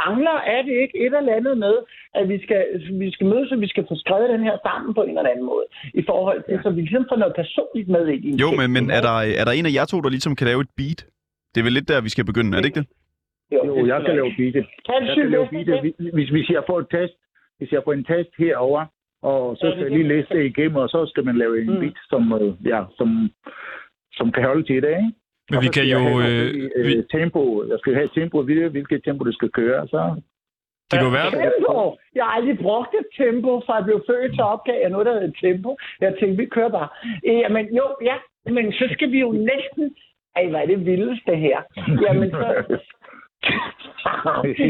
mangler, 0.00 0.36
er 0.54 0.60
det 0.68 0.74
ikke 0.84 0.96
et 1.06 1.14
eller 1.20 1.34
andet 1.38 1.54
med, 1.64 1.74
at 2.18 2.24
vi 2.32 2.36
skal, 2.44 2.60
vi 3.02 3.08
skal 3.14 3.26
mødes, 3.32 3.52
og 3.54 3.60
vi 3.60 3.68
skal 3.72 3.84
få 3.90 3.94
skrevet 4.04 4.28
den 4.34 4.42
her 4.48 4.56
sammen 4.66 4.94
på 4.94 5.02
en 5.02 5.16
eller 5.18 5.30
anden 5.30 5.46
måde. 5.52 5.64
I 5.94 6.02
forhold 6.10 6.40
til, 6.48 6.60
så 6.62 6.70
vi 6.70 6.80
ligesom 6.80 7.04
får 7.10 7.16
noget 7.22 7.34
personligt 7.42 7.88
med 7.94 8.02
ind 8.14 8.24
i 8.24 8.28
en 8.32 8.38
Jo, 8.44 8.48
men, 8.60 8.66
men 8.76 8.84
er, 8.96 9.00
der, 9.08 9.16
er 9.40 9.44
der 9.48 9.52
en 9.58 9.66
af 9.70 9.74
jer 9.78 9.84
to, 9.92 9.96
der 10.04 10.10
ligesom 10.16 10.36
kan 10.38 10.46
lave 10.50 10.60
et 10.66 10.70
beat? 10.78 11.00
Det 11.52 11.58
er 11.60 11.64
vel 11.68 11.72
lidt 11.78 11.88
der, 11.88 12.00
vi 12.08 12.08
skal 12.14 12.24
begynde, 12.30 12.50
er 12.56 12.60
det 12.60 12.68
ikke 12.70 12.80
det? 12.80 12.88
Jo, 13.52 13.86
jeg 13.86 13.98
kan 14.06 14.14
lave 14.14 14.32
beatet. 14.38 14.66
Kan 14.86 15.06
Jeg 15.06 15.14
kan 15.16 15.30
lave 15.30 15.46
det? 15.50 15.94
Hvis, 16.16 16.28
hvis 16.28 16.48
jeg 16.50 16.62
får 16.66 16.78
et 16.78 16.86
test, 16.90 17.14
hvis 17.58 17.72
jeg 17.72 17.82
får 17.84 17.92
en 17.92 18.04
test 18.04 18.30
herover, 18.38 18.82
og 19.22 19.56
så 19.56 19.66
skal 19.70 19.82
jeg 19.82 19.90
lige 19.90 20.08
læse 20.08 20.28
det 20.28 20.44
igennem, 20.44 20.76
og 20.76 20.88
så 20.88 21.06
skal 21.06 21.24
man 21.24 21.36
lave 21.36 21.60
en 21.62 21.70
Mm. 21.70 21.80
beat, 21.80 21.98
som, 22.10 22.22
øh, 22.32 22.66
ja, 22.72 22.80
som, 22.98 23.30
som 24.12 24.32
kan 24.32 24.44
holde 24.44 24.62
til 24.62 24.82
det, 24.82 24.88
ikke? 24.88 25.12
Men 25.50 25.56
Og 25.56 25.62
vi 25.62 25.68
kan 25.76 25.84
jo... 25.94 25.98
have 25.98 26.44
Øh, 26.44 26.70
øh, 26.76 26.86
vi, 26.86 26.92
tempo. 27.18 27.64
Jeg 27.70 27.78
skal 27.78 27.94
have 27.94 28.08
tempo 28.14 28.38
at 28.40 28.46
vide, 28.46 28.68
hvilket 28.68 29.04
tempo 29.04 29.24
det 29.24 29.34
skal 29.34 29.50
køre. 29.50 29.88
Så 29.88 30.00
det 30.90 30.96
kan 30.98 31.06
jo 31.08 31.12
være... 31.18 31.30
Tempo. 31.30 31.96
Jeg 32.14 32.24
har 32.24 32.32
aldrig 32.38 32.58
brugt 32.58 32.92
et 33.00 33.06
tempo, 33.24 33.50
fra 33.66 33.74
jeg 33.76 33.84
blev 33.84 33.98
født 34.10 34.32
til 34.34 34.44
opgave 34.54 34.80
jeg 34.82 34.90
noget, 34.90 35.06
der 35.06 35.12
hedder 35.12 35.32
tempo. 35.40 35.70
Jeg 36.00 36.16
tænkte, 36.20 36.36
vi 36.42 36.46
kører 36.56 36.68
bare. 36.78 36.88
Øh, 37.28 37.38
Jamen 37.44 37.64
jo, 37.78 37.84
ja, 38.10 38.16
men 38.56 38.72
så 38.72 38.84
skal 38.92 39.08
vi 39.12 39.18
jo 39.20 39.30
næsten... 39.32 39.84
Ej, 40.36 40.46
hvad 40.50 40.60
er 40.60 40.66
det 40.66 40.86
vildeste 40.86 41.34
her? 41.36 41.58
Jamen 42.04 42.30
så, 42.30 42.46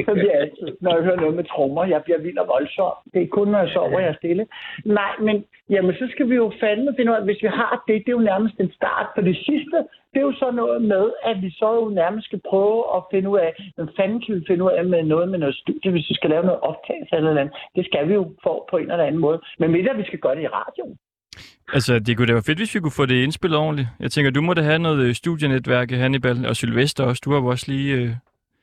så 0.07 0.13
bliver 0.15 0.35
jeg 0.35 0.43
altid, 0.45 0.69
når 0.81 0.95
jeg 0.95 1.05
hører 1.05 1.21
noget 1.25 1.37
med 1.37 1.45
trommer. 1.45 1.85
Jeg 1.85 2.03
bliver 2.05 2.21
vild 2.27 2.39
og 2.39 2.49
voldsom. 2.55 2.97
Det 3.15 3.23
er 3.23 3.35
kun, 3.37 3.49
når 3.49 3.59
jeg 3.59 3.71
sover, 3.75 4.01
jeg 4.01 4.09
er 4.09 4.21
stille. 4.23 4.45
Nej, 4.85 5.13
men 5.27 5.45
jamen, 5.71 5.95
så 6.01 6.07
skal 6.13 6.31
vi 6.31 6.35
jo 6.35 6.53
fandme 6.61 6.95
finde 6.97 7.11
ud 7.13 7.17
af, 7.17 7.25
hvis 7.25 7.43
vi 7.43 7.49
har 7.61 7.85
det, 7.89 8.03
det 8.05 8.11
er 8.11 8.19
jo 8.21 8.31
nærmest 8.33 8.57
en 8.61 8.73
start. 8.79 9.07
For 9.15 9.23
det 9.31 9.37
sidste, 9.49 9.77
det 10.13 10.19
er 10.21 10.27
jo 10.31 10.35
så 10.43 10.51
noget 10.51 10.83
med, 10.83 11.05
at 11.31 11.37
vi 11.43 11.51
så 11.51 11.69
jo 11.81 11.89
nærmest 12.01 12.27
skal 12.27 12.41
prøve 12.51 12.81
at 12.97 13.03
finde 13.13 13.29
ud 13.33 13.39
af, 13.39 13.51
hvad 13.75 13.87
fanden 13.97 14.21
kan 14.23 14.35
vi 14.35 14.43
finde 14.49 14.65
ud 14.65 14.73
af 14.79 14.85
med 14.85 15.03
noget 15.03 15.29
med 15.29 15.39
noget 15.39 15.57
studie, 15.63 15.91
hvis 15.91 16.11
vi 16.11 16.15
skal 16.15 16.31
lave 16.31 16.45
noget 16.49 16.61
optagelse 16.61 17.17
eller 17.17 17.41
andet. 17.41 17.55
Det 17.77 17.85
skal 17.87 18.09
vi 18.09 18.15
jo 18.15 18.25
få 18.45 18.67
på 18.71 18.77
en 18.77 18.91
eller 18.91 19.05
anden 19.05 19.21
måde. 19.27 19.39
Men 19.59 19.73
ved 19.73 19.89
at 19.95 19.99
vi 19.99 20.05
skal 20.11 20.19
gøre 20.19 20.37
det 20.37 20.43
i 20.43 20.55
radioen. 20.61 20.97
Altså, 21.77 21.99
det 21.99 22.17
kunne 22.17 22.27
da 22.27 22.33
være 22.33 22.49
fedt, 22.49 22.59
hvis 22.59 22.75
vi 22.75 22.81
kunne 22.81 23.01
få 23.01 23.07
det 23.07 23.23
indspillet 23.23 23.59
ordentligt. 23.59 23.89
Jeg 24.01 24.11
tænker, 24.11 24.31
du 24.31 24.43
må 24.43 24.55
da 24.55 24.63
have 24.63 24.79
noget 24.79 24.99
øh, 25.07 25.15
studienetværk, 25.15 25.91
Hannibal, 25.91 26.47
og 26.47 26.57
Sylvester 26.57 27.05
også. 27.05 27.23
Du 27.25 27.31
har 27.31 27.41
jo 27.41 27.47
også 27.47 27.67
lige... 27.73 27.95
Øh, 27.95 28.11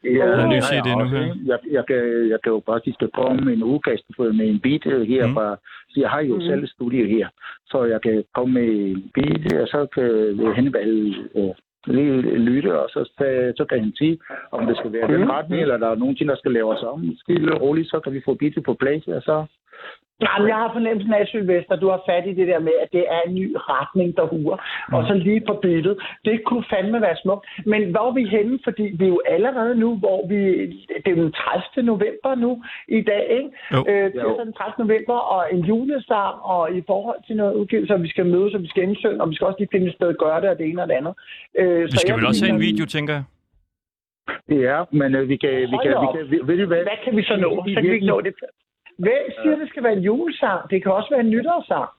Øh... 0.06 0.16
Ja, 0.16 0.44
en 0.44 0.50
ny 0.50 0.60
CD 0.70 0.88
nu 0.88 1.02
også, 1.04 1.16
her. 1.16 1.36
Jeg, 1.52 1.60
jeg, 1.72 1.84
kan, 1.90 2.30
jeg 2.34 2.40
kan 2.44 2.52
jo 2.56 2.62
faktisk 2.66 2.98
komme 3.14 3.42
med 3.46 3.54
en 3.54 3.64
udkast 3.64 4.04
for- 4.16 4.32
med 4.40 4.48
en 4.54 4.60
beat 4.60 4.86
øh, 4.86 5.02
her 5.08 5.28
Mm. 5.28 5.34
fra... 5.34 5.58
Så 5.90 5.96
jeg 6.04 6.10
har 6.10 6.22
jo 6.22 6.36
mm. 6.36 6.42
selv 6.42 6.68
studie 6.68 7.06
her, 7.08 7.28
så 7.72 7.84
jeg 7.84 8.02
kan 8.02 8.24
komme 8.36 8.54
med 8.54 8.68
en 8.92 9.12
beat, 9.16 9.54
og 9.62 9.68
så 9.68 9.80
kan 9.96 10.54
Hannibal 10.56 11.16
øh, 11.36 11.50
lige 11.88 12.22
lytte, 12.50 12.80
og 12.82 12.90
så, 12.90 13.00
så, 13.18 13.54
så 13.58 13.66
kan 13.66 13.80
han 13.80 13.94
sige, 13.98 14.20
om 14.52 14.66
det 14.68 14.78
skal 14.78 14.94
være 14.94 15.08
mm. 15.08 15.14
den 15.14 15.30
retning, 15.32 15.62
eller 15.62 15.78
der 15.78 15.90
er 15.90 15.96
nogen 15.96 16.16
ting, 16.16 16.30
der 16.30 16.36
skal 16.36 16.52
laves 16.52 16.82
om. 16.84 17.16
Stille 17.24 17.54
og 17.56 17.62
roligt, 17.62 17.90
så 17.90 18.00
kan 18.00 18.14
vi 18.14 18.22
få 18.26 18.34
beatet 18.34 18.64
på 18.64 18.74
plads, 18.74 19.08
og 19.08 19.22
så... 19.22 19.46
Nej, 20.26 20.40
men 20.40 20.48
jeg 20.48 20.60
har 20.64 20.70
fornemmelsen 20.74 21.14
af, 21.14 21.28
Sylvester, 21.28 21.76
du 21.76 21.90
har 21.90 22.02
fat 22.10 22.26
i 22.28 22.34
det 22.40 22.48
der 22.48 22.60
med, 22.60 22.76
at 22.84 22.90
det 22.92 23.04
er 23.16 23.22
en 23.28 23.36
ny 23.36 23.48
retning, 23.56 24.18
der 24.18 24.26
huer. 24.34 24.58
Mm. 24.90 24.94
Og 24.96 25.08
så 25.08 25.14
lige 25.14 25.42
på 25.48 25.54
billedet. 25.62 25.98
Det 26.26 26.44
kunne 26.44 26.66
fandme 26.74 27.02
være 27.02 27.18
smukt. 27.24 27.44
Men 27.66 27.82
hvor 27.92 28.08
er 28.10 28.14
vi 28.20 28.26
henne? 28.36 28.60
Fordi 28.64 28.86
vi 29.00 29.04
er 29.06 29.14
jo 29.16 29.22
allerede 29.36 29.76
nu, 29.76 29.90
hvor 30.04 30.20
vi... 30.32 30.40
Det 31.04 31.12
er 31.12 31.20
den 31.24 31.32
30. 31.32 31.86
november 31.92 32.32
nu 32.36 32.52
i 32.88 33.02
dag, 33.02 33.24
ikke? 33.38 33.50
Jo. 33.74 33.80
Øh, 33.90 34.06
det 34.14 34.22
er 34.22 34.44
den 34.44 34.54
30. 34.54 34.86
november, 34.86 35.18
og 35.34 35.42
en 35.54 35.62
julesang, 35.70 36.36
og 36.54 36.64
i 36.78 36.82
forhold 36.88 37.20
til 37.28 37.36
noget 37.36 37.54
udgivelse, 37.54 37.94
og 37.94 38.04
vi 38.04 38.10
skal 38.10 38.26
mødes, 38.26 38.54
og 38.54 38.62
vi 38.62 38.68
skal 38.68 38.84
indsynge, 38.84 39.22
og 39.22 39.30
vi 39.30 39.36
skal 39.36 39.48
også 39.48 39.60
lige 39.60 39.74
finde 39.74 39.88
et 39.88 39.94
sted 39.94 40.08
at 40.08 40.18
gøre 40.18 40.42
det, 40.42 40.50
og 40.50 40.58
det 40.58 40.66
ene 40.70 40.82
og 40.82 40.88
det 40.88 40.96
andet. 41.02 41.14
Øh, 41.60 41.84
Vi 41.86 41.98
skal 42.04 42.16
vel 42.16 42.28
også 42.28 42.46
have 42.46 42.56
en 42.56 42.62
video, 42.62 42.86
tænker 42.86 43.14
jeg. 43.14 43.24
Det 44.50 44.60
er, 44.74 44.86
men 44.92 45.16
øh, 45.16 45.30
vi 45.30 45.36
kan... 45.44 45.52
Vi 45.74 45.78
kan, 45.84 45.92
vi 45.92 46.08
op. 46.08 46.16
kan 46.16 46.32
ved, 46.32 46.42
ved 46.48 46.58
du 46.58 46.66
hvad? 46.66 46.82
Hvad 46.90 47.00
kan 47.04 47.18
vi 47.18 47.24
så 47.24 47.36
nå? 47.36 47.50
Så 47.68 47.74
kan 47.82 47.84
vi 47.84 47.94
ikke 47.94 48.12
nå 48.14 48.22
det. 48.22 48.34
Hvem 49.06 49.24
siger, 49.42 49.56
det 49.62 49.68
skal 49.72 49.84
være 49.84 49.94
en 50.00 50.04
julesang? 50.10 50.60
Det 50.72 50.78
kan 50.84 50.92
også 50.92 51.10
være 51.14 51.24
en 51.28 51.30
nytårssang. 51.36 51.90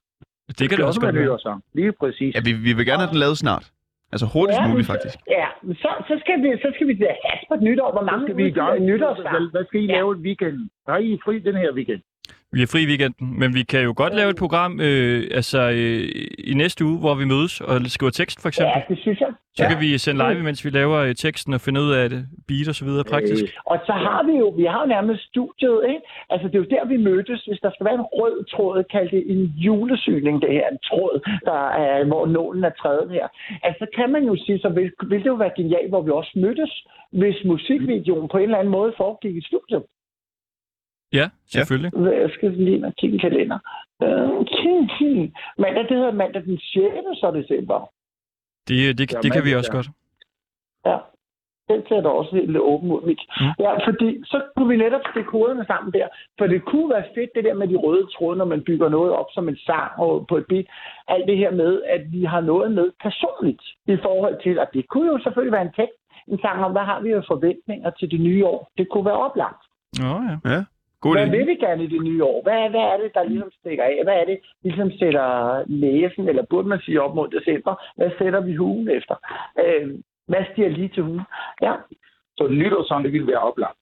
Det 0.59 0.65
kan 0.69 0.77
det 0.77 0.85
også 0.89 1.01
godt 1.01 1.15
være. 1.15 1.23
nytårssang. 1.23 1.59
Lige 1.73 1.91
præcis. 2.01 2.31
Ja, 2.35 2.39
vi, 2.47 2.51
vi 2.67 2.71
vil 2.77 2.85
gerne 2.89 3.01
have 3.03 3.11
den 3.13 3.17
lavet 3.25 3.37
snart. 3.45 3.65
Altså 4.13 4.25
hurtigst 4.33 4.59
Ja, 4.61 4.67
muligt, 4.71 4.87
faktisk. 4.93 5.15
Ja, 5.37 5.47
men 5.67 5.75
så, 5.83 5.89
så, 6.09 6.13
skal 6.23 6.35
vi, 6.43 6.47
så 6.63 6.69
skal 6.75 6.87
vi 6.87 6.93
have 6.99 7.17
has 7.29 7.41
på 7.49 7.53
et 7.59 7.61
nytår. 7.67 7.89
Hvor 7.97 8.05
mange 8.09 8.21
skal 8.25 8.37
vi 8.37 8.45
i 8.47 8.51
gang. 8.51 8.69
udgiver 8.71 8.81
en 8.83 8.85
nytårssang? 8.91 9.51
Hvad, 9.53 9.65
skal 9.69 9.79
I 9.83 9.85
Ja. 9.85 9.93
lave 9.97 10.09
i 10.17 10.19
weekenden? 10.27 10.69
Har 10.87 10.97
I 10.97 11.19
fri 11.25 11.39
den 11.39 11.55
her 11.63 11.71
weekend? 11.77 12.01
Vi 12.55 12.61
er 12.61 12.69
fri 12.73 12.81
i 12.83 12.89
weekenden, 12.91 13.39
men 13.39 13.49
vi 13.57 13.63
kan 13.71 13.81
jo 13.87 13.93
godt 14.01 14.13
lave 14.19 14.29
et 14.29 14.39
program 14.43 14.71
øh, 14.87 15.39
altså, 15.39 15.61
øh, 15.79 16.03
i 16.51 16.53
næste 16.53 16.85
uge, 16.85 16.99
hvor 17.03 17.15
vi 17.21 17.25
mødes 17.33 17.61
og 17.61 17.75
skriver 17.95 18.11
tekst, 18.21 18.37
for 18.41 18.47
eksempel. 18.51 18.73
Ja, 18.75 18.81
det 18.93 18.99
synes 19.05 19.19
jeg. 19.19 19.31
Så 19.57 19.63
kan 19.69 19.77
vi 19.83 19.97
sende 19.97 20.19
live, 20.25 20.43
mens 20.43 20.65
vi 20.65 20.69
laver 20.69 20.99
øh, 21.07 21.15
teksten 21.15 21.53
og 21.53 21.61
finde 21.65 21.79
ud 21.85 21.91
af 22.01 22.09
det, 22.09 22.21
beat 22.47 22.67
og 22.71 22.75
så 22.75 22.85
videre 22.85 23.03
praktisk. 23.13 23.43
Øh, 23.43 23.71
og 23.71 23.77
så 23.87 23.93
har 24.05 24.21
vi 24.29 24.33
jo, 24.41 24.47
vi 24.61 24.65
har 24.71 24.79
jo 24.83 24.87
nærmest 24.95 25.21
studiet, 25.31 25.79
ikke? 25.93 26.03
Altså, 26.33 26.45
det 26.47 26.55
er 26.55 26.63
jo 26.63 26.73
der, 26.75 26.83
vi 26.93 26.97
mødtes. 27.09 27.39
Hvis 27.49 27.59
der 27.65 27.71
skal 27.73 27.85
være 27.87 27.99
en 28.01 28.09
rød 28.19 28.37
tråd, 28.53 28.83
kald 28.93 29.09
det 29.15 29.23
en 29.33 29.43
julesyning, 29.65 30.41
det 30.41 30.51
her, 30.57 30.67
en 30.75 30.81
tråd, 30.89 31.15
der 31.49 31.61
er, 31.83 32.03
hvor 32.11 32.25
nålen 32.37 32.63
er 32.63 32.73
træet 32.81 33.11
her. 33.11 33.27
Altså, 33.63 33.79
så 33.83 33.87
kan 33.97 34.09
man 34.15 34.23
jo 34.29 34.35
sige, 34.45 34.59
så 34.59 34.69
vil, 34.69 34.91
vil 35.09 35.19
det 35.23 35.31
jo 35.33 35.39
være 35.43 35.57
genialt, 35.59 35.89
hvor 35.89 36.01
vi 36.01 36.11
også 36.11 36.33
mødtes, 36.35 36.71
hvis 37.11 37.37
musikvideoen 37.45 38.27
på 38.31 38.37
en 38.37 38.43
eller 38.43 38.61
anden 38.61 38.77
måde 38.77 38.93
foregik 38.97 39.35
i 39.35 39.47
studiet. 39.49 39.83
Ja, 41.13 41.29
selvfølgelig. 41.47 41.91
Jeg 41.95 42.29
skal 42.33 42.51
lige 42.51 42.75
ind 42.75 42.85
og 42.85 42.93
kigge 42.95 43.13
en 43.13 43.19
kalender. 43.19 43.59
Øh, 44.03 44.45
king, 44.57 44.91
king. 44.97 45.33
Mandag, 45.57 45.83
det 45.89 45.97
hedder 45.97 46.11
mandag 46.11 46.43
den 46.43 46.59
6. 46.59 46.83
så 47.21 47.31
december. 47.39 47.89
Det, 48.67 48.77
det, 48.77 48.97
det, 48.97 49.13
Ja, 49.13 49.19
det 49.23 49.31
kan 49.33 49.45
vi 49.45 49.55
også 49.55 49.71
ja. 49.73 49.77
godt. 49.77 49.89
Ja. 50.85 50.97
Den 51.69 51.81
ser 51.87 52.01
da 52.01 52.09
også 52.09 52.31
helt 52.35 52.57
åben 52.57 52.91
ud, 52.91 53.01
Mik. 53.09 53.21
Mm. 53.39 53.53
Ja, 53.65 53.71
fordi 53.87 54.09
så 54.31 54.37
kunne 54.55 54.69
vi 54.73 54.77
netop 54.77 55.01
stikke 55.11 55.31
hovederne 55.31 55.65
sammen 55.65 55.93
der. 55.93 56.07
For 56.37 56.47
det 56.47 56.65
kunne 56.65 56.89
være 56.89 57.05
fedt, 57.15 57.31
det 57.35 57.43
der 57.43 57.53
med 57.53 57.67
de 57.67 57.75
røde 57.75 58.07
tråde, 58.15 58.37
når 58.37 58.45
man 58.45 58.63
bygger 58.63 58.89
noget 58.89 59.11
op 59.11 59.25
som 59.33 59.49
en 59.49 59.57
sang 59.57 59.91
og 59.97 60.25
på 60.29 60.37
et 60.37 60.45
beat. 60.49 60.65
Alt 61.07 61.27
det 61.27 61.37
her 61.37 61.51
med, 61.51 61.81
at 61.95 62.01
vi 62.11 62.23
har 62.23 62.41
noget 62.41 62.71
med 62.71 62.87
personligt 63.03 63.63
i 63.87 63.97
forhold 64.07 64.35
til, 64.43 64.59
og 64.59 64.67
det 64.73 64.87
kunne 64.89 65.11
jo 65.13 65.19
selvfølgelig 65.23 65.51
være 65.57 65.67
en 65.69 65.77
tekst, 65.81 65.97
en 66.27 66.39
sang 66.41 66.63
om, 66.65 66.71
hvad 66.71 66.85
har 66.91 66.99
vi 67.01 67.09
jo 67.09 67.23
forventninger 67.27 67.89
til 67.89 68.11
det 68.11 68.19
nye 68.21 68.45
år. 68.45 68.71
Det 68.77 68.89
kunne 68.89 69.05
være 69.05 69.23
oplagt. 69.27 69.63
Nå 70.01 70.11
ja. 70.29 70.35
Ja, 70.53 70.63
god 71.01 71.13
Hvad 71.15 71.29
vil 71.29 71.47
vi 71.47 71.55
gerne 71.55 71.83
i 71.83 71.87
det 71.87 72.01
nye 72.03 72.23
år? 72.23 72.41
Hvad, 72.43 72.69
hvad 72.69 72.85
er 72.91 72.97
det, 72.97 73.13
der 73.13 73.23
ligesom 73.23 73.51
stikker 73.59 73.83
af? 73.83 73.99
Hvad 74.03 74.13
er 74.21 74.25
det, 74.25 74.39
ligesom 74.63 74.91
sætter 74.91 75.27
næsen, 75.67 76.29
eller 76.29 76.43
burde 76.49 76.67
man 76.67 76.79
sige 76.79 77.01
op 77.01 77.15
mod 77.15 77.27
december? 77.27 77.73
Hvad 77.97 78.11
sætter 78.17 78.41
vi 78.41 78.55
hugen 78.55 78.89
efter? 78.89 79.15
Øh, 79.63 79.89
hvad 80.27 80.43
stiger 80.51 80.69
lige 80.69 80.89
til 80.89 81.03
hugen? 81.03 81.25
Ja. 81.61 81.73
Så 82.37 82.47
nytårssang, 82.47 83.03
det 83.03 83.13
ville 83.13 83.27
være 83.27 83.45
oplagt. 83.49 83.80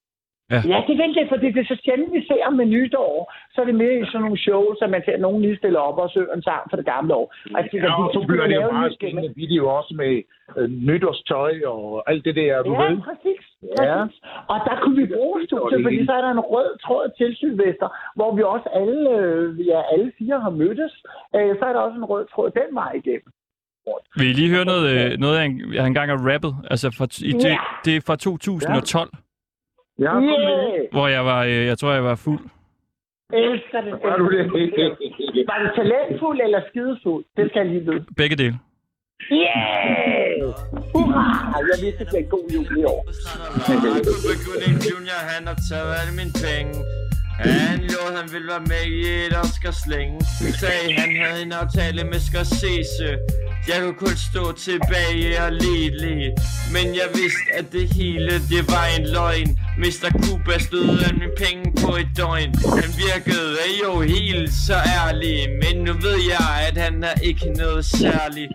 Ja, 0.72 0.78
det 0.88 0.94
vil 1.00 1.12
det, 1.18 1.26
fordi 1.32 1.46
det 1.54 1.60
er 1.64 1.68
så 1.74 1.78
sjældent, 1.84 2.12
vi 2.18 2.22
ser 2.30 2.50
med 2.58 2.66
nytår. 2.76 3.12
Så 3.54 3.60
er 3.60 3.66
det 3.70 3.74
mere 3.82 3.94
i 4.00 4.04
sådan 4.10 4.20
nogle 4.26 4.38
shows, 4.46 4.78
at 4.84 4.90
man 4.94 5.02
ser 5.04 5.12
at 5.18 5.20
nogen 5.26 5.42
lige 5.42 5.56
stiller 5.56 5.80
op 5.88 5.98
og 5.98 6.10
synger 6.10 6.32
en 6.34 6.42
sang 6.48 6.62
for 6.70 6.76
det 6.80 6.86
gamle 6.94 7.12
år. 7.20 7.26
Og 7.54 7.56
jeg 7.62 7.68
tænker, 7.70 7.88
Ja, 7.88 7.94
de 7.96 8.02
og 8.04 8.08
så 8.08 8.12
skulle 8.12 8.26
bliver 8.32 8.46
det 8.52 8.56
jo 8.66 8.70
meget 8.80 8.94
spændende 8.98 9.30
video 9.42 9.62
også 9.78 9.92
med 10.02 10.12
øh, 10.58 10.68
nytårstøj 10.88 11.52
og 11.74 11.84
alt 12.10 12.24
det 12.24 12.34
der, 12.40 12.62
du 12.62 12.72
Ja, 12.72 12.82
ved. 12.82 12.96
præcis. 13.08 13.42
Ja. 13.78 14.04
præcis. 14.04 14.20
Og 14.52 14.58
der 14.68 14.74
kunne 14.82 14.96
vi 15.02 15.06
bruge 15.16 15.36
studiet, 15.48 15.80
fordi 15.86 15.98
så 16.08 16.12
er 16.18 16.22
der 16.26 16.30
en 16.38 16.44
rød 16.54 16.70
tråd 16.84 17.06
til 17.18 17.28
Sylvester, 17.40 17.88
hvor 18.18 18.30
vi 18.36 18.42
også 18.54 18.68
alle, 18.80 19.00
øh, 19.18 19.66
ja, 19.72 19.80
alle 19.92 20.12
fire 20.18 20.38
har 20.46 20.50
mødtes. 20.62 20.92
Øh, 21.36 21.50
så 21.58 21.64
er 21.68 21.72
der 21.72 21.80
også 21.86 21.96
en 22.02 22.04
rød 22.12 22.24
tråd 22.32 22.50
den 22.60 22.70
vej 22.80 22.92
igennem. 23.02 23.30
Vil 24.18 24.28
I 24.30 24.32
lige 24.32 24.50
høre 24.54 24.64
noget, 24.72 24.84
øh, 24.94 25.18
noget 25.24 25.36
jeg, 25.40 25.48
jeg 25.74 25.86
engang 25.86 26.08
har 26.10 26.20
rappet? 26.32 26.52
Altså, 26.72 26.86
fra, 26.98 27.06
i, 27.28 27.32
det, 27.32 27.44
Ja. 27.44 27.56
det 27.84 27.92
er 27.96 28.00
fra 28.06 28.16
2012, 28.16 29.10
Ja, 29.12 29.16
med. 30.00 30.08
Yeah! 30.08 30.92
hvor 30.92 31.08
jeg 31.08 31.24
var, 31.24 31.40
øh, 31.44 31.66
jeg 31.70 31.78
tror, 31.78 31.92
jeg 31.92 32.04
var 32.04 32.14
fuld. 32.14 32.40
Elsker 33.32 33.80
det. 33.80 33.92
Var 34.04 34.16
du 34.16 34.26
det? 34.36 34.44
Var 35.50 35.58
det 35.62 35.70
talentfuld 35.78 36.40
eller 36.46 36.60
skidefuld? 36.68 37.24
Det 37.36 37.44
skal 37.50 37.58
jeg 37.62 37.68
lige 37.72 37.84
vide. 37.86 38.04
Begge 38.16 38.36
dele. 38.36 38.58
Yeah! 39.32 40.54
Hurra! 40.92 41.26
Jeg 41.70 41.78
vidste, 41.84 42.04
det 42.04 42.14
er 42.14 42.24
en 42.26 42.30
god 42.36 42.44
jul 42.54 42.78
i 42.78 42.84
år. 42.84 43.00
Junior, 44.90 45.20
han 45.32 45.46
har 45.46 45.58
taget 45.70 45.92
alle 46.00 46.14
mine 46.20 46.34
penge. 46.46 46.74
Han 47.48 47.78
lovede, 47.92 48.16
han 48.20 48.28
ville 48.34 48.48
være 48.54 48.66
med 48.72 48.84
i 48.96 49.00
et 49.26 49.34
Oscar 49.42 49.74
slænge. 49.84 50.18
Sagde, 50.60 50.86
han 51.00 51.10
havde 51.22 51.42
en 51.46 51.52
aftale 51.52 52.04
med 52.12 52.20
Scorsese. 52.28 53.08
Jeg 53.68 53.76
kunne 53.82 53.98
kun 54.06 54.16
stå 54.30 54.44
tilbage 54.68 55.28
og 55.44 55.50
lede 55.62 55.90
lidt. 56.04 56.34
Men 56.74 56.86
jeg 57.00 57.08
vidste, 57.18 57.46
at 57.58 57.66
det 57.76 57.86
hele, 57.98 58.32
det 58.52 58.62
var 58.74 58.86
en 58.96 59.04
løgn. 59.16 59.50
Mr. 59.84 60.08
Cuba 60.22 60.54
stod 60.68 60.90
af 61.06 61.12
mine 61.18 61.32
penge 61.42 61.64
på 61.84 61.90
et 62.02 62.10
døgn. 62.20 62.52
Han 62.80 62.90
virkede 63.06 63.56
jo 63.82 63.92
helt 64.14 64.52
så 64.66 64.78
ærlig. 65.00 65.36
Men 65.62 65.74
nu 65.86 65.92
ved 66.06 66.18
jeg, 66.34 66.48
at 66.68 66.76
han 66.84 66.94
er 67.10 67.16
ikke 67.28 67.46
noget 67.62 67.84
særligt. 67.84 68.52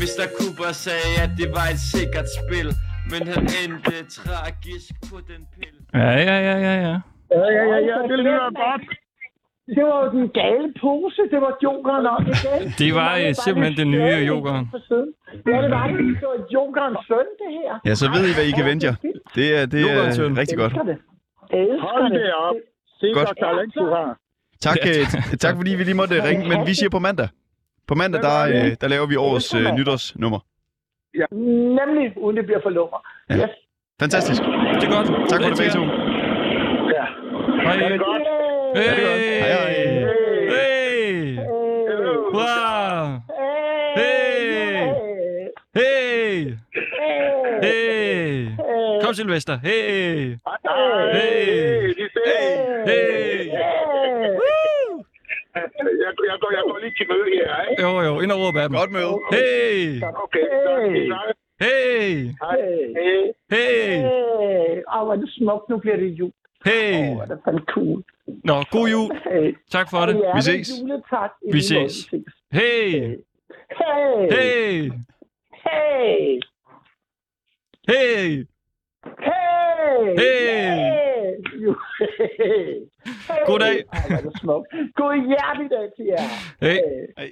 Mr. 0.00 0.24
Cooper 0.36 0.72
sagde, 0.84 1.12
at 1.24 1.30
det 1.40 1.48
var 1.56 1.66
et 1.74 1.80
sikkert 1.94 2.28
spil. 2.38 2.68
Men 3.12 3.22
han 3.32 3.42
endte 3.62 3.94
tragisk 4.18 4.92
på 5.10 5.16
den 5.30 5.40
pille. 5.54 5.78
Ja, 5.94 6.12
ja, 6.28 6.36
ja, 6.48 6.56
ja, 6.66 6.74
ja. 6.86 6.96
Ja, 7.38 7.46
ja, 7.58 7.64
ja, 7.72 7.78
ja, 7.90 7.96
det 8.10 8.18
lyder 8.26 8.50
godt. 8.62 8.82
Det 9.76 9.84
var 9.90 9.98
jo 10.04 10.08
den 10.16 10.26
gale 10.40 10.66
pose. 10.82 11.22
Det 11.32 11.40
var 11.46 11.52
jokeren 11.66 12.04
også 12.14 12.30
igen. 12.38 12.60
Det 12.80 12.88
var 12.94 13.00
var 13.00 13.14
øh, 13.16 13.22
bare 13.24 13.34
simpelthen 13.44 13.74
den 13.82 13.88
nye 13.96 14.18
jokeren. 14.32 14.64
Ja, 14.72 14.76
det 15.62 15.70
var 15.76 15.86
det. 15.86 15.98
Det 16.20 16.28
var 16.32 16.40
jokerens 16.58 16.98
søn, 17.08 17.28
det 17.42 17.50
her. 17.58 17.72
Ja, 17.88 17.94
så 18.00 18.04
ved 18.14 18.22
I, 18.30 18.32
hvad 18.36 18.46
I 18.50 18.52
kan 18.58 18.66
vente 18.70 18.84
jer. 18.88 18.94
Det 19.36 19.46
er, 19.58 19.62
det 19.74 19.80
er 19.92 20.38
rigtig 20.42 20.58
godt. 20.62 20.72
Det. 20.90 20.96
Elsker 21.60 21.88
Hold 21.88 22.12
det. 22.12 22.20
det 22.20 22.34
op. 22.48 22.56
Sikker 23.00 23.24
Godt. 23.24 23.38
talent, 23.38 23.74
du 23.74 23.84
har. 23.94 24.08
Tak, 24.66 24.76
øh, 24.90 25.04
tak 25.44 25.54
fordi 25.56 25.70
vi 25.78 25.84
lige 25.84 25.94
måtte 26.02 26.14
ringe, 26.28 26.48
men 26.48 26.58
vi 26.66 26.74
siger 26.74 26.90
på 26.90 26.98
mandag. 26.98 27.28
På 27.88 27.94
mandag, 27.94 28.22
der, 28.22 28.36
øh, 28.54 28.70
der 28.80 28.88
laver 28.88 29.06
vi 29.06 29.16
årets 29.16 29.54
øh, 29.54 29.66
nytårsnummer. 29.78 30.40
Nemlig, 31.80 32.06
uden 32.24 32.36
det 32.36 32.44
bliver 32.46 32.60
for 32.62 32.70
lummer. 32.70 33.00
Ja. 33.30 33.34
Yes. 33.36 33.50
Fantastisk. 34.00 34.42
Det 34.80 34.84
er 34.88 34.92
godt. 34.96 35.08
Tak 35.30 35.38
for 35.42 35.48
det 35.48 35.58
begge 35.62 35.74
to. 35.78 35.82
Ja. 36.96 37.04
Hej. 37.64 37.74
Det 37.76 37.92
er 37.92 37.98
godt. 38.10 38.22
Hey. 38.74 38.84
Hej, 38.84 39.40
hej. 39.40 39.74
Hey. 40.48 41.36
Wow. 42.32 43.20
Hey. 43.96 44.94
Hey. 45.74 46.56
Hey. 47.62 48.56
Kom, 49.02 49.14
Sylvester. 49.14 49.56
Hey. 49.62 50.38
Hey. 51.12 51.94
Hey. 52.86 53.50
Jeg, 55.54 55.68
jeg, 56.04 56.38
går, 56.40 56.52
jeg 56.52 56.62
går 56.68 56.78
lige 56.82 56.94
til 56.98 57.06
møde 57.08 57.24
her, 57.34 57.70
ikke? 57.70 57.82
Jo, 57.82 58.00
jo. 58.00 58.20
Ind 58.20 58.32
og 58.32 58.38
råb 58.38 58.56
af 58.56 58.68
dem. 58.68 58.76
Godt 58.78 58.92
møde. 58.92 59.14
Hey. 59.32 60.02
Okay, 60.24 60.46
så 60.64 61.34
Hey! 61.60 62.26
Hey. 62.42 62.94
Hey! 62.98 63.32
Hey. 63.50 64.02
Åh, 64.94 65.04
hvor 65.04 65.12
er 65.12 65.16
det 65.16 65.30
smukt. 65.38 65.68
Nu 65.68 65.78
bliver 65.78 65.96
det 65.96 66.06
jul. 66.06 66.32
Hey! 66.64 67.08
Åh, 67.08 67.14
hvor 67.14 67.22
er 67.22 67.26
det 67.26 67.38
fandme 67.44 67.64
cool. 67.74 68.02
Nå, 68.44 68.64
god 68.70 68.88
jul. 68.88 69.10
Hey. 69.24 69.54
Tak 69.70 69.90
for 69.90 70.06
det. 70.06 70.16
Vi 70.34 70.42
ses. 70.42 70.70
Vi 71.52 71.60
ses. 71.60 72.10
Hey! 72.52 73.16
Hey. 73.80 74.30
Hey! 74.30 74.90
Hey. 75.64 76.40
Hey! 77.88 78.46
Hey. 79.18 80.16
Hey. 80.18 80.92
Hey. 82.38 82.74
Goddag. 83.46 83.84
Ej, 83.92 84.00
hvor 84.08 84.16
er 84.16 84.20
det 84.20 84.38
smukt. 84.40 84.66
God 84.94 85.26
hjertelig 85.26 85.70
dag 85.70 85.88
til 85.96 86.04
jer. 86.04 86.18
Hey. 86.60 86.78
Hey. 87.18 87.30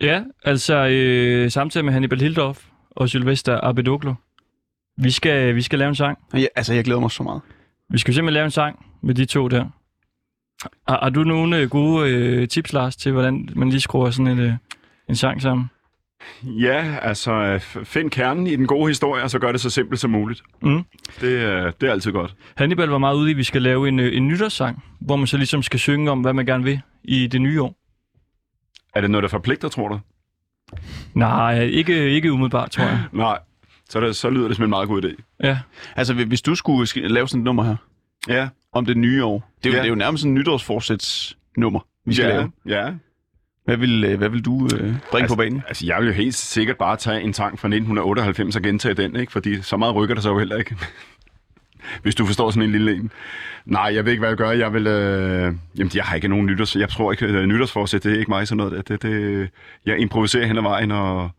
Ja, 0.00 0.24
altså 0.44 0.88
øh, 0.90 1.50
samtidig 1.50 1.84
med 1.84 1.92
Hannibal 1.92 2.20
Hildorf 2.20 2.66
og 2.90 3.08
Sylvester 3.08 3.60
Abedoglo. 3.62 4.14
Vi 4.96 5.10
skal, 5.10 5.54
vi 5.54 5.62
skal 5.62 5.78
lave 5.78 5.88
en 5.88 5.94
sang. 5.94 6.18
Ja, 6.34 6.46
altså, 6.56 6.74
jeg 6.74 6.84
glæder 6.84 7.00
mig 7.00 7.10
så 7.10 7.22
meget. 7.22 7.42
Vi 7.88 7.98
skal 7.98 8.14
simpelthen 8.14 8.34
lave 8.34 8.44
en 8.44 8.50
sang 8.50 8.86
med 9.04 9.14
de 9.14 9.24
to 9.24 9.48
der. 9.48 9.64
Har, 10.88 10.98
har 11.02 11.10
du 11.10 11.24
nogle 11.24 11.58
øh, 11.58 11.70
gode 11.70 12.10
øh, 12.10 12.48
tips, 12.48 12.72
Lars, 12.72 12.96
til 12.96 13.12
hvordan 13.12 13.48
man 13.56 13.70
lige 13.70 13.80
skruer 13.80 14.10
sådan 14.10 14.26
en, 14.32 14.38
øh, 14.38 14.52
en 15.08 15.16
sang 15.16 15.42
sammen? 15.42 15.70
Ja, 16.42 16.96
altså 17.02 17.58
find 17.84 18.10
kernen 18.10 18.46
i 18.46 18.56
den 18.56 18.66
gode 18.66 18.88
historie, 18.88 19.22
og 19.22 19.30
så 19.30 19.38
gør 19.38 19.52
det 19.52 19.60
så 19.60 19.70
simpelt 19.70 20.00
som 20.00 20.10
muligt. 20.10 20.42
Mm. 20.62 20.84
Det, 21.20 21.26
øh, 21.28 21.72
det 21.80 21.88
er 21.88 21.90
altid 21.92 22.12
godt. 22.12 22.34
Hannibal 22.56 22.88
var 22.88 22.98
meget 22.98 23.16
ude 23.16 23.30
i, 23.30 23.32
at 23.32 23.36
vi 23.36 23.44
skal 23.44 23.62
lave 23.62 23.88
en, 23.88 23.98
øh, 23.98 24.16
en 24.16 24.28
nytårssang, 24.28 24.84
hvor 25.00 25.16
man 25.16 25.26
så 25.26 25.36
ligesom 25.36 25.62
skal 25.62 25.80
synge 25.80 26.10
om, 26.10 26.20
hvad 26.20 26.32
man 26.32 26.46
gerne 26.46 26.64
vil 26.64 26.80
i 27.04 27.26
det 27.26 27.40
nye 27.40 27.62
år. 27.62 27.74
Er 28.94 29.00
det 29.00 29.10
noget, 29.10 29.22
der 29.22 29.28
forpligter, 29.28 29.68
tror 29.68 29.88
du? 29.88 30.00
Nej, 31.14 31.60
ikke, 31.62 32.10
ikke 32.10 32.32
umiddelbart, 32.32 32.70
tror 32.70 32.84
jeg. 32.84 33.04
Nej. 33.12 33.38
Så, 33.88 34.00
det, 34.00 34.16
så 34.16 34.30
lyder 34.30 34.46
det 34.48 34.56
som 34.56 34.64
en 34.64 34.70
meget 34.70 34.88
god 34.88 35.04
idé. 35.04 35.22
Ja. 35.42 35.58
Altså, 35.96 36.14
hvis 36.14 36.42
du 36.42 36.54
skulle 36.54 36.88
sk- 36.90 37.06
lave 37.08 37.28
sådan 37.28 37.40
et 37.40 37.44
nummer 37.44 37.64
her, 37.64 37.76
Ja. 38.28 38.48
Om 38.74 38.86
det 38.86 38.96
nye 38.96 39.24
år, 39.24 39.50
det 39.64 39.66
er 39.68 39.70
jo, 39.70 39.76
Ja. 39.76 39.82
det 39.82 39.86
er 39.86 39.88
jo 39.88 39.94
nærmest 39.94 40.24
en 40.24 40.34
nytårsforsætsnummer, 40.34 41.80
vi 42.06 42.14
skal 42.14 42.26
ja, 42.26 42.36
lave. 42.36 42.50
Ja. 42.66 42.92
Hvad 43.64 43.76
vil, 43.76 44.04
øh, 44.04 44.18
hvad 44.18 44.28
vil 44.28 44.44
du 44.44 44.64
øh, 44.64 44.70
bringe 44.80 44.96
altså, 45.12 45.28
på 45.28 45.36
banen? 45.38 45.62
Altså, 45.68 45.86
jeg 45.86 45.96
vil 46.00 46.06
jo 46.06 46.12
helt 46.12 46.34
sikkert 46.34 46.76
bare 46.76 46.96
tage 46.96 47.20
en 47.22 47.32
sang 47.32 47.58
fra 47.58 47.68
1998 47.68 48.56
og 48.56 48.62
gentage 48.62 48.94
den, 48.94 49.16
ikke? 49.16 49.32
Fordi 49.32 49.62
så 49.62 49.76
meget 49.76 49.94
rykker 49.94 50.14
der 50.14 50.22
så 50.22 50.30
jo 50.30 50.38
heller 50.38 50.56
ikke. 50.56 50.76
Hvis 52.02 52.14
du 52.14 52.26
forstår 52.26 52.50
sådan 52.50 52.62
en 52.62 52.72
lille 52.72 52.94
en. 52.94 53.10
Nej, 53.64 53.92
jeg 53.94 54.04
ved 54.04 54.12
ikke, 54.12 54.20
hvad 54.20 54.28
jeg 54.30 54.36
gør. 54.36 54.50
Jeg 54.50 54.72
vil... 54.72 54.86
Øh... 54.86 55.54
Jamen, 55.78 55.90
jeg 55.94 56.04
har 56.04 56.14
ikke 56.16 56.28
nogen 56.28 56.46
nytårs... 56.46 56.76
Jeg 56.76 56.88
tror 56.88 57.12
ikke, 57.12 57.26
at 57.26 57.48
nytårsforsæt, 57.48 58.04
det 58.04 58.12
er 58.14 58.18
ikke 58.18 58.30
mig 58.30 58.48
sådan 58.48 58.56
noget. 58.56 58.88
Det, 58.88 59.02
det... 59.02 59.50
Jeg 59.86 59.98
improviserer 59.98 60.46
hen 60.46 60.58
ad 60.58 60.62
vejen 60.62 60.90
og 60.90 61.30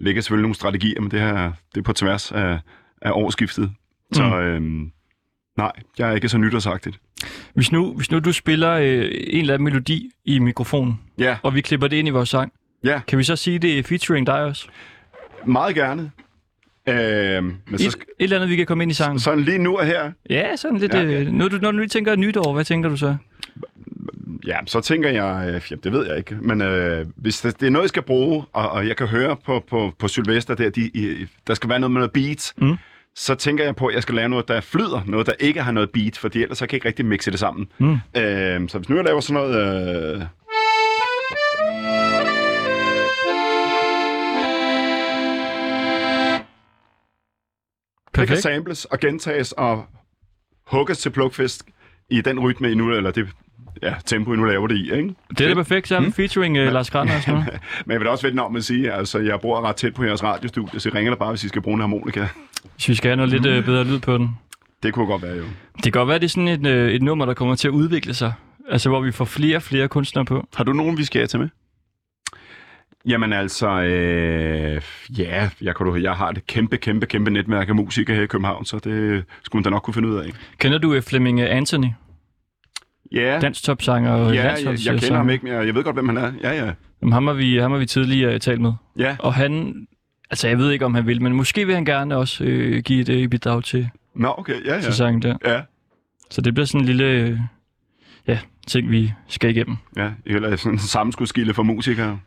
lægger 0.00 0.22
selvfølgelig 0.22 0.42
nogle 0.42 0.54
strategier, 0.54 1.00
men 1.00 1.10
det, 1.10 1.20
her, 1.20 1.52
det 1.74 1.80
er 1.80 1.82
på 1.82 1.92
tværs 1.92 2.32
af, 2.32 2.58
af 3.02 3.10
årsskiftet. 3.10 3.70
Så 4.12 4.22
Mm. 4.26 4.32
øhm, 4.34 4.90
nej, 5.62 5.72
jeg 5.98 6.10
er 6.10 6.14
ikke 6.14 6.28
så 6.28 6.38
nytårsagtigt. 6.38 6.98
Hvis 7.54 7.72
nu, 7.72 7.92
hvis 7.94 8.10
nu 8.10 8.18
du 8.18 8.32
spiller 8.32 8.70
øh, 8.72 9.10
en 9.10 9.40
eller 9.40 9.54
anden 9.54 9.64
melodi 9.64 10.10
i 10.24 10.38
mikrofonen, 10.38 11.00
Ja, 11.18 11.36
og 11.42 11.54
vi 11.54 11.60
klipper 11.60 11.88
det 11.88 11.96
ind 11.96 12.08
i 12.08 12.10
vores 12.10 12.28
sang, 12.28 12.52
ja, 12.84 13.00
kan 13.08 13.18
vi 13.18 13.24
så 13.24 13.36
sige, 13.36 13.58
det 13.58 13.78
er 13.78 13.82
featuring 13.82 14.26
dig 14.26 14.34
også? 14.42 14.68
meget 15.46 15.74
gerne. 15.74 16.10
Øhm, 16.88 17.44
men 17.46 17.74
Et, 17.74 17.80
så, 17.80 17.88
et 17.98 18.24
eller 18.24 18.36
andet, 18.36 18.50
vi 18.50 18.56
kan 18.56 18.66
komme 18.66 18.84
ind 18.84 18.90
i 18.90 18.94
sangen. 18.94 19.18
sådan 19.18 19.40
lige 19.44 19.58
nu 19.58 19.78
og 19.78 19.86
her, 19.86 20.12
Ja, 20.30 20.56
sådan 20.56 20.78
lidt. 20.78 20.94
Ja, 20.94 21.00
Ja, 21.02 21.20
øh, 21.20 21.26
når, 21.26 21.48
du, 21.48 21.58
når 21.62 21.70
du 21.72 21.78
lige 21.78 21.88
tænker 21.88 22.16
nytår, 22.16 22.52
hvad 22.52 22.64
tænker 22.64 22.88
du 22.88 22.96
så? 22.96 23.16
Ja, 24.46 24.56
så 24.66 24.80
tænker 24.80 25.10
jeg, 25.10 25.44
øh, 25.54 25.60
jamen, 25.70 25.80
det 25.84 25.92
ved 25.92 26.06
jeg 26.06 26.18
ikke, 26.18 26.36
men 26.40 26.60
øh, 26.62 27.06
hvis 27.16 27.40
det, 27.40 27.60
det 27.60 27.66
er 27.66 27.70
noget, 27.70 27.82
jeg 27.82 27.88
skal 27.88 28.02
bruge, 28.02 28.44
og, 28.52 28.70
og 28.70 28.88
jeg 28.88 28.96
kan 28.96 29.06
høre 29.06 29.36
på, 29.46 29.64
på, 29.70 29.92
på 29.98 30.08
Sylvester, 30.08 30.54
der, 30.54 30.70
de, 30.70 30.80
i, 30.94 31.26
der 31.46 31.54
skal 31.54 31.70
være 31.70 31.80
noget 31.80 31.90
med 31.90 31.98
noget 32.00 32.12
beat, 32.12 32.52
Mm. 32.56 32.76
Så 33.16 33.34
tænker 33.34 33.64
jeg 33.64 33.76
på, 33.76 33.86
at 33.86 33.94
jeg 33.94 34.02
skal 34.02 34.14
lave 34.14 34.28
noget, 34.28 34.48
der 34.48 34.60
flyder, 34.60 35.02
noget, 35.06 35.26
der 35.26 35.32
ikke 35.40 35.62
har 35.62 35.72
noget 35.72 35.90
beat, 35.90 36.18
fordi 36.18 36.42
ellers 36.42 36.58
så 36.58 36.66
kan 36.66 36.72
jeg 36.72 36.76
ikke 36.76 36.88
rigtig 36.88 37.06
mixe 37.06 37.30
det 37.30 37.38
sammen. 37.38 37.68
Mm. 37.78 37.92
Øh, 37.92 38.68
så 38.68 38.78
hvis 38.78 38.88
nu 38.88 38.96
jeg 38.96 39.04
laver 39.04 39.20
sådan 39.20 39.42
noget... 39.42 40.14
Øh, 40.14 40.20
det 40.20 40.28
kan 48.14 48.26
Perfekt. 48.26 48.42
samples 48.42 48.84
og 48.84 49.00
gentages 49.00 49.52
og 49.52 49.84
hugges 50.66 50.98
til 50.98 51.10
plukfisk 51.10 51.64
i 52.10 52.20
den 52.20 52.40
rytme, 52.40 52.72
I 52.72 52.74
nu, 52.74 52.92
eller 52.92 53.10
det 53.10 53.28
ja, 53.82 53.94
tempo, 54.06 54.32
I 54.32 54.36
nu 54.36 54.44
laver 54.44 54.66
det 54.66 54.76
i, 54.76 54.92
ikke? 54.92 55.14
Det 55.28 55.40
er 55.40 55.48
da 55.48 55.54
perfekt, 55.54 55.88
så 55.88 56.00
mm. 56.00 56.12
featuring 56.12 56.58
uh, 56.58 56.72
Lars 56.72 56.90
Kraner 56.90 57.16
og 57.16 57.22
sådan 57.22 57.34
noget. 57.34 57.60
Men 57.86 57.92
jeg 57.92 58.00
vil 58.00 58.08
også 58.08 58.26
vente 58.26 58.40
om 58.40 58.56
at 58.56 58.64
sige, 58.64 58.92
altså 58.92 59.18
jeg 59.18 59.40
bor 59.40 59.60
ret 59.60 59.76
tæt 59.76 59.94
på 59.94 60.04
jeres 60.04 60.22
radiostudie, 60.22 60.80
så 60.80 60.88
I 60.88 60.92
ringer 60.92 61.10
der 61.10 61.18
bare, 61.18 61.30
hvis 61.30 61.44
I 61.44 61.48
skal 61.48 61.62
bruge 61.62 61.74
en 61.74 61.80
harmonika. 61.80 62.26
Hvis 62.74 62.88
vi 62.88 62.94
skal 62.94 63.08
have 63.08 63.16
noget 63.16 63.30
lidt 63.42 63.58
uh, 63.58 63.64
bedre 63.64 63.84
lyd 63.84 63.98
på 63.98 64.18
den. 64.18 64.30
Det 64.82 64.94
kunne 64.94 65.06
godt 65.06 65.22
være 65.22 65.36
jo. 65.36 65.44
Det 65.76 65.82
kan 65.82 65.92
godt 65.92 66.08
være, 66.08 66.18
det 66.18 66.24
er 66.24 66.28
sådan 66.28 66.48
et, 66.48 66.66
uh, 66.66 66.72
et 66.94 67.02
nummer, 67.02 67.26
der 67.26 67.34
kommer 67.34 67.54
til 67.54 67.68
at 67.68 67.72
udvikle 67.72 68.14
sig. 68.14 68.32
Altså, 68.70 68.88
hvor 68.88 69.00
vi 69.00 69.12
får 69.12 69.24
flere 69.24 69.56
og 69.56 69.62
flere 69.62 69.88
kunstnere 69.88 70.24
på. 70.24 70.46
Har 70.54 70.64
du 70.64 70.72
nogen, 70.72 70.98
vi 70.98 71.04
skal 71.04 71.28
tage 71.28 71.40
med? 71.40 71.48
Jamen 73.06 73.32
altså, 73.32 73.68
øh, 73.82 74.82
ja, 75.18 75.50
jeg, 75.60 75.76
kan, 75.76 75.86
du- 75.86 75.94
jeg 75.94 76.12
har 76.12 76.28
et 76.28 76.46
kæmpe, 76.46 76.76
kæmpe, 76.76 77.06
kæmpe 77.06 77.30
netværk 77.30 77.68
af 77.68 77.74
musikere 77.74 78.16
her 78.16 78.22
i 78.22 78.26
København, 78.26 78.64
så 78.64 78.78
det 78.78 79.24
skulle 79.42 79.60
man 79.60 79.64
da 79.64 79.70
nok 79.70 79.82
kunne 79.82 79.94
finde 79.94 80.08
ud 80.08 80.16
af. 80.16 80.30
Kender 80.58 80.78
du 80.78 80.94
uh, 80.96 81.02
Flemming 81.02 81.40
Anthony? 81.40 81.86
Ja, 83.12 83.38
Dansk 83.40 83.62
topsanger 83.64 84.12
og 84.12 84.34
ja 84.34 84.42
jeg, 84.52 84.66
jeg 84.86 85.00
kender 85.00 85.16
ham 85.16 85.30
ikke, 85.30 85.44
men 85.44 85.52
jeg, 85.54 85.66
jeg 85.66 85.74
ved 85.74 85.84
godt, 85.84 85.96
hvem 85.96 86.08
han 86.08 86.16
er. 86.16 86.32
Ja, 86.42 86.64
ja. 86.64 86.72
Jamen, 87.02 87.12
ham 87.12 87.26
har 87.26 87.34
vi, 87.34 87.56
ham 87.56 87.70
har 87.70 87.78
vi 87.78 87.86
tidligere 87.86 88.38
talt 88.38 88.60
med. 88.60 88.72
Ja, 88.98 89.16
Og 89.18 89.34
han, 89.34 89.74
altså 90.32 90.48
jeg 90.48 90.58
ved 90.58 90.70
ikke, 90.70 90.84
om 90.84 90.94
han 90.94 91.06
vil, 91.06 91.22
men 91.22 91.32
måske 91.34 91.66
vil 91.66 91.74
han 91.74 91.84
gerne 91.84 92.16
også 92.16 92.44
øh, 92.44 92.82
give 92.82 93.00
et 93.00 93.08
øh, 93.08 93.28
bidrag 93.28 93.64
til, 93.64 93.88
nå 94.14 94.34
okay, 94.38 94.64
ja, 94.64 94.74
ja. 94.74 94.90
sangen 94.90 95.22
der. 95.22 95.36
Ja, 95.44 95.60
Så 96.30 96.40
det 96.40 96.54
bliver 96.54 96.66
sådan 96.66 96.80
en 96.80 96.86
lille 96.86 97.04
øh, 97.04 97.38
ja, 98.26 98.38
ting, 98.66 98.90
vi 98.90 99.12
skal 99.28 99.50
igennem. 99.50 99.76
ja. 99.96 100.10
Eller 100.26 100.56
sådan 100.56 100.72
en 100.72 100.78
sammenskudskilde 100.78 101.54
for 101.54 101.62
musikere. 101.62 102.18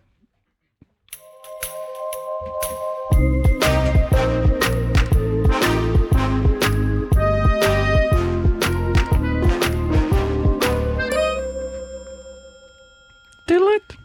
Det 13.47 13.55
er 13.55 13.71
lidt. 13.73 13.99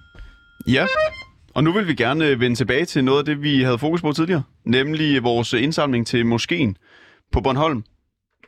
Ja. 0.66 0.86
Og 1.54 1.64
nu 1.64 1.72
vil 1.72 1.88
vi 1.88 1.94
gerne 1.94 2.26
øh, 2.28 2.40
vende 2.40 2.56
tilbage 2.56 2.84
til 2.84 3.04
noget 3.04 3.18
af 3.18 3.24
det, 3.24 3.42
vi 3.42 3.62
havde 3.62 3.78
fokus 3.78 4.02
på 4.02 4.12
tidligere. 4.12 4.42
Nemlig 4.64 5.22
vores 5.24 5.52
indsamling 5.52 6.06
til 6.06 6.26
moskeen 6.26 6.76
på 7.32 7.40
Bornholm. 7.40 7.84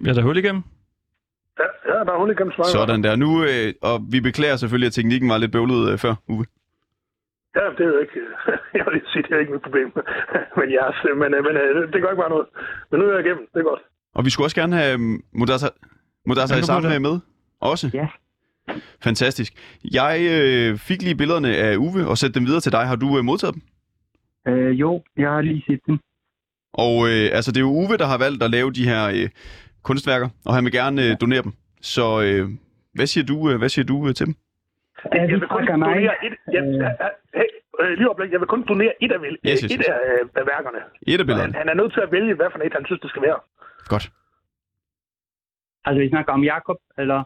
Ja, 0.06 0.12
der 0.12 0.20
er 0.20 0.26
hul 0.26 0.36
igennem. 0.36 0.62
Ja, 1.58 1.68
ja 1.88 1.98
der 2.04 2.12
er 2.12 2.18
hul 2.18 2.30
igennem 2.30 2.52
smøger. 2.52 2.68
Sådan 2.68 3.02
der. 3.04 3.16
Nu, 3.16 3.30
øh, 3.44 3.74
og 3.82 4.00
vi 4.12 4.20
beklager 4.20 4.56
selvfølgelig, 4.56 4.86
at 4.86 4.92
teknikken 4.92 5.28
var 5.30 5.38
lidt 5.38 5.52
bøvlet 5.52 5.92
øh, 5.92 5.98
før, 5.98 6.14
Uwe. 6.28 6.44
Ja, 7.56 7.64
det 7.76 7.80
er 7.86 7.90
jo 7.94 7.98
ikke... 8.04 8.20
Jeg 8.76 8.82
vil 8.86 8.92
lige 8.94 9.08
sige, 9.12 9.22
det 9.22 9.32
er 9.32 9.40
ikke 9.40 9.52
mit 9.52 9.62
problem. 9.62 9.88
men 10.58 10.68
ja, 10.78 10.86
men, 11.22 11.34
øh, 11.34 11.40
men 11.46 11.54
øh, 11.62 11.92
det 11.92 11.98
gør 12.02 12.10
ikke 12.10 12.22
bare 12.24 12.34
noget. 12.36 12.46
Men 12.90 13.00
nu 13.00 13.06
er 13.06 13.12
jeg 13.16 13.26
igennem. 13.26 13.46
Det 13.54 13.60
er 13.60 13.64
godt. 13.72 13.82
Og 14.14 14.24
vi 14.24 14.30
skulle 14.30 14.46
også 14.46 14.56
gerne 14.56 14.76
have 14.76 14.98
Mudasa, 15.32 15.68
Mudasa 16.26 16.54
Ja, 16.54 16.94
det. 16.94 17.02
med 17.02 17.14
også. 17.60 17.90
Ja. 17.94 18.08
Fantastisk. 19.02 19.52
Jeg 19.94 20.18
øh, 20.32 20.78
fik 20.78 21.02
lige 21.02 21.16
billederne 21.16 21.56
af 21.56 21.76
Uwe 21.76 22.06
og 22.06 22.18
sætte 22.18 22.34
dem 22.38 22.46
videre 22.46 22.60
til 22.60 22.72
dig. 22.72 22.86
Har 22.86 22.96
du 22.96 23.18
øh, 23.18 23.24
modtaget 23.24 23.54
dem? 23.54 23.62
Øh, 24.48 24.80
jo, 24.80 25.02
jeg 25.16 25.30
har 25.30 25.40
lige 25.40 25.64
set 25.66 25.80
den. 25.86 26.00
Og 26.72 26.94
øh, 27.08 27.24
altså, 27.36 27.52
det 27.52 27.56
er 27.56 27.66
jo 27.70 27.72
Uwe, 27.82 27.96
der 27.96 28.06
har 28.06 28.18
valgt 28.18 28.42
at 28.42 28.50
lave 28.50 28.70
de 28.72 28.88
her 28.88 29.02
øh, 29.08 29.28
kunstværker, 29.82 30.28
og 30.46 30.54
han 30.54 30.64
vil 30.64 30.72
gerne 30.72 30.98
øh, 31.06 31.16
donere 31.20 31.42
dem. 31.42 31.52
Så 31.80 32.04
øh, 32.26 32.48
hvad 32.94 33.06
siger 33.06 33.24
du, 33.24 33.50
øh, 33.50 33.58
hvad 33.58 33.68
siger 33.68 33.84
du 33.84 34.08
øh, 34.08 34.14
til 34.14 34.26
dem? 34.26 34.34
Jeg 35.12 35.28
vi 35.28 35.34
vil 35.34 35.48
kun 35.48 35.62
nej. 35.64 35.70
donere 35.72 36.14
et... 36.26 36.34
Jeg, 36.56 36.62
ja, 36.82 37.08
hey, 37.38 37.48
øh, 37.80 37.92
lige 37.98 38.10
oplæg. 38.10 38.28
Jeg 38.32 38.40
vil 38.40 38.48
kun 38.48 38.62
donere 38.72 38.92
et 39.04 39.12
af, 39.12 39.20
vel, 39.20 39.36
Yes, 39.46 39.60
yes, 39.60 39.72
et 39.72 39.78
yes. 39.80 39.88
af, 39.88 40.40
øh, 40.40 40.46
værkerne. 40.52 40.78
Et 41.06 41.12
af 41.12 41.18
Han, 41.18 41.26
billederne. 41.26 41.54
han 41.60 41.68
er 41.68 41.74
nødt 41.74 41.92
til 41.92 42.00
at 42.06 42.12
vælge, 42.12 42.34
hvad 42.34 42.46
for 42.52 42.58
et 42.58 42.72
han 42.78 42.84
synes, 42.86 43.00
det 43.00 43.10
skal 43.10 43.22
være. 43.22 43.38
Godt. 43.92 44.06
Altså, 45.84 45.98
vi 46.04 46.08
snakker 46.08 46.32
om 46.32 46.44
Jakob, 46.44 46.76
eller? 46.98 47.20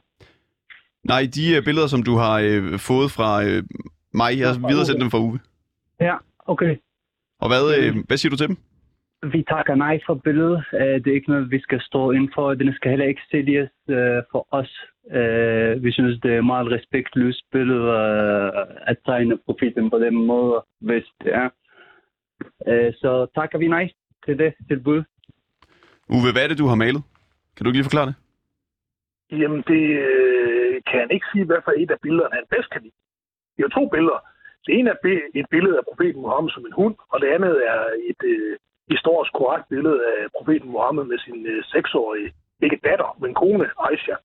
Nej, 1.13 1.23
de 1.37 1.57
øh, 1.57 1.65
billeder, 1.65 1.87
som 1.87 2.03
du 2.03 2.15
har 2.25 2.37
øh, 2.49 2.79
fået 2.79 3.09
fra 3.17 3.31
øh, 3.47 3.63
mig, 4.21 4.31
jeg 4.39 4.49
har 4.49 4.69
videresendt 4.69 5.01
dem 5.03 5.11
fra 5.11 5.19
Uwe. 5.27 5.39
Ja, 6.01 6.17
okay. 6.53 6.77
Og 7.43 7.49
hvad, 7.51 7.63
øh, 7.79 7.95
hvad 8.07 8.17
siger 8.17 8.31
du 8.31 8.37
til 8.37 8.49
dem? 8.49 8.57
Vi 9.33 9.45
takker 9.53 9.75
nej 9.75 9.97
for 10.07 10.15
billedet. 10.15 10.65
Øh, 10.81 10.95
Det 11.03 11.07
er 11.07 11.15
ikke 11.15 11.31
noget, 11.31 11.51
vi 11.51 11.61
skal 11.61 11.81
stå 11.81 12.11
ind 12.11 12.29
for. 12.35 12.55
Den 12.55 12.75
skal 12.75 12.91
heller 12.91 13.07
ikke 13.13 13.21
sælges 13.31 13.71
øh, 13.89 14.21
for 14.33 14.43
os. 14.51 14.73
Øh, 15.19 15.85
Vi 15.85 15.91
synes, 15.93 16.21
det 16.23 16.33
er 16.35 16.41
meget 16.53 16.67
respektløst 16.77 17.43
billede 17.53 17.87
øh, 18.01 18.51
at 18.91 18.97
tegne 19.07 19.39
profiten 19.47 19.91
på 19.91 19.99
den 19.99 20.15
måde, 20.27 20.65
hvis 20.81 21.05
det 21.25 21.33
er. 21.43 21.49
Øh, 22.69 22.93
Så 23.03 23.27
takker 23.35 23.59
vi 23.59 23.69
nej 23.69 23.87
til 24.27 24.39
det 24.39 24.53
tilbud. 24.69 25.03
Uwe, 26.15 26.33
hvad 26.33 26.43
er 26.45 26.49
det, 26.49 26.59
du 26.59 26.67
har 26.67 26.75
malet? 26.85 27.03
Kan 27.57 27.65
du 27.65 27.69
ikke 27.71 27.79
lige 27.79 27.91
forklare 27.91 28.07
det? 28.07 28.15
Jamen, 29.41 29.63
det 29.71 29.83
øh, 30.09 30.36
kan 30.97 31.07
han 31.07 31.17
ikke 31.17 31.31
sige, 31.33 31.47
hvad 31.47 31.61
for 31.65 31.73
et 31.83 31.91
af 31.91 32.01
billederne 32.05 32.39
han 32.41 32.47
bedst 32.55 32.71
kan 32.71 32.83
lide. 32.83 32.99
Det 33.53 33.61
er 33.61 33.69
jo 33.69 33.79
to 33.79 33.85
billeder. 33.95 34.21
Det 34.67 34.73
ene 34.79 34.91
er 34.91 34.99
et 35.41 35.47
billede 35.55 35.77
af 35.79 35.85
profeten 35.89 36.21
Mohammed 36.23 36.51
som 36.53 36.67
en 36.67 36.79
hund, 36.81 36.95
og 37.13 37.21
det 37.21 37.29
andet 37.37 37.55
er 37.73 37.81
et, 38.11 38.21
øh, 38.33 38.59
historisk 38.95 39.33
korrekt 39.33 39.69
billede 39.69 40.01
af 40.13 40.21
profeten 40.37 40.69
Mohammed 40.69 41.05
med 41.05 41.19
sin 41.19 41.47
øh, 41.47 41.65
seksårige, 41.65 42.35
ikke 42.63 42.81
datter, 42.89 43.17
men 43.21 43.35
kone, 43.35 43.67
Aisha. 43.87 44.17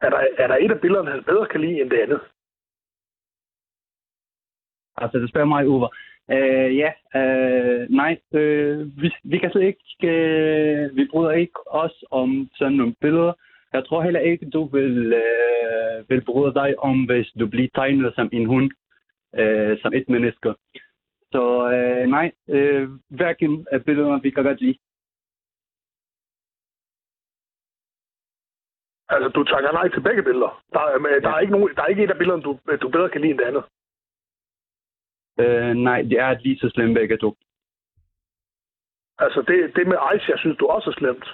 Er 0.00 0.10
der, 0.10 0.20
er 0.42 0.46
der 0.46 0.56
et 0.56 0.70
af 0.70 0.80
billederne, 0.80 1.10
han 1.10 1.24
bedre 1.24 1.46
kan 1.46 1.60
lide 1.60 1.80
end 1.80 1.90
det 1.90 2.00
andet? 2.04 2.20
Altså, 4.96 5.18
det 5.18 5.30
spørger 5.30 5.52
mig, 5.54 5.68
Uwe. 5.68 5.88
Øh, 6.30 6.76
ja, 6.76 6.90
øh, 7.20 7.88
nej, 7.90 8.18
øh, 8.32 9.02
vi, 9.02 9.14
vi 9.24 9.38
kan 9.38 9.50
så 9.50 9.58
ikke, 9.58 10.08
øh, 10.08 10.96
vi 10.96 11.08
bryder 11.10 11.30
ikke 11.30 11.60
os 11.66 12.04
om 12.10 12.48
sådan 12.54 12.72
nogle 12.72 12.94
billeder. 13.00 13.32
Jeg 13.72 13.84
tror 13.84 14.02
heller 14.02 14.20
ikke, 14.20 14.50
du 14.50 14.64
vil, 14.64 15.12
øh, 15.12 16.10
vil 16.10 16.24
bryde 16.24 16.54
dig 16.54 16.78
om, 16.78 17.04
hvis 17.04 17.32
du 17.40 17.46
bliver 17.46 17.68
tegnet 17.74 18.14
som 18.14 18.28
en 18.32 18.46
hund, 18.46 18.70
øh, 19.38 19.78
som 19.82 19.92
et 19.94 20.08
menneske. 20.08 20.54
Så 21.32 21.70
øh, 21.72 22.06
nej, 22.10 22.32
øh, 22.48 22.88
hverken 23.08 23.66
af 23.72 23.84
billederne, 23.84 24.22
vi 24.22 24.30
kan 24.30 24.44
godt 24.44 24.60
lide. 24.60 24.78
Altså, 29.08 29.28
du 29.28 29.44
tager 29.44 29.72
nej 29.72 29.88
til 29.88 30.00
begge 30.00 30.22
billeder. 30.22 30.62
Der, 30.72 30.80
er, 30.80 30.98
men 30.98 31.22
der, 31.22 31.30
er 31.30 31.40
ikke 31.40 31.52
nogen, 31.52 31.74
der 31.76 31.82
er 31.82 31.86
ikke 31.86 32.04
et 32.04 32.10
af 32.10 32.18
billederne, 32.18 32.42
du, 32.42 32.58
du 32.82 32.88
bedre 32.88 33.10
kan 33.10 33.20
lide 33.20 33.30
end 33.30 33.38
det 33.38 33.44
andet. 33.44 33.64
Øh, 35.40 35.74
nej, 35.74 36.02
det 36.02 36.18
er 36.18 36.38
lige 36.38 36.58
så 36.58 36.70
slemt 36.74 36.94
begge 36.94 37.16
to. 37.16 37.36
Altså, 39.18 39.42
det, 39.48 39.76
det 39.76 39.86
med 39.86 39.96
Aisha, 40.10 40.36
synes 40.36 40.56
du 40.56 40.66
også 40.66 40.90
er 40.90 40.94
slemt. 40.94 41.26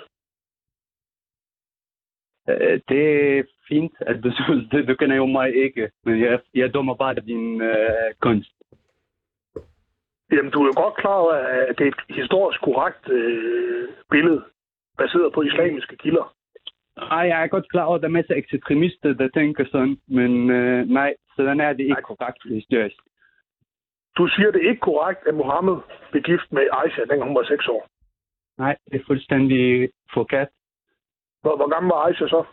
Øh, 2.48 2.80
det 2.88 3.02
er 3.38 3.42
fint, 3.68 3.94
at 4.00 4.16
du 4.24 4.30
synes 4.44 4.70
det. 4.70 4.88
Du 4.88 4.94
kender 4.94 5.16
jo 5.16 5.26
mig 5.26 5.54
ikke, 5.64 5.90
men 6.04 6.20
jeg, 6.20 6.40
jeg 6.54 6.74
dummer 6.74 6.94
bare 6.94 7.14
din 7.14 7.60
øh, 7.60 8.14
kunst. 8.20 8.52
Jamen, 10.32 10.50
du 10.52 10.62
er 10.62 10.66
jo 10.66 10.82
godt 10.82 10.96
klar 10.96 11.14
over, 11.14 11.32
at 11.68 11.78
det 11.78 11.84
er 11.86 11.88
et 11.88 12.16
historisk 12.16 12.60
korrekt 12.60 13.08
øh, 13.08 13.88
billede, 14.10 14.44
baseret 14.98 15.32
på 15.32 15.42
islamiske 15.42 15.96
kilder. 15.96 16.34
Ej, 16.96 17.24
jeg 17.30 17.42
er 17.42 17.46
godt 17.46 17.70
klar 17.70 17.84
over, 17.84 17.96
at 17.96 18.02
der 18.02 18.08
er 18.08 18.18
masser 18.18 18.34
af 18.34 18.38
ekstremister, 18.38 19.12
der 19.12 19.28
tænker 19.28 19.64
sådan, 19.70 19.96
men 20.08 20.50
øh, 20.50 20.88
nej, 20.88 21.14
sådan 21.36 21.60
er 21.60 21.72
det 21.72 21.84
ikke 21.84 22.02
korrekt 22.02 22.38
historisk. 22.44 22.96
Du 24.18 24.28
siger, 24.28 24.50
det 24.50 24.60
ikke 24.70 24.80
korrekt, 24.80 25.20
at 25.28 25.34
Mohammed 25.34 25.76
blev 26.10 26.22
gift 26.22 26.48
med 26.52 26.62
Aisha, 26.80 27.00
dengang 27.00 27.24
hun 27.30 27.36
var 27.36 27.44
6 27.44 27.68
år. 27.68 27.82
Nej, 28.58 28.76
det 28.90 29.00
er 29.00 29.04
fuldstændig 29.06 29.88
forkert. 30.14 30.48
Hvor, 31.42 31.56
hvor 31.56 31.68
gammel 31.74 31.88
var 31.88 32.00
Aisha 32.06 32.26
så? 32.28 32.44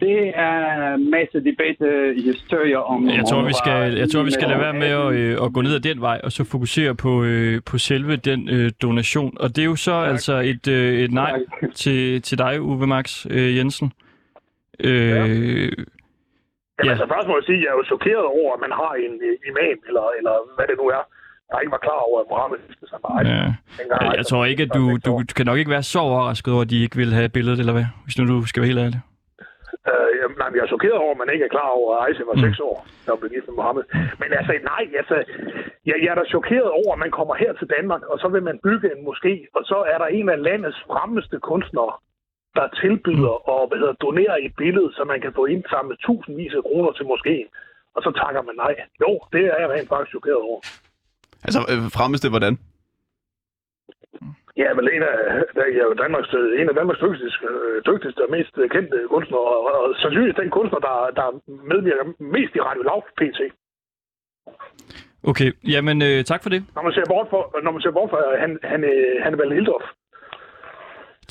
Det 0.00 0.32
er 0.34 0.96
masser 0.96 1.38
af 1.38 1.44
debatte 1.44 2.14
i 2.16 2.22
historier 2.22 2.78
om... 2.78 3.08
Jeg 3.08 3.24
tror, 3.28 3.38
om 3.38 3.46
vi 3.46 3.52
skal, 3.64 3.94
jeg 3.98 4.10
tror, 4.10 4.22
vi 4.22 4.30
skal 4.30 4.48
lade 4.48 4.60
være 4.60 4.72
med 4.72 4.92
at, 5.02 5.12
øh, 5.14 5.44
at 5.44 5.52
gå 5.54 5.60
ned 5.60 5.74
ad 5.74 5.80
den 5.80 6.00
vej, 6.00 6.20
og 6.24 6.32
så 6.32 6.44
fokusere 6.44 6.94
på, 6.94 7.22
øh, 7.24 7.60
på 7.70 7.78
selve 7.78 8.16
den 8.16 8.48
øh, 8.48 8.70
donation. 8.82 9.36
Og 9.40 9.48
det 9.56 9.58
er 9.58 9.66
jo 9.66 9.76
så 9.76 9.90
tak. 9.90 10.08
altså 10.08 10.32
et, 10.32 10.68
øh, 10.68 10.98
et 10.98 11.12
nej 11.12 11.40
til, 11.74 12.22
til 12.22 12.38
dig, 12.38 12.62
Uwe 12.62 12.86
Max 12.86 13.26
øh, 13.30 13.56
Jensen. 13.56 13.92
Øh, 14.80 15.08
Ja. 15.08 15.26
Ja. 16.82 16.88
Jamen, 16.88 16.92
altså 16.94 17.06
først 17.14 17.26
må 17.28 17.34
jeg 17.38 17.46
sige, 17.48 17.58
at 17.58 17.62
jeg 17.64 17.70
er 17.72 17.78
jo 17.80 17.84
chokeret 17.92 18.26
over, 18.38 18.50
at 18.56 18.60
man 18.64 18.72
har 18.80 18.92
en 19.04 19.12
øh, 19.28 19.50
imam, 19.50 19.78
eller, 19.88 20.04
eller 20.18 20.34
hvad 20.56 20.66
det 20.70 20.76
nu 20.82 20.86
er, 20.98 21.02
der 21.50 21.62
ikke 21.62 21.74
var 21.76 21.82
klar 21.88 22.00
over, 22.08 22.18
at 22.22 22.26
Mohammed 22.32 22.58
giftede 22.66 22.88
sig 22.90 22.98
Aisha. 23.16 23.34
ja. 23.40 23.48
dengang 23.78 24.00
Jeg, 24.20 24.26
tror 24.30 24.44
ikke, 24.52 24.62
at 24.66 24.72
du, 24.78 24.82
du, 25.06 25.12
kan 25.36 25.46
nok 25.50 25.58
ikke 25.60 25.74
være 25.76 25.86
så 25.92 25.98
overrasket 26.08 26.50
over, 26.54 26.64
at 26.66 26.70
de 26.72 26.82
ikke 26.84 26.96
vil 27.02 27.12
have 27.18 27.28
billedet, 27.36 27.58
eller 27.62 27.74
hvad? 27.76 27.86
Hvis 28.04 28.16
nu 28.18 28.22
du 28.32 28.36
skal 28.50 28.60
være 28.62 28.72
helt 28.72 28.84
ærlig. 28.86 29.00
Øh, 29.90 30.10
jamen, 30.20 30.36
nej, 30.42 30.48
jeg 30.56 30.64
er 30.66 30.74
chokeret 30.74 30.98
over, 31.04 31.12
at 31.14 31.20
man 31.22 31.30
ikke 31.34 31.44
er 31.48 31.54
klar 31.56 31.70
over, 31.78 31.88
at 31.94 32.00
Aisha 32.04 32.24
var 32.30 32.36
Mm. 32.38 32.46
6 32.48 32.60
år, 32.68 32.76
hun 33.08 33.18
blev 33.20 33.30
gift 33.34 33.46
med 33.48 33.56
Mohammed. 33.60 33.84
Men 34.20 34.28
altså, 34.38 34.52
nej, 34.72 34.84
altså, 35.00 35.16
jeg, 35.88 35.96
jeg 36.02 36.10
er 36.14 36.18
da 36.20 36.24
chokeret 36.36 36.70
over, 36.80 36.90
at 36.94 37.02
man 37.04 37.12
kommer 37.18 37.34
her 37.42 37.52
til 37.60 37.68
Danmark, 37.76 38.02
og 38.12 38.16
så 38.22 38.28
vil 38.34 38.42
man 38.48 38.56
bygge 38.66 38.86
en 38.94 39.00
moské, 39.08 39.34
og 39.56 39.62
så 39.70 39.78
er 39.92 39.98
der 40.02 40.08
en 40.18 40.28
af 40.34 40.38
landets 40.48 40.80
fremmeste 40.90 41.36
kunstnere, 41.50 41.92
der 42.56 42.66
tilbyder 42.82 43.34
Mm. 43.38 43.50
og 43.52 43.60
hvad 43.68 43.78
hedder, 43.78 44.02
donere 44.06 44.42
et 44.46 44.54
billede, 44.62 44.88
så 44.96 45.02
man 45.12 45.20
kan 45.20 45.32
få 45.38 45.44
indsamlet 45.54 45.98
tusindvis 45.98 46.54
af 46.58 46.62
kroner 46.62 46.92
til 46.92 47.06
moskeen. 47.06 47.46
Og 47.94 48.02
så 48.02 48.10
takker 48.20 48.42
man 48.42 48.56
nej. 48.64 48.74
Jo, 49.02 49.10
det 49.32 49.42
er 49.52 49.56
jeg 49.60 49.70
rent 49.70 49.88
faktisk 49.88 50.10
chokeret 50.14 50.42
over. 50.50 50.60
Altså, 51.46 51.60
øh, 51.72 51.82
fremmeste 51.96 52.28
hvordan? 52.34 52.54
Ja, 54.56 54.68
vel 54.78 54.88
en 54.96 55.02
af, 55.10 55.14
der, 55.54 55.64
er 55.82 55.86
jo 55.90 55.94
Danmarks, 56.04 56.32
en 56.60 56.68
af 56.68 56.74
Danmarks 56.74 57.00
dygtigste, 57.06 57.46
øh, 57.50 57.76
dygtigste 57.90 58.20
og 58.26 58.30
mest 58.36 58.54
kendte 58.74 58.96
kunstnere, 59.14 59.46
og, 59.54 59.60
og 59.82 59.94
sandsynligvis 60.00 60.40
den 60.42 60.50
kunstner, 60.50 60.80
der, 60.88 60.96
der 61.20 61.26
medvirker 61.72 62.04
mest 62.34 62.52
i 62.58 62.60
Radio 62.68 62.82
Lav 62.82 62.98
PT. 63.18 63.40
Okay, 65.30 65.48
jamen 65.74 66.02
øh, 66.08 66.24
tak 66.24 66.42
for 66.42 66.50
det. 66.50 66.60
Når 66.74 66.82
man 66.82 66.92
ser 66.92 67.04
bort 67.12 67.28
for, 67.30 67.42
når 67.64 67.72
man 67.72 67.82
ser 67.82 67.90
bort 67.90 68.10
for 68.10 68.18
han, 68.42 68.58
han, 68.72 68.80
øh, 68.84 69.22
Hannibal 69.24 69.52
Hildorf. 69.52 69.86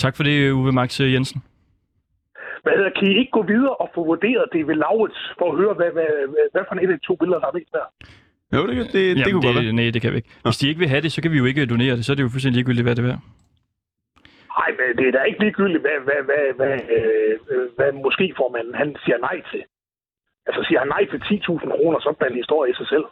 Tak 0.04 0.16
for 0.16 0.24
det, 0.24 0.52
Uwe 0.52 0.72
Max 0.72 0.99
øh, 0.99 1.14
Jensen. 1.14 1.39
Hvad 2.64 2.74
hedder, 2.78 2.91
kan 2.99 3.08
I 3.12 3.14
ikke 3.22 3.32
gå 3.32 3.43
videre 3.54 3.76
og 3.84 3.88
få 3.95 4.02
vurderet 4.12 4.45
det 4.54 4.68
ved 4.68 4.76
Laurits, 4.76 5.22
for 5.39 5.47
at 5.52 5.58
høre, 5.62 5.74
hvad, 5.80 5.91
hvad, 5.97 6.10
hvad, 6.34 6.45
hvad 6.54 6.64
for 6.68 6.74
en 6.76 6.91
af 6.91 6.99
de 6.99 7.06
to 7.08 7.16
billeder, 7.16 7.39
der 7.39 7.47
er 7.47 7.58
mest 7.60 7.72
der? 7.78 7.86
Jo, 8.56 8.62
det, 8.68 8.76
det, 8.78 8.93
det, 8.93 9.04
Jamen, 9.08 9.24
det 9.26 9.34
kunne 9.34 9.47
godt 9.47 9.56
være. 9.56 9.66
det, 9.66 9.76
Nej, 9.76 9.89
det 9.95 10.02
kan 10.02 10.12
vi 10.12 10.18
ikke. 10.22 10.30
Hvis 10.45 10.58
de 10.62 10.70
ikke 10.70 10.82
vil 10.84 10.93
have 10.93 11.04
det, 11.06 11.12
så 11.12 11.20
kan 11.22 11.32
vi 11.34 11.38
jo 11.41 11.45
ikke 11.45 11.66
donere 11.74 11.95
det. 11.97 12.06
Så 12.06 12.12
er 12.12 12.16
det 12.18 12.24
jo 12.24 12.34
fuldstændig 12.34 12.58
ligegyldigt, 12.58 12.86
hvad 12.88 12.95
det 12.95 13.06
er. 13.16 13.22
Nej, 14.60 14.70
men 14.78 14.88
det 14.97 15.06
er 15.08 15.14
da 15.18 15.22
ikke 15.30 15.41
ligegyldigt, 15.45 15.84
hvad, 15.86 15.97
hvad, 16.08 16.22
hvad, 16.30 16.45
hvad, 16.60 16.76
øh, 16.97 17.34
øh, 17.52 17.66
hvad 17.78 17.91
måske 18.06 18.26
formanden 18.41 18.76
han 18.82 18.89
siger 19.04 19.18
nej 19.18 19.38
til. 19.52 19.64
Altså 20.47 20.62
siger 20.68 20.80
han 20.84 20.91
nej 20.95 21.04
til 21.12 21.20
10.000 21.30 21.76
kroner, 21.76 21.99
så 21.99 22.10
er 22.10 22.14
det 22.14 22.32
en 22.32 22.41
historie 22.43 22.72
i 22.72 22.80
sig 22.82 22.88
selv. 22.93 23.08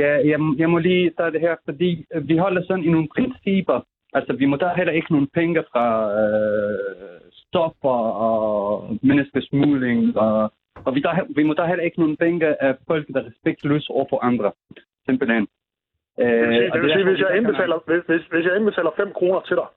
Ja, 0.00 0.10
jeg, 0.30 0.38
jeg 0.62 0.68
må 0.70 0.78
lige 0.78 1.10
tage 1.18 1.32
det 1.34 1.40
her, 1.40 1.56
fordi 1.64 1.90
øh, 2.14 2.28
vi 2.28 2.36
holder 2.36 2.62
sådan 2.62 2.84
i 2.84 2.90
nogle 2.94 3.08
principper. 3.16 3.80
Altså, 4.16 4.32
vi 4.40 4.46
må 4.50 4.56
da 4.56 4.66
heller 4.76 4.92
ikke 4.92 5.12
nogen 5.12 5.28
penge 5.38 5.64
fra 5.72 5.86
øh, 6.20 7.20
stoffer 7.44 7.98
og 8.26 8.40
menneskesmugling, 9.02 10.00
og, 10.18 10.52
og 10.86 10.94
vi, 10.94 11.00
der, 11.00 11.12
vi 11.38 11.42
må 11.42 11.52
da 11.54 11.64
heller 11.64 11.84
ikke 11.84 12.00
nogen 12.00 12.16
penge 12.16 12.62
af 12.62 12.72
folk, 12.86 13.04
der 13.14 13.20
er 13.20 13.26
respektløse 13.30 13.90
over 13.90 14.06
for 14.10 14.18
andre. 14.30 14.52
Simpelthen. 15.06 15.46
Øh, 16.20 16.26
Det 16.26 16.48
vil 16.48 16.56
sige, 16.56 16.72
det 16.72 16.82
vil 16.82 16.90
sige 16.92 17.04
hvis, 17.04 17.18
vi 17.18 17.24
jeg 17.28 17.36
indbetaler, 17.36 17.78
hvis, 17.88 18.02
hvis, 18.10 18.22
hvis 18.32 18.44
jeg 18.46 18.56
indbetaler 18.56 18.90
5 18.96 19.12
kroner 19.18 19.40
til 19.40 19.56
dig, 19.56 19.68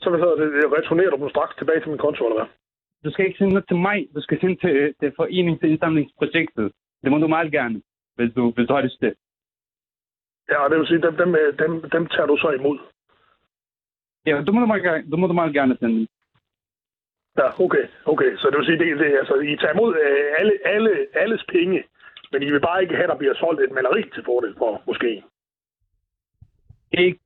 så 0.00 0.06
hvad 0.10 0.20
hedder 0.20 0.36
det, 0.42 0.50
returnerer 0.78 1.10
du 1.10 1.16
dem 1.22 1.28
straks 1.28 1.54
tilbage 1.56 1.80
til 1.80 1.88
min 1.88 1.98
konto, 2.04 2.24
eller 2.24 2.38
hvad? 2.40 2.48
Du 3.04 3.10
skal 3.12 3.26
ikke 3.26 3.38
sende 3.38 3.52
noget 3.54 3.68
til 3.68 3.76
mig, 3.88 3.98
du 4.14 4.20
skal 4.20 4.40
sende 4.40 4.56
til, 4.64 4.94
til 5.00 5.12
Forening 5.16 5.60
til 5.60 5.70
Indsamlingsprojektet. 5.70 6.72
Det 7.02 7.10
må 7.10 7.18
du 7.18 7.28
meget 7.36 7.52
gerne, 7.52 7.82
hvis 8.16 8.30
du, 8.36 8.42
hvis 8.54 8.66
du 8.68 8.74
har 8.74 8.82
lyst 8.82 8.98
til. 9.00 9.12
Ja, 10.52 10.60
det 10.70 10.78
vil 10.78 10.86
sige, 10.86 11.02
dem, 11.06 11.14
dem, 11.22 11.30
øh, 11.40 11.58
dem, 11.62 11.72
dem 11.94 12.06
tager 12.06 12.26
du 12.26 12.36
så 12.36 12.50
imod. 12.50 12.78
Ja, 14.26 14.42
du 14.46 14.52
må 14.52 14.60
du 14.60 14.66
meget, 14.66 14.82
gerne- 14.82 15.10
du 15.10 15.16
må 15.16 15.26
du 15.26 15.32
meget 15.32 15.54
gerne 15.54 15.76
sende. 15.80 15.94
dem. 15.98 16.06
Ja, 17.38 17.60
okay, 17.64 17.84
okay. 18.04 18.30
Så 18.36 18.46
det 18.50 18.58
vil 18.58 18.66
sige, 18.66 18.78
det, 18.78 18.98
det, 18.98 19.10
altså, 19.22 19.34
I 19.34 19.56
tager 19.56 19.72
imod 19.74 19.90
øh, 20.04 20.24
alle, 20.38 20.52
alle, 20.64 20.90
alles 21.22 21.42
penge, 21.54 21.82
men 22.32 22.42
I 22.42 22.50
vil 22.52 22.60
bare 22.60 22.82
ikke 22.82 22.94
have, 22.94 23.04
at 23.04 23.08
der 23.12 23.18
bliver 23.22 23.34
solgt 23.34 23.60
et 23.60 23.72
maleri 23.78 24.02
til 24.14 24.22
fordel 24.24 24.54
for 24.58 24.82
måske. 24.86 25.22
Ikke 26.92 27.20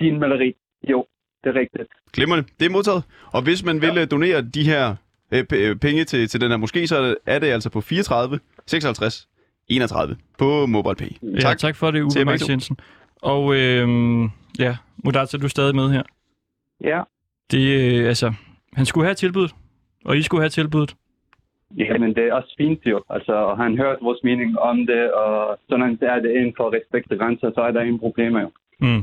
din 0.00 0.18
maleri. 0.20 0.56
Jo, 0.90 1.06
det 1.44 1.50
er 1.50 1.60
rigtigt. 1.60 1.88
Glimrende. 2.12 2.48
Det 2.60 2.66
er 2.66 2.70
modtaget. 2.70 3.02
Og 3.32 3.42
hvis 3.42 3.64
man 3.64 3.80
vil 3.82 3.94
ja. 3.96 4.04
donere 4.04 4.42
de 4.42 4.62
her 4.64 4.96
øh, 5.32 5.44
øh, 5.54 5.76
penge 5.76 6.04
til, 6.04 6.28
til 6.28 6.40
den 6.40 6.50
her 6.50 6.56
måske, 6.56 6.86
så 6.86 7.16
er 7.26 7.38
det, 7.38 7.46
altså 7.46 7.70
på 7.70 7.80
34 7.80 8.40
56 8.66 9.28
31 9.68 10.16
på 10.38 10.66
MobilePay. 10.66 11.10
Ja, 11.22 11.40
tak. 11.40 11.58
tak 11.58 11.76
for 11.76 11.90
det, 11.90 12.02
Uwe 12.02 12.24
Max. 12.24 12.48
Jensen. 12.48 12.76
Og 13.22 13.54
øhm, 13.56 14.24
ja, 14.58 14.76
Modata, 15.04 15.36
du 15.38 15.44
er 15.44 15.48
stadig 15.48 15.74
med 15.74 15.90
her. 15.90 16.02
Ja. 16.80 17.02
Det, 17.50 17.64
øh, 17.80 18.08
altså, 18.08 18.32
han 18.72 18.86
skulle 18.86 19.06
have 19.06 19.14
tilbuddet, 19.14 19.54
og 20.04 20.16
I 20.16 20.22
skulle 20.22 20.42
have 20.42 20.48
tilbuddet. 20.48 20.96
Ja, 21.76 21.98
men 21.98 22.14
det 22.14 22.24
er 22.28 22.34
også 22.34 22.54
fint 22.58 22.80
jo. 22.86 23.02
Altså, 23.10 23.54
han 23.58 23.78
hørt 23.78 23.98
vores 24.02 24.20
mening 24.24 24.58
om 24.58 24.86
det, 24.86 25.12
og 25.12 25.58
sådan 25.68 25.98
er 26.02 26.20
det 26.20 26.30
inden 26.30 26.54
for 26.56 26.74
respekt 26.76 27.18
grænser, 27.18 27.50
så 27.54 27.60
er 27.60 27.70
der 27.70 27.80
ingen 27.80 27.98
problemer 27.98 28.40
jo. 28.40 28.50
Mm. 28.80 29.02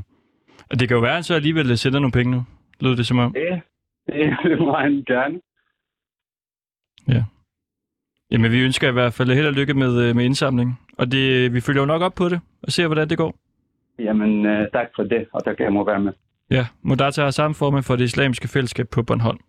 Og 0.72 0.80
det 0.80 0.88
kan 0.88 0.96
jo 0.96 1.02
være, 1.02 1.12
at 1.12 1.16
han 1.16 1.24
så 1.24 1.36
alligevel 1.36 1.78
sender 1.78 2.00
nogle 2.00 2.12
penge 2.12 2.32
nu. 2.32 2.42
Lød 2.80 2.96
det 2.96 3.08
som 3.08 3.20
om. 3.20 3.36
Ja, 3.36 3.60
det 4.08 4.60
må 4.66 4.74
han 4.74 5.04
gerne. 5.08 5.42
Ja. 7.08 7.24
Jamen, 8.32 8.52
vi 8.52 8.62
ønsker 8.62 8.90
i 8.90 8.92
hvert 8.92 9.14
fald 9.14 9.32
held 9.32 9.48
og 9.48 9.54
lykke 9.54 9.74
med, 9.74 10.10
øh, 10.10 10.16
med 10.16 10.26
indsamlingen. 10.26 10.76
Og 10.98 11.12
det, 11.12 11.54
vi 11.54 11.62
følger 11.62 11.82
jo 11.82 11.86
nok 11.86 12.02
op 12.02 12.14
på 12.16 12.30
det, 12.30 12.40
og 12.64 12.72
ser, 12.72 12.88
hvordan 12.88 13.10
det 13.10 13.18
går. 13.18 13.36
Jamen, 14.00 14.46
øh, 14.46 14.72
tak 14.72 14.88
for 14.96 15.04
det, 15.04 15.28
og 15.34 15.46
tak, 15.46 15.60
jeg 15.60 15.74
må 15.74 15.86
være 15.86 16.00
med. 16.00 16.14
Ja, 16.52 16.66
Modata 16.82 17.22
er 17.22 17.32
samme 17.32 17.56
formand 17.56 17.84
for 17.84 17.96
det 17.96 18.04
islamiske 18.04 18.48
fællesskab 18.48 18.90
på 18.90 19.04
Bornholm. 19.04 19.40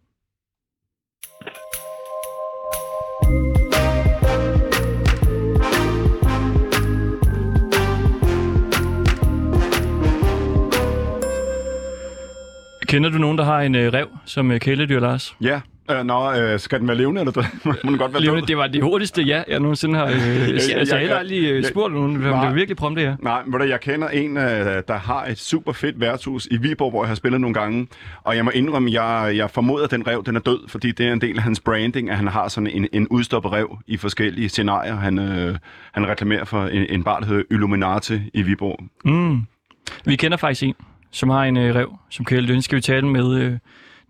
Kender 12.88 13.10
du 13.10 13.18
nogen, 13.18 13.38
der 13.38 13.44
har 13.44 13.60
en 13.60 13.74
øh, 13.74 13.92
rev 13.92 14.08
som 14.24 14.50
øh, 14.50 14.60
kæledyr, 14.60 15.00
Lars? 15.00 15.36
Ja, 15.40 15.60
Øh, 15.90 16.04
nå, 16.04 16.32
øh, 16.32 16.58
skal 16.60 16.78
den 16.80 16.88
være 16.88 16.96
levende, 16.96 17.20
eller? 17.20 17.32
Må 17.84 17.90
den 17.90 17.98
godt 17.98 18.12
være 18.12 18.22
Levende, 18.22 18.46
det 18.46 18.56
var 18.56 18.66
det 18.66 18.82
hurtigste 18.82 19.22
ja, 19.22 19.42
jeg 19.48 19.60
nogensinde 19.60 19.98
har... 19.98 20.06
Øh, 20.06 20.12
altså, 20.48 20.72
jeg 20.72 20.78
har 20.78 20.96
heller 20.98 20.98
jeg- 21.14 21.18
aldrig 21.18 21.38
øh, 21.44 21.56
jeg- 21.56 21.64
spurgt 21.64 21.94
nogen, 21.94 22.24
om 22.26 22.46
det 22.46 22.54
virkelig 22.54 22.76
prompte 22.76 23.02
ja. 23.02 23.14
Nej, 23.22 23.42
men 23.46 23.68
jeg 23.68 23.80
kender 23.80 24.08
en, 24.08 24.36
øh, 24.36 24.42
der 24.88 24.98
har 24.98 25.24
et 25.24 25.38
super 25.38 25.72
fedt 25.72 26.00
værtshus 26.00 26.48
i 26.50 26.56
Viborg, 26.56 26.90
hvor 26.90 27.02
jeg 27.04 27.08
har 27.08 27.14
spillet 27.14 27.40
nogle 27.40 27.54
gange. 27.54 27.88
Og 28.24 28.36
jeg 28.36 28.44
må 28.44 28.50
indrømme, 28.54 28.92
jeg, 29.02 29.36
jeg 29.36 29.50
formoder, 29.50 29.84
at 29.84 29.90
den 29.90 30.06
rev 30.06 30.22
den 30.26 30.36
er 30.36 30.40
død, 30.40 30.68
fordi 30.68 30.92
det 30.92 31.06
er 31.08 31.12
en 31.12 31.20
del 31.20 31.36
af 31.36 31.42
hans 31.42 31.60
branding, 31.60 32.10
at 32.10 32.16
han 32.16 32.28
har 32.28 32.48
sådan 32.48 32.66
en, 32.66 32.86
en 32.92 33.08
udstoppet 33.08 33.52
rev 33.52 33.78
i 33.86 33.96
forskellige 33.96 34.48
scenarier. 34.48 34.96
Han, 34.96 35.18
øh, 35.18 35.56
han 35.92 36.08
reklamerer 36.08 36.44
for 36.44 36.62
en, 36.66 36.86
en 36.88 37.04
bar, 37.04 37.18
der 37.20 37.26
hedder 37.26 37.42
Illuminati 37.50 38.20
i 38.34 38.42
Viborg. 38.42 38.78
Mm. 39.04 39.42
Vi 40.04 40.16
kender 40.16 40.36
faktisk 40.36 40.62
en, 40.62 40.74
som 41.10 41.28
har 41.30 41.44
en 41.44 41.56
øh, 41.56 41.74
rev, 41.74 41.98
som 42.10 42.24
kæledyr. 42.24 42.52
Den 42.52 42.62
skal 42.62 42.76
vi 42.76 42.80
tale 42.82 43.06
med. 43.08 43.40
Øh, 43.40 43.52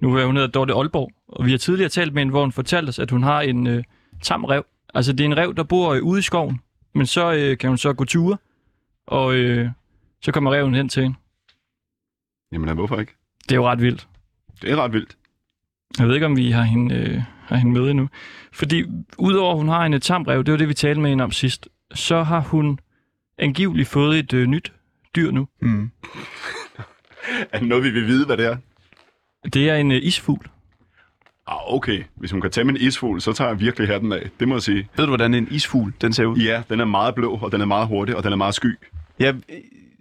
nu 0.00 0.16
er 0.16 0.26
hun 0.26 0.36
hedder 0.36 0.50
Dorte 0.50 0.74
Aalborg, 0.74 1.12
og 1.28 1.44
vi 1.46 1.50
har 1.50 1.58
tidligere 1.58 1.88
talt 1.88 2.14
med 2.14 2.20
hende, 2.20 2.30
hvor 2.30 2.40
hun 2.40 2.52
fortalte 2.52 2.88
os, 2.88 2.98
at 2.98 3.10
hun 3.10 3.22
har 3.22 3.40
en 3.40 3.66
øh, 3.66 3.84
tam 4.22 4.44
rev. 4.44 4.64
Altså, 4.94 5.12
det 5.12 5.20
er 5.20 5.24
en 5.24 5.36
rev, 5.36 5.54
der 5.54 5.62
bor 5.62 5.94
øh, 5.94 6.02
ude 6.02 6.18
i 6.18 6.22
skoven, 6.22 6.60
men 6.94 7.06
så 7.06 7.32
øh, 7.32 7.58
kan 7.58 7.68
hun 7.68 7.78
så 7.78 7.92
gå 7.92 8.04
ture, 8.04 8.36
og 9.06 9.34
øh, 9.34 9.68
så 10.22 10.32
kommer 10.32 10.54
reven 10.54 10.74
hen 10.74 10.88
til 10.88 11.02
hende. 11.02 11.16
Jamen, 12.52 12.74
hvorfor 12.74 13.00
ikke? 13.00 13.12
Det 13.42 13.52
er 13.52 13.56
jo 13.56 13.68
ret 13.68 13.82
vildt. 13.82 14.08
Det 14.62 14.72
er 14.72 14.76
ret 14.76 14.92
vildt. 14.92 15.16
Jeg 15.98 16.06
ved 16.06 16.14
ikke, 16.14 16.26
om 16.26 16.36
vi 16.36 16.50
har 16.50 16.62
hende, 16.62 16.94
øh, 16.94 17.22
har 17.46 17.56
hende 17.56 17.72
med 17.72 17.90
endnu. 17.90 18.08
Fordi 18.52 18.84
udover 19.18 19.50
at 19.52 19.58
hun 19.58 19.68
har 19.68 19.84
en 19.86 19.94
øh, 19.94 20.00
tam 20.00 20.22
rev, 20.22 20.44
det 20.44 20.52
var 20.52 20.58
det, 20.58 20.68
vi 20.68 20.74
talte 20.74 21.00
med 21.00 21.10
hende 21.10 21.24
om 21.24 21.30
sidst, 21.30 21.68
så 21.94 22.22
har 22.22 22.40
hun 22.40 22.78
angiveligt 23.38 23.88
fået 23.88 24.18
et 24.18 24.32
øh, 24.32 24.46
nyt 24.46 24.72
dyr 25.16 25.30
nu. 25.30 25.48
Mm. 25.60 25.90
Er 27.52 27.58
det 27.58 27.68
noget, 27.68 27.84
vi 27.84 27.90
vil 27.90 28.06
vide, 28.06 28.26
hvad 28.26 28.36
det 28.36 28.46
er? 28.46 28.56
Det 29.44 29.70
er 29.70 29.76
en 29.76 29.92
øh, 29.92 29.98
isfugl. 30.02 30.46
Ah, 31.46 31.74
okay. 31.74 32.04
Hvis 32.14 32.30
hun 32.30 32.40
kan 32.40 32.50
tage 32.50 32.68
en 32.68 32.76
isfugl, 32.76 33.20
så 33.20 33.32
tager 33.32 33.50
jeg 33.50 33.60
virkelig 33.60 33.88
hatten 33.88 34.12
af. 34.12 34.30
Det 34.40 34.48
må 34.48 34.54
jeg 34.54 34.62
sige. 34.62 34.88
Ved 34.96 35.04
du, 35.04 35.10
hvordan 35.10 35.34
en 35.34 35.48
isfugl 35.50 35.92
den 36.00 36.12
ser 36.12 36.26
ud? 36.26 36.36
Ja, 36.36 36.62
den 36.68 36.80
er 36.80 36.84
meget 36.84 37.14
blå, 37.14 37.38
og 37.42 37.52
den 37.52 37.60
er 37.60 37.66
meget 37.66 37.88
hurtig, 37.88 38.16
og 38.16 38.24
den 38.24 38.32
er 38.32 38.36
meget 38.36 38.54
sky. 38.54 38.78
Jeg, 39.18 39.34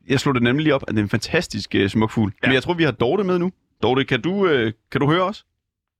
jeg 0.09 0.19
slog 0.19 0.35
det 0.35 0.43
nemlig 0.43 0.63
lige 0.63 0.75
op, 0.75 0.83
at 0.87 0.93
det 0.93 0.99
er 0.99 1.03
en 1.03 1.09
fantastisk 1.09 1.75
uh, 1.79 1.87
smuk 1.87 2.11
fugl. 2.11 2.31
Ja. 2.43 2.47
Men 2.47 2.53
jeg 2.53 2.63
tror, 2.63 2.73
vi 2.73 2.83
har 2.83 2.91
Dorte 2.91 3.23
med 3.23 3.39
nu. 3.39 3.51
Dorte, 3.83 4.03
kan 4.03 4.21
du, 4.21 4.31
uh, 4.31 4.71
kan 4.91 5.01
du 5.01 5.07
høre 5.11 5.23
os? 5.23 5.45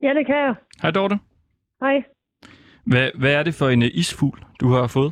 Ja, 0.01 0.13
det 0.13 0.25
kan 0.25 0.35
jeg. 0.35 0.55
Hej 0.81 0.91
Dorte. 0.91 1.19
Hej. 1.81 2.03
Hvad, 2.85 3.11
hvad 3.15 3.33
er 3.33 3.43
det 3.43 3.53
for 3.59 3.67
en 3.69 3.83
øh, 3.83 3.89
isfugl, 3.93 4.39
du 4.61 4.67
har 4.69 4.87
fået? 4.87 5.11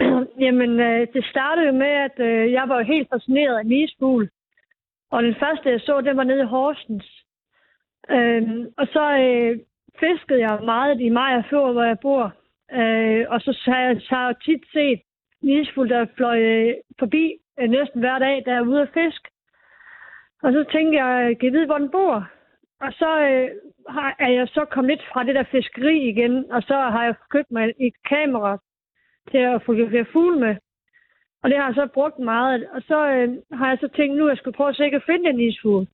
Jamen, 0.44 0.80
øh, 0.80 1.06
det 1.14 1.24
startede 1.24 1.66
jo 1.66 1.72
med, 1.72 1.92
at 2.06 2.16
øh, 2.28 2.52
jeg 2.52 2.64
var 2.68 2.76
jo 2.78 2.84
helt 2.84 3.08
fascineret 3.14 3.56
af 3.56 3.60
en 3.60 3.72
isfugl. 3.72 4.28
Og 5.10 5.22
den 5.22 5.34
første, 5.42 5.70
jeg 5.70 5.80
så, 5.80 6.00
den 6.00 6.16
var 6.16 6.24
nede 6.24 6.42
i 6.42 6.46
Horsens. 6.46 7.15
Øhm, 8.10 8.66
og 8.76 8.86
så 8.86 9.04
øh, 9.18 9.58
fiskede 10.00 10.40
jeg 10.40 10.58
meget 10.64 11.00
i 11.00 11.08
Maja 11.08 11.42
Fjord, 11.50 11.72
hvor 11.72 11.82
jeg 11.82 11.98
bor. 11.98 12.32
Øh, 12.72 13.24
og 13.28 13.40
så 13.40 13.62
har 13.64 13.80
jeg, 13.80 14.00
så 14.00 14.14
har 14.14 14.26
jeg 14.26 14.36
tit 14.44 14.64
set 14.72 15.00
en 15.42 15.88
der 15.88 16.06
fløj 16.16 16.38
øh, 16.40 16.74
forbi 16.98 17.34
øh, 17.60 17.70
næsten 17.70 18.00
hver 18.00 18.18
dag, 18.18 18.42
der 18.46 18.52
er 18.54 18.60
ude 18.60 18.80
at 18.80 18.88
fiske. 18.94 19.28
Og 20.42 20.52
så 20.52 20.64
tænkte 20.72 21.04
jeg, 21.04 21.38
kan 21.38 21.46
jeg 21.46 21.52
vide, 21.52 21.66
hvor 21.66 21.78
den 21.78 21.90
bor? 21.90 22.28
Og 22.80 22.92
så 22.92 23.20
øh, 23.20 23.50
har, 23.88 24.16
er 24.18 24.28
jeg 24.28 24.48
så 24.48 24.64
kommet 24.64 24.90
lidt 24.90 25.06
fra 25.12 25.24
det 25.24 25.34
der 25.34 25.42
fiskeri 25.42 26.08
igen, 26.08 26.52
og 26.52 26.62
så 26.62 26.74
har 26.74 27.04
jeg 27.04 27.14
købt 27.30 27.50
mig 27.50 27.74
et 27.80 27.94
kamera 28.08 28.58
til 29.30 29.38
at 29.38 29.62
fotografere 29.62 30.04
fugle 30.12 30.40
med. 30.40 30.56
Og 31.42 31.50
det 31.50 31.58
har 31.58 31.66
jeg 31.66 31.74
så 31.74 31.86
brugt 31.94 32.18
meget. 32.18 32.68
Og 32.72 32.82
så 32.82 33.08
øh, 33.08 33.28
har 33.52 33.68
jeg 33.68 33.78
så 33.80 33.88
tænkt, 33.88 34.16
nu 34.16 34.28
jeg 34.28 34.36
skulle 34.36 34.56
prøve 34.56 34.68
at 34.68 34.76
se, 34.76 34.84
at 34.84 35.02
finde 35.06 35.30
en 35.30 35.40
isfugl. 35.40 35.86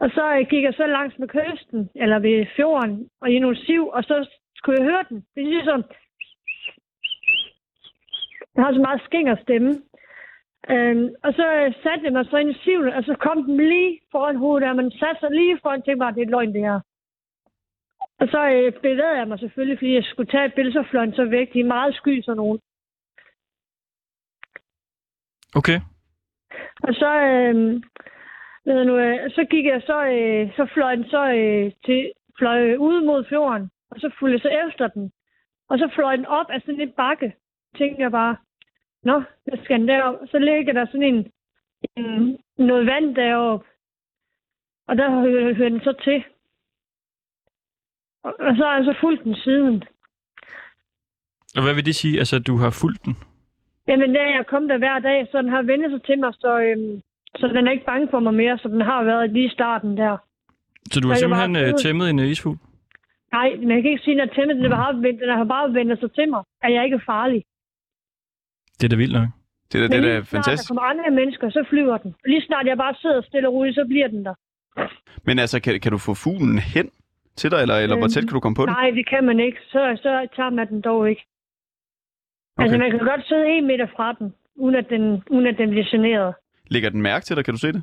Og 0.00 0.10
så 0.10 0.24
øh, 0.36 0.46
gik 0.50 0.62
jeg 0.64 0.74
så 0.74 0.86
langs 0.86 1.18
med 1.18 1.28
kysten, 1.28 1.90
eller 1.94 2.18
ved 2.18 2.46
fjorden, 2.56 3.08
og 3.20 3.30
i 3.30 3.38
nogle 3.38 3.56
siv, 3.66 3.88
og 3.88 4.02
så 4.04 4.16
skulle 4.56 4.78
jeg 4.80 4.90
høre 4.90 5.04
den. 5.08 5.18
Det 5.34 5.42
er 5.42 5.52
ligesom... 5.56 5.82
Den 8.54 8.62
har 8.64 8.72
så 8.72 8.80
meget 8.80 9.02
skinger 9.04 9.36
stemme. 9.42 9.72
Øhm, 10.70 11.08
og 11.24 11.32
så 11.32 11.46
øh, 11.60 11.74
satte 11.82 12.04
jeg 12.04 12.12
mig 12.12 12.26
så 12.26 12.36
ind 12.36 12.50
i 12.50 12.60
siven, 12.64 12.88
og 12.88 13.04
så 13.04 13.14
kom 13.20 13.42
den 13.44 13.56
lige 13.56 14.00
foran 14.12 14.36
hovedet, 14.36 14.68
og 14.68 14.76
man 14.76 14.90
satte 14.90 15.20
sig 15.20 15.30
lige 15.30 15.58
foran, 15.62 15.82
tænkte 15.82 16.02
bare, 16.04 16.12
det 16.12 16.20
er 16.20 16.22
et 16.22 16.30
løgn, 16.30 16.54
det 16.54 16.60
her. 16.60 16.80
Og 18.20 18.28
så 18.28 18.40
øh, 18.50 18.72
bevægede 18.72 19.18
jeg 19.18 19.28
mig 19.28 19.38
selvfølgelig, 19.38 19.78
fordi 19.78 19.94
jeg 19.94 20.04
skulle 20.04 20.30
tage 20.30 20.44
et 20.44 20.54
billede, 20.54 20.74
så 20.74 20.82
fløj 20.90 21.10
så 21.12 21.24
væk. 21.24 21.52
De 21.52 21.60
er 21.60 21.74
meget 21.76 21.94
sky, 21.94 22.22
sådan 22.22 22.36
nogen. 22.36 22.60
Okay. 25.54 25.80
Og 26.82 26.94
så, 26.94 27.10
øh, 27.30 27.82
ved 28.64 28.76
jeg 28.76 28.84
nu, 28.84 28.96
øh, 28.98 29.30
så 29.30 29.44
gik 29.50 29.64
jeg 29.64 29.82
så, 29.86 29.98
øh, 30.04 30.56
så 30.56 30.70
fløj 30.74 30.94
den 30.94 31.04
så 31.04 31.22
øh, 31.32 31.72
til, 31.84 32.12
fløj 32.38 32.76
ud 32.76 33.04
mod 33.04 33.24
fjorden, 33.24 33.70
og 33.90 33.96
så 34.00 34.10
fulgte 34.18 34.34
jeg 34.34 34.40
så 34.40 34.52
efter 34.68 34.88
den. 34.88 35.12
Og 35.68 35.78
så 35.78 35.90
fløj 35.94 36.16
den 36.16 36.26
op 36.26 36.50
af 36.50 36.60
sådan 36.60 36.80
en 36.80 36.92
bakke. 36.92 37.36
Tænkte 37.78 38.02
jeg 38.02 38.10
bare, 38.10 38.36
nå, 39.02 39.22
hvad 39.44 39.58
skal 39.64 39.78
den 39.80 39.88
derop? 39.88 40.14
Så 40.30 40.38
ligger 40.38 40.72
der 40.72 40.86
sådan 40.86 41.02
en, 41.02 41.32
en 41.96 42.38
noget 42.58 42.86
vand 42.86 43.14
deroppe. 43.14 43.66
Og 44.88 44.96
der 44.96 45.10
hører, 45.10 45.54
hører 45.54 45.68
den 45.68 45.80
så 45.80 45.92
til. 46.04 46.24
Og, 48.24 48.34
og 48.38 48.56
så 48.56 48.64
har 48.64 48.76
jeg 48.76 48.84
så 48.84 48.94
fulgt 49.00 49.24
den 49.24 49.34
siden. 49.34 49.84
Og 51.56 51.62
hvad 51.62 51.74
vil 51.74 51.86
det 51.86 51.94
sige, 51.94 52.18
altså, 52.18 52.36
at 52.36 52.46
du 52.46 52.56
har 52.56 52.78
fulgt 52.82 53.04
den? 53.04 53.14
Jamen, 53.88 54.12
da 54.14 54.22
jeg 54.22 54.46
kom 54.46 54.68
der 54.68 54.78
hver 54.78 54.98
dag, 54.98 55.28
så 55.30 55.38
den 55.42 55.48
har 55.48 55.62
vendt 55.62 55.90
sig 55.90 56.02
til 56.02 56.18
mig, 56.18 56.34
så, 56.34 56.58
øhm, 56.58 57.02
så 57.36 57.46
den 57.48 57.66
er 57.66 57.70
ikke 57.72 57.84
bange 57.84 58.08
for 58.10 58.20
mig 58.20 58.34
mere, 58.34 58.58
så 58.58 58.68
den 58.68 58.80
har 58.80 59.02
været 59.04 59.32
lige 59.32 59.46
i 59.46 59.48
starten 59.58 59.96
der. 59.96 60.16
Så 60.92 61.00
du 61.00 61.06
har 61.08 61.14
jeg 61.14 61.18
simpelthen 61.18 61.56
øh, 61.56 61.62
ude. 61.62 61.82
tæmmet 61.82 62.10
en 62.10 62.18
øh, 62.18 62.26
isfugl? 62.26 62.58
Nej, 63.32 63.48
man 63.56 63.82
kan 63.82 63.90
ikke 63.90 64.04
sige, 64.04 64.14
at 64.14 64.20
den 64.22 64.28
er 64.30 64.34
tæmmet, 64.34 64.56
den 64.64 64.72
har, 64.72 64.92
vendt, 64.92 65.20
den 65.20 65.28
har 65.28 65.44
bare 65.44 65.74
vendt 65.74 66.00
sig 66.00 66.12
til 66.12 66.28
mig, 66.30 66.42
at 66.62 66.72
jeg 66.74 66.84
ikke 66.84 66.94
er 66.94 67.04
farlig. 67.06 67.44
Det 68.78 68.84
er 68.84 68.88
da 68.88 68.96
vildt 68.96 69.12
nok. 69.12 69.28
Det 69.72 69.78
er, 69.78 69.82
Men 69.82 69.90
det 69.90 69.96
er 69.98 70.00
lige 70.02 70.12
da 70.12 70.16
snart 70.18 70.28
fantastisk. 70.28 70.68
der 70.68 70.74
kommer 70.74 70.90
andre 70.92 71.10
mennesker, 71.10 71.50
så 71.50 71.64
flyver 71.70 71.96
den. 71.98 72.14
Lige 72.26 72.42
snart 72.42 72.66
jeg 72.66 72.76
bare 72.76 72.94
sidder 72.94 73.22
stille 73.22 73.48
og 73.48 73.54
roligt, 73.54 73.74
så 73.74 73.84
bliver 73.88 74.08
den 74.08 74.24
der. 74.24 74.34
Men 75.24 75.38
altså, 75.38 75.60
kan, 75.60 75.80
kan 75.80 75.92
du 75.92 75.98
få 75.98 76.14
fuglen 76.14 76.58
hen 76.58 76.90
til 77.36 77.50
dig, 77.50 77.60
eller, 77.62 77.76
eller 77.76 77.96
hvor 77.98 78.06
tæt 78.06 78.22
kan 78.28 78.34
du 78.38 78.40
komme 78.40 78.56
på 78.56 78.66
den? 78.66 78.72
Nej, 78.72 78.90
det 78.90 79.08
kan 79.08 79.24
man 79.24 79.40
ikke. 79.40 79.58
Så, 79.72 79.80
så 80.02 80.28
tager 80.36 80.50
man 80.50 80.68
den 80.68 80.80
dog 80.80 81.10
ikke. 81.10 81.22
Okay. 82.56 82.62
Altså, 82.64 82.76
Okay. 82.76 82.82
man 82.84 82.90
kan 82.98 83.06
godt 83.12 83.26
sidde 83.28 83.46
en 83.48 83.66
meter 83.66 83.86
fra 83.96 84.12
den, 84.12 84.34
uden 84.56 84.74
at 84.74 84.86
den, 84.90 85.22
uden 85.30 85.46
at 85.46 85.58
den 85.58 85.70
bliver 85.70 85.86
generet. 85.90 86.34
Lægger 86.70 86.90
den 86.90 87.02
mærke 87.02 87.24
til 87.24 87.36
dig? 87.36 87.44
Kan 87.44 87.54
du 87.54 87.60
se 87.60 87.72
det? 87.72 87.82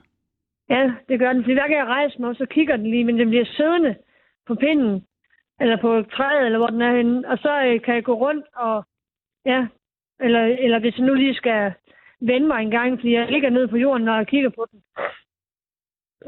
Ja, 0.70 0.92
det 1.10 1.20
gør 1.20 1.34
den. 1.34 1.44
Fordi 1.44 1.54
hver 1.54 1.68
gang 1.68 1.80
jeg 1.80 1.86
rejser 1.86 2.20
mig, 2.20 2.30
og 2.30 2.36
så 2.36 2.46
kigger 2.46 2.78
den 2.78 2.90
lige, 2.92 3.04
men 3.06 3.20
den 3.20 3.30
bliver 3.30 3.46
siddende 3.46 3.96
på 4.48 4.56
pinden, 4.56 5.06
eller 5.60 5.78
på 5.78 6.04
træet, 6.12 6.46
eller 6.46 6.58
hvor 6.60 6.68
den 6.68 6.82
er 6.82 6.98
henne. 6.98 7.30
Og 7.30 7.38
så 7.38 7.64
øh, 7.66 7.82
kan 7.82 7.96
jeg 7.96 8.04
gå 8.04 8.14
rundt 8.14 8.46
og, 8.56 8.84
ja, 9.46 9.68
eller, 10.20 10.42
eller 10.42 10.80
hvis 10.80 10.98
jeg 10.98 11.06
nu 11.06 11.14
lige 11.14 11.34
skal 11.34 11.74
vende 12.22 12.48
mig 12.48 12.62
en 12.62 12.72
gang, 12.72 13.00
fordi 13.00 13.14
jeg 13.14 13.32
ligger 13.32 13.50
nede 13.50 13.68
på 13.68 13.78
jorden, 13.78 14.06
når 14.06 14.16
jeg 14.16 14.28
kigger 14.28 14.50
på 14.50 14.66
den. 14.72 14.80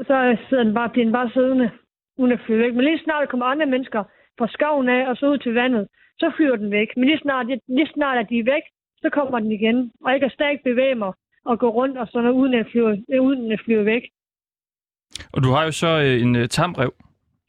Så 0.06 0.36
sidder 0.48 0.64
den 0.64 0.74
bare, 0.74 0.88
bliver 0.90 1.04
den 1.04 1.12
bare 1.12 1.30
siddende, 1.30 1.70
uden 2.18 2.32
at 2.32 2.40
flyve 2.40 2.62
væk. 2.62 2.74
Men 2.74 2.84
lige 2.84 3.04
snart 3.04 3.20
der 3.20 3.26
kommer 3.26 3.46
andre 3.46 3.66
mennesker 3.66 4.04
fra 4.38 4.48
skoven 4.48 4.88
af 4.88 5.08
og 5.08 5.16
så 5.16 5.26
ud 5.26 5.38
til 5.38 5.54
vandet, 5.54 5.88
så 6.18 6.32
flyver 6.36 6.56
den 6.56 6.70
væk. 6.70 6.96
Men 6.96 7.04
lige 7.04 7.18
snart, 7.18 7.46
lige 7.46 7.92
snart 7.94 8.18
at 8.18 8.28
de 8.28 8.38
er 8.38 8.44
væk, 8.44 8.62
så 9.02 9.10
kommer 9.10 9.38
den 9.40 9.52
igen. 9.52 9.92
Og 10.04 10.12
jeg 10.12 10.20
kan 10.20 10.30
stadig 10.30 10.60
bevæge 10.64 10.94
mig 10.94 11.12
og 11.44 11.58
gå 11.58 11.68
rundt 11.68 11.98
og 11.98 12.06
sådan 12.06 12.22
noget, 12.24 12.36
uden 12.36 12.54
at 12.54 12.66
flyve, 12.72 13.04
uden 13.20 13.52
at 13.52 13.60
flyve 13.64 13.84
væk. 13.84 14.02
Og 15.32 15.42
du 15.44 15.48
har 15.50 15.64
jo 15.64 15.72
så 15.72 15.90
øh, 16.06 16.22
en 16.22 16.36
øh, 16.36 16.48
tamrev. 16.48 16.92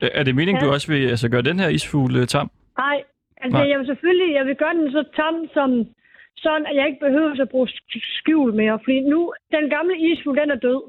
Øh, 0.04 0.10
Er 0.14 0.24
det 0.24 0.36
meningen, 0.36 0.62
Ja. 0.62 0.68
du 0.68 0.74
også 0.74 0.88
vil 0.94 1.08
altså, 1.10 1.30
gøre 1.30 1.42
den 1.42 1.60
her 1.60 1.70
isfugl 1.70 2.16
øh, 2.22 2.28
tam? 2.28 2.52
Nej, 2.78 3.04
altså 3.38 3.58
Nej. 3.60 3.70
jeg 3.70 3.80
vil 3.80 3.86
selvfølgelig, 3.88 4.34
jeg 4.36 4.46
vil 4.46 4.56
gøre 4.56 4.74
den 4.74 4.92
så 4.92 5.04
tam, 5.16 5.36
som 5.54 5.70
sådan, 6.38 6.66
at 6.66 6.76
jeg 6.76 6.88
ikke 6.88 7.00
behøver 7.06 7.42
at 7.42 7.50
bruge 7.50 7.68
sk- 7.68 8.18
skjul 8.20 8.54
mere. 8.54 8.80
Fordi 8.84 9.00
nu, 9.00 9.34
den 9.52 9.70
gamle 9.70 9.96
isfugl, 10.12 10.38
den 10.38 10.52
er 10.52 10.56
død. 10.56 10.82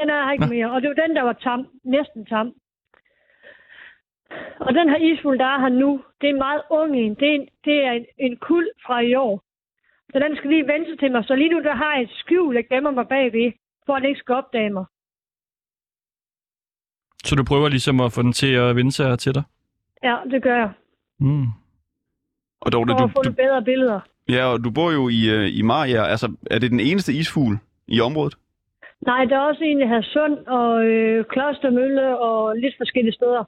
Den 0.00 0.10
er 0.10 0.24
her 0.24 0.32
ikke 0.32 0.46
mere. 0.54 0.70
Og 0.72 0.82
det 0.82 0.88
var 0.88 1.06
den, 1.06 1.16
der 1.16 1.22
var 1.22 1.32
tam. 1.32 1.66
Næsten 1.84 2.26
tam. 2.26 2.52
Og 4.60 4.74
den 4.74 4.88
her 4.88 4.96
isfugl, 4.96 5.38
der 5.38 5.44
er 5.44 5.60
her 5.60 5.68
nu, 5.68 6.00
det 6.20 6.26
er 6.28 6.32
en 6.32 6.38
meget 6.38 6.62
ung 6.70 6.96
en. 6.96 7.14
Det 7.14 7.28
er 7.28 7.34
en, 7.34 7.48
det 7.64 7.84
er 7.84 7.92
en, 7.92 8.06
en 8.18 8.36
kuld 8.36 8.68
fra 8.86 9.00
i 9.00 9.14
år. 9.14 9.42
Så 10.12 10.18
den 10.18 10.36
skal 10.36 10.50
lige 10.50 10.66
vende 10.66 10.86
sig 10.90 10.98
til 10.98 11.12
mig. 11.12 11.24
Så 11.24 11.34
lige 11.36 11.48
nu, 11.54 11.62
der 11.62 11.74
har 11.74 11.94
jeg 11.94 12.02
et 12.02 12.10
skjul, 12.14 12.54
jeg 12.54 12.66
gemmer 12.68 12.90
mig 12.90 13.08
bagved, 13.08 13.52
for 13.86 13.92
at 13.94 14.02
den 14.02 14.08
ikke 14.08 14.18
skal 14.20 14.34
opdage 14.34 14.70
mig. 14.70 14.84
Så 17.24 17.34
du 17.34 17.44
prøver 17.44 17.68
ligesom 17.68 18.00
at 18.00 18.12
få 18.12 18.22
den 18.22 18.32
til 18.32 18.52
at 18.54 18.76
vende 18.76 18.92
sig 18.92 19.18
til 19.18 19.34
dig? 19.34 19.42
Ja, 20.02 20.16
det 20.30 20.42
gør 20.42 20.56
jeg. 20.56 20.70
Mm. 21.20 21.46
Og 22.60 22.72
Dorte, 22.72 22.92
For 22.92 22.98
du, 22.98 23.04
at 23.04 23.10
få 23.16 23.22
du, 23.22 23.32
bedre 23.32 23.62
billeder. 23.62 24.00
ja, 24.28 24.44
og 24.44 24.64
du 24.64 24.70
bor 24.70 24.90
jo 24.92 25.08
i, 25.08 25.20
uh, 25.36 25.58
i 25.58 25.62
Maja. 25.62 26.02
Altså, 26.04 26.36
er 26.50 26.58
det 26.58 26.70
den 26.70 26.80
eneste 26.80 27.12
isfugl 27.12 27.58
i 27.88 28.00
området? 28.00 28.34
Nej, 29.06 29.24
der 29.24 29.36
er 29.36 29.40
også 29.40 29.64
en 29.64 29.80
i 29.80 29.86
Hadsund 29.86 30.46
og 30.46 30.84
øh, 30.84 31.24
Klostermølle 31.24 32.18
og 32.18 32.56
lidt 32.56 32.74
forskellige 32.78 33.12
steder. 33.14 33.44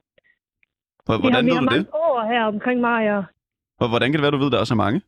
Hvor- 1.05 1.17
Vi 1.17 1.21
har, 1.23 1.29
Hvordan 1.29 1.45
vi 1.45 1.49
ved 1.49 1.55
har 1.55 1.61
du 1.61 1.65
mange 1.65 1.79
det? 1.83 1.89
år 1.93 2.23
her 2.31 2.43
omkring 2.43 2.81
Maja. 2.81 3.23
Og 3.79 3.89
hvordan 3.89 4.11
kan 4.11 4.13
det 4.17 4.21
være, 4.21 4.31
du 4.31 4.37
ved, 4.37 4.51
der 4.51 4.59
er 4.59 4.63
så 4.63 4.75
mange? 4.75 5.01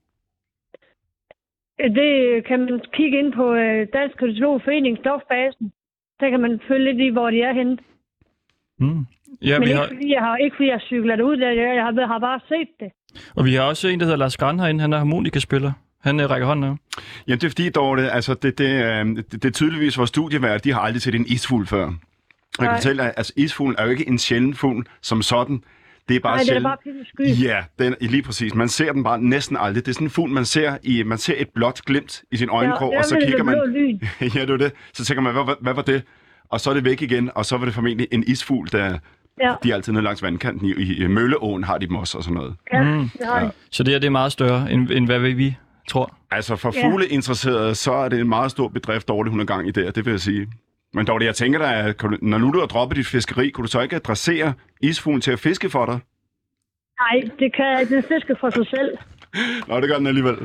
Det 1.90 2.46
kan 2.46 2.60
man 2.60 2.82
kigge 2.94 3.20
ind 3.20 3.34
på 3.34 3.54
øh, 3.54 3.88
Dansk 3.94 4.18
Kardiologforening 4.18 4.98
Stofbasen. 4.98 5.72
Der 6.20 6.30
kan 6.30 6.40
man 6.40 6.62
følge 6.68 6.86
lidt 6.86 7.02
i, 7.08 7.10
hvor 7.10 7.30
de 7.32 7.42
er 7.42 7.54
henne. 7.54 7.78
Mm. 8.80 9.06
Ja, 9.42 9.60
Men 9.60 9.66
vi 9.66 9.70
ikke, 9.70 9.80
har, 9.80 9.88
fordi 9.88 10.14
jeg 10.14 10.22
har, 10.22 10.38
ikke 10.38 10.56
fordi 10.56 10.70
jeg 10.70 10.82
cykler 10.82 11.16
derud, 11.16 11.38
jeg, 11.38 11.58
jeg 11.58 11.84
har, 11.84 12.08
har 12.08 12.20
bare 12.20 12.40
set 12.48 12.70
det. 12.80 12.90
og 13.36 13.46
vi 13.46 13.54
har 13.54 13.64
også 13.64 13.88
en, 13.88 14.00
der 14.00 14.06
hedder 14.06 14.18
Lars 14.18 14.38
Gran 14.38 14.60
herinde. 14.60 14.82
Han 14.82 14.94
er 14.94 14.98
harmonikaspiller. 14.98 15.72
Han 16.04 16.20
øh, 16.20 16.30
rækker 16.30 16.48
hånden 16.48 16.64
af. 16.64 16.76
Jamen, 17.28 17.40
det 17.40 17.44
er 17.44 17.50
fordi, 17.50 17.70
Dorte, 17.70 18.12
altså, 18.12 18.34
det, 18.34 18.58
det, 18.58 18.86
øh, 18.86 19.06
det, 19.06 19.32
det 19.32 19.46
er 19.46 19.52
tydeligvis 19.52 19.98
vores 19.98 20.10
studievært, 20.10 20.64
de 20.64 20.74
har 20.74 20.80
aldrig 20.80 21.02
set 21.02 21.16
en 21.16 21.26
isfugl 21.28 21.68
før. 21.68 21.86
Jeg 22.60 22.68
kan 22.68 22.78
fortælle 22.78 23.04
dig, 23.04 23.14
altså 23.18 23.34
isfuglen 23.38 23.76
er 23.80 23.84
jo 23.84 23.90
ikke 23.90 24.08
en 24.08 24.18
sjælden 24.18 24.54
fugl 24.54 24.86
som 25.02 25.22
sådan. 25.22 25.64
Det 26.12 26.18
er 26.18 26.22
bare 26.22 26.32
Nej, 26.36 26.38
det 26.38 26.50
er 26.50 26.54
sjældent. 26.54 26.64
bare 26.64 26.78
pisse 26.84 27.38
sky. 27.38 27.44
Ja, 27.46 27.64
den, 27.80 27.96
lige 28.02 28.22
præcis. 28.24 28.56
Man 28.56 28.70
ser 28.70 28.94
den 28.94 29.04
bare 29.04 29.22
næsten 29.22 29.58
aldrig. 29.60 29.86
Det 29.86 29.92
er 29.92 29.94
sådan 29.94 30.08
en 30.08 30.12
fugl, 30.12 30.30
man 30.32 30.46
ser, 30.46 30.78
i, 30.84 31.04
man 31.04 31.18
ser 31.18 31.34
et 31.38 31.48
blåt 31.56 31.82
glimt 31.86 32.24
i 32.32 32.38
sin 32.38 32.50
øjenkrog, 32.50 32.92
ja, 32.94 32.98
og 33.00 33.06
så 33.06 33.16
det 33.16 33.24
er 33.24 33.28
kigger 33.28 33.44
man... 33.44 33.56
ja, 34.36 34.42
det 34.42 34.50
er 34.50 34.58
det. 34.58 34.72
Så 34.94 35.06
tænker 35.06 35.22
man, 35.22 35.34
hvad, 35.34 35.44
hvad, 35.44 35.56
hvad 35.62 35.74
var 35.74 35.82
det? 35.82 36.04
Og 36.50 36.60
så 36.62 36.70
er 36.70 36.74
det 36.74 36.86
væk 36.86 37.02
igen, 37.02 37.30
og 37.36 37.46
så 37.46 37.58
var 37.58 37.66
det 37.66 37.74
formentlig 37.74 38.08
en 38.12 38.24
isfugl, 38.28 38.68
der... 38.72 38.98
Ja, 39.42 39.54
De 39.64 39.72
er 39.72 39.76
altid 39.76 39.94
nede 39.94 40.04
langs 40.04 40.24
vandkanten. 40.24 40.68
I, 40.68 40.72
i, 40.74 41.04
i 41.04 41.08
Mølleåen 41.08 41.64
har 41.64 41.78
de 41.78 41.88
dem 41.88 41.96
også 41.96 42.18
og 42.18 42.24
sådan 42.24 42.36
noget. 42.36 42.56
ja, 42.74 42.84
Mm. 42.84 43.10
det 43.10 43.20
jeg. 43.20 43.52
Så 43.72 43.84
det 43.84 43.94
her 43.94 44.00
det 44.00 44.08
er 44.08 44.12
meget 44.12 44.32
større, 44.32 44.72
end, 44.72 44.90
end 44.92 45.06
hvad 45.06 45.20
vi 45.20 45.56
tror. 45.90 46.18
Altså 46.32 46.56
for 46.56 46.72
Ja. 46.76 46.86
fugleinteresserede, 46.88 47.76
så 47.76 47.94
er 47.94 48.10
det 48.10 48.20
en 48.20 48.30
meget 48.30 48.52
stor 48.52 48.68
bedrift, 48.68 49.08
Dorte, 49.08 49.30
hun 49.32 49.40
er 49.40 49.46
gang 49.46 49.68
i 49.68 49.72
der, 49.72 49.92
det 49.92 50.06
vil 50.06 50.12
jeg 50.12 50.20
sige. 50.20 50.48
Men 50.94 51.06
Dorte, 51.08 51.26
jeg 51.26 51.36
tænker 51.36 51.60
dig, 51.60 51.74
at 51.76 52.04
når 52.22 52.38
nu 52.38 52.52
du 52.52 52.60
har 52.60 52.68
droppet 52.68 52.98
dit 52.98 53.08
fiskeri, 53.08 53.50
kunne 53.50 53.64
du 53.64 53.72
så 53.72 53.82
ikke 53.82 53.96
adressere 53.96 54.54
isfuglen 54.82 55.22
til 55.22 55.32
at 55.32 55.40
fiske 55.40 55.70
for 55.70 55.86
dig? 55.86 56.00
Nej, 57.02 57.22
det 57.40 57.54
kan 57.56 57.66
jeg 57.72 57.82
ikke. 57.82 57.96
Den 57.96 58.04
fisker 58.04 58.36
for 58.40 58.50
sig 58.50 58.68
selv. 58.68 58.92
Nå, 59.68 59.82
det 59.82 59.90
gør 59.90 59.98
den 59.98 60.08
alligevel. 60.08 60.38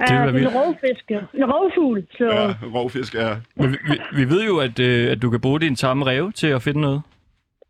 Ja, 0.00 0.04
det 0.04 0.42
er 0.44 0.48
en 0.48 0.56
rovfiske. 0.58 1.14
En 1.34 1.44
rovfugl, 1.52 2.02
så 2.18 2.24
Ja, 2.24 2.42
ja. 2.46 2.54
rovfisk 2.74 3.14
er... 3.14 3.36
Men 3.56 3.72
vi, 3.72 3.76
vi, 3.90 3.96
vi 4.18 4.24
ved 4.32 4.44
jo, 4.44 4.58
at, 4.58 4.78
øh, 4.78 5.10
at 5.12 5.22
du 5.22 5.30
kan 5.30 5.40
bruge 5.40 5.60
din 5.60 5.76
samme 5.76 6.04
ræve 6.04 6.32
til 6.32 6.46
at 6.46 6.62
finde 6.62 6.80
noget. 6.80 7.02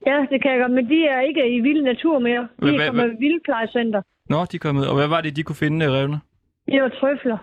ja, 0.06 0.18
det 0.30 0.42
kan 0.42 0.50
jeg 0.52 0.60
godt. 0.60 0.72
Men 0.72 0.88
de 0.88 0.98
er 1.06 1.20
ikke 1.20 1.42
i 1.56 1.60
vild 1.60 1.82
natur 1.82 2.18
mere. 2.18 2.48
De 2.62 2.76
er 2.76 2.86
kommet 2.86 3.12
i 3.12 3.16
vildplejecenter. 3.24 4.02
Nå, 4.28 4.44
de 4.52 4.56
er 4.56 4.64
kommet. 4.66 4.88
Og 4.88 4.94
hvad 4.96 5.06
var 5.08 5.20
det, 5.20 5.36
de 5.36 5.42
kunne 5.42 5.56
finde, 5.64 5.90
revne? 5.98 6.18
Det 6.72 6.82
var 6.82 6.88
trøfler. 7.00 7.38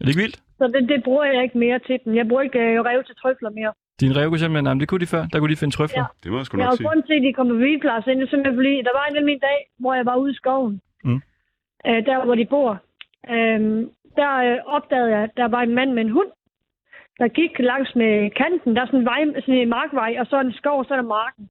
Er 0.00 0.02
det 0.04 0.08
ikke 0.08 0.20
vildt? 0.20 0.38
Så 0.58 0.64
det, 0.74 0.88
det 0.88 1.04
bruger 1.04 1.24
jeg 1.24 1.42
ikke 1.42 1.58
mere 1.58 1.78
til 1.78 1.98
dem. 2.04 2.14
Jeg 2.14 2.28
bruger 2.28 2.42
ikke 2.42 2.58
øh, 2.58 2.80
rev 2.88 3.04
til 3.04 3.14
trøfler 3.22 3.50
mere. 3.50 3.72
Din 4.00 4.16
ræve 4.16 4.28
kunne 4.28 4.38
simpelthen, 4.38 4.66
jamen, 4.66 4.80
det 4.80 4.88
kunne 4.88 5.04
de 5.04 5.12
før. 5.14 5.22
Der 5.32 5.38
kunne 5.38 5.52
de 5.54 5.60
finde 5.62 5.74
trøfler. 5.76 6.04
Ja. 6.04 6.06
Det 6.22 6.28
må 6.32 6.36
jeg 6.38 6.46
sgu 6.46 6.56
Jeg 6.56 6.64
nok 6.64 6.70
har 6.70 6.76
sige. 6.76 6.88
grund 6.88 7.02
til, 7.02 7.14
at 7.18 7.22
de 7.26 7.32
kom 7.32 7.48
på 7.48 7.54
vildplejecenter, 7.54 8.26
simpelthen 8.26 8.56
fordi 8.60 8.74
der 8.88 8.94
var 8.98 9.04
en 9.06 9.24
min 9.30 9.38
dag, 9.48 9.58
hvor 9.82 9.94
jeg 9.94 10.06
var 10.06 10.16
ude 10.16 10.32
i 10.32 10.34
skoven. 10.40 10.80
Mm. 11.04 11.20
Øh, 11.86 12.00
der, 12.06 12.24
hvor 12.24 12.34
de 12.34 12.46
bor. 12.54 12.70
Øhm, 13.34 13.80
der 14.20 14.32
øh, 14.46 14.58
opdagede 14.76 15.10
jeg, 15.14 15.22
at 15.22 15.30
der 15.36 15.48
var 15.48 15.62
en 15.62 15.74
mand 15.74 15.90
med 15.92 16.02
en 16.02 16.10
hund, 16.16 16.30
der 17.20 17.28
gik 17.28 17.58
langs 17.58 17.94
med 17.94 18.30
kanten. 18.30 18.76
Der 18.76 18.82
er 18.82 18.86
sådan 18.86 19.00
en, 19.00 19.06
vej, 19.12 19.20
sådan 19.40 19.54
en 19.54 19.68
markvej, 19.68 20.16
og 20.20 20.26
så 20.26 20.40
en 20.40 20.52
skov, 20.52 20.78
og 20.78 20.84
så 20.84 20.94
er 20.94 21.00
der 21.02 21.14
marken. 21.18 21.44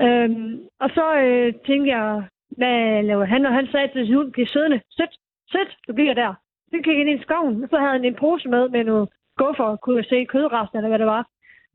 Øhm, 0.00 0.60
og 0.80 0.88
så 0.96 1.06
øh, 1.24 1.54
tænkte 1.66 1.90
jeg, 1.96 2.22
hvad 2.58 3.02
laver 3.02 3.24
han? 3.24 3.46
Og 3.46 3.52
han 3.54 3.66
sagde 3.72 3.88
til 3.88 4.06
sin 4.06 4.14
hund, 4.16 4.32
bliv 4.32 4.46
siddende. 4.46 4.80
Sæt, 4.96 5.12
sæt, 5.52 5.70
du 5.88 5.92
bliver 5.94 6.14
der. 6.14 6.34
Så 6.70 6.76
gik 6.76 6.86
jeg 6.86 7.00
ind 7.00 7.20
i 7.20 7.22
skoven, 7.22 7.62
og 7.62 7.68
så 7.70 7.76
havde 7.78 7.92
han 7.92 8.04
en 8.04 8.14
pose 8.14 8.48
med, 8.48 8.68
med 8.68 8.84
nogle 8.84 9.06
skuffer, 9.36 9.76
kunne 9.76 9.96
jeg 9.96 10.04
se 10.04 10.24
kødrester, 10.24 10.76
eller 10.78 10.88
hvad 10.88 10.98
det 10.98 11.06
var. 11.06 11.26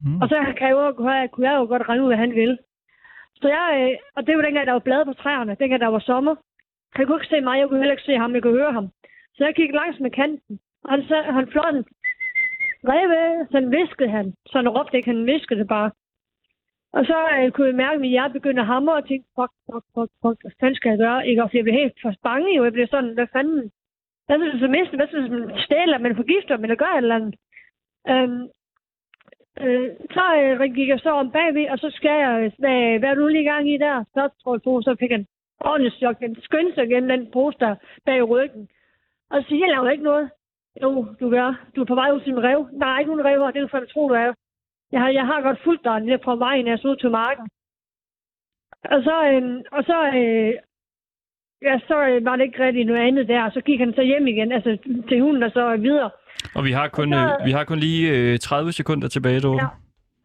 Mm. 0.05 0.21
Og 0.21 0.25
så 0.29 0.35
kan 0.57 0.67
jeg 0.67 0.75
jo, 0.75 0.91
kunne 0.91 1.49
jeg, 1.49 1.57
jo 1.59 1.65
godt 1.71 1.87
regne 1.89 2.03
ud, 2.03 2.07
hvad 2.07 2.17
han 2.17 2.35
ville. 2.35 2.57
Så 3.35 3.47
jeg, 3.47 3.67
øh, 3.79 3.97
og 4.15 4.27
det 4.27 4.35
var 4.35 4.41
dengang, 4.41 4.67
der 4.67 4.73
var 4.73 4.87
blade 4.87 5.05
på 5.05 5.13
træerne, 5.13 5.57
dengang 5.59 5.81
der 5.81 5.87
var 5.87 5.99
sommer. 5.99 6.35
Han 6.95 7.05
kunne 7.05 7.17
ikke 7.17 7.33
se 7.33 7.41
mig, 7.41 7.59
jeg 7.59 7.67
kunne 7.67 7.79
heller 7.79 7.97
ikke 7.97 8.09
se 8.09 8.17
ham, 8.17 8.33
jeg 8.33 8.41
kunne 8.41 8.59
høre 8.59 8.73
ham. 8.73 8.87
Så 9.35 9.45
jeg 9.45 9.53
gik 9.55 9.71
langs 9.73 9.99
med 9.99 10.11
kanten, 10.11 10.59
og 10.83 10.91
han, 10.91 11.03
så, 11.03 11.21
han 11.21 11.47
fløj 11.47 11.71
den. 11.71 11.85
Reve, 12.91 13.47
sådan 13.51 13.71
viskede 13.71 14.09
han. 14.09 14.33
Så 14.49 14.57
han 14.57 14.69
råbte 14.69 14.97
ikke, 14.97 15.09
han 15.09 15.25
viskede 15.25 15.59
det 15.59 15.67
bare. 15.67 15.91
Og 16.93 17.05
så 17.05 17.17
øh, 17.37 17.51
kunne 17.51 17.67
jeg 17.67 17.75
mærke, 17.75 17.95
at 17.95 18.01
mit 18.01 18.15
hjerte 18.15 18.33
begyndte 18.33 18.61
at 18.61 18.71
hamre 18.73 18.95
og 18.95 19.07
tænkte, 19.07 19.29
fuck, 19.37 19.53
fuck, 19.67 19.85
fuck, 19.95 20.11
fuck, 20.21 20.37
hvad 20.41 20.51
fanden 20.59 20.75
skal 20.75 20.89
jeg 20.89 20.99
gøre? 21.05 21.27
Ikke? 21.27 21.43
Og 21.43 21.49
jeg 21.53 21.63
blev 21.63 21.75
helt 21.81 21.97
for 22.01 22.13
bange, 22.23 22.55
jo. 22.57 22.63
Jeg 22.63 22.73
blev 22.73 22.87
sådan, 22.87 23.13
hvad 23.13 23.27
fanden? 23.35 23.71
Hvad 24.25 24.37
synes 24.37 24.53
du, 24.53 24.59
så 24.59 24.67
mister? 24.67 24.95
Hvad 24.97 25.07
hvis 25.07 25.31
man 25.31 25.59
stjæler, 25.65 25.97
man 25.97 26.15
forgifter, 26.15 26.57
Man 26.57 26.77
gør 26.77 26.91
et 26.93 26.97
eller 26.97 27.15
andet? 27.15 27.35
Øhm, 28.11 28.43
øh, 29.59 29.89
så 30.15 30.25
øh, 30.41 30.73
gik 30.75 30.89
jeg 30.89 30.99
så 30.99 31.09
om 31.09 31.31
bagved, 31.31 31.69
og 31.69 31.77
så 31.77 31.89
skal 31.89 32.17
jeg, 32.23 32.33
øh, 32.43 32.51
hvad, 32.59 32.99
hvad 32.99 33.09
er 33.09 33.15
du 33.15 33.27
lige 33.27 33.43
i 33.43 33.49
gang 33.51 33.69
i 33.69 33.77
der? 33.77 34.03
Så 34.13 34.29
tror 34.43 34.55
jeg 34.55 34.61
på, 34.61 34.81
så 34.81 34.95
fik 34.99 35.11
han 35.11 35.25
ordentligt 35.59 35.95
chok. 35.95 36.19
Den 36.19 36.41
skyndte 36.41 36.73
sig 36.75 36.89
gennem 36.89 37.09
den 37.09 37.31
pose 37.31 37.57
der 37.59 37.75
bag 38.05 38.29
ryggen. 38.29 38.67
Og 39.29 39.41
så 39.41 39.47
siger 39.47 39.65
jeg, 39.65 39.75
laver 39.75 39.89
ikke 39.89 40.03
noget. 40.03 40.29
Jo, 40.81 41.05
du 41.19 41.29
gør. 41.29 41.49
Du 41.75 41.81
er 41.81 41.85
på 41.85 41.95
vej 41.95 42.11
ud 42.11 42.21
til 42.21 42.31
en 42.31 42.43
rev. 42.43 42.67
Nej, 42.71 42.87
der 42.87 42.95
er 42.95 42.99
ikke 42.99 43.11
nogen 43.11 43.25
rev 43.25 43.39
her. 43.39 43.51
Det 43.51 43.57
er 43.57 43.61
jo 43.61 43.67
for, 43.67 43.77
jeg 43.77 43.89
tror, 43.89 44.07
du 44.07 44.13
er. 44.13 44.33
Jeg 44.91 45.01
har, 45.01 45.09
jeg 45.09 45.25
har 45.25 45.41
godt 45.41 45.59
fulgt 45.63 45.83
dig 45.83 45.99
ned 45.99 46.17
på 46.17 46.35
vejen, 46.35 46.67
jeg 46.67 46.79
så 46.79 46.87
ud 46.87 46.95
til 46.95 47.11
marken. 47.11 47.49
Og 48.83 49.03
så, 49.03 49.15
øh, 49.31 49.61
og 49.71 49.83
så, 49.83 49.97
øh, 50.19 50.53
ja, 51.61 51.79
så 51.87 51.97
øh, 52.07 52.25
var 52.25 52.35
det 52.35 52.43
ikke 52.43 52.63
rigtig 52.65 52.85
noget 52.85 53.07
andet 53.07 53.27
der. 53.27 53.49
Så 53.49 53.61
gik 53.61 53.79
han 53.79 53.93
så 53.93 54.01
hjem 54.01 54.27
igen, 54.27 54.51
altså 54.51 54.77
til 55.09 55.21
hunden 55.21 55.43
og 55.43 55.51
så 55.51 55.77
videre. 55.77 56.09
Og 56.55 56.61
vi 56.65 56.71
har 56.71 56.87
kun, 56.87 57.13
Og 57.13 57.19
så- 57.29 57.37
øh, 57.41 57.45
vi 57.47 57.51
har 57.51 57.63
kun 57.63 57.79
lige 57.79 58.03
øh, 58.17 58.39
30 58.39 58.71
sekunder 58.71 59.07
tilbage, 59.07 59.39
du. 59.47 59.51
Ja. 59.63 59.67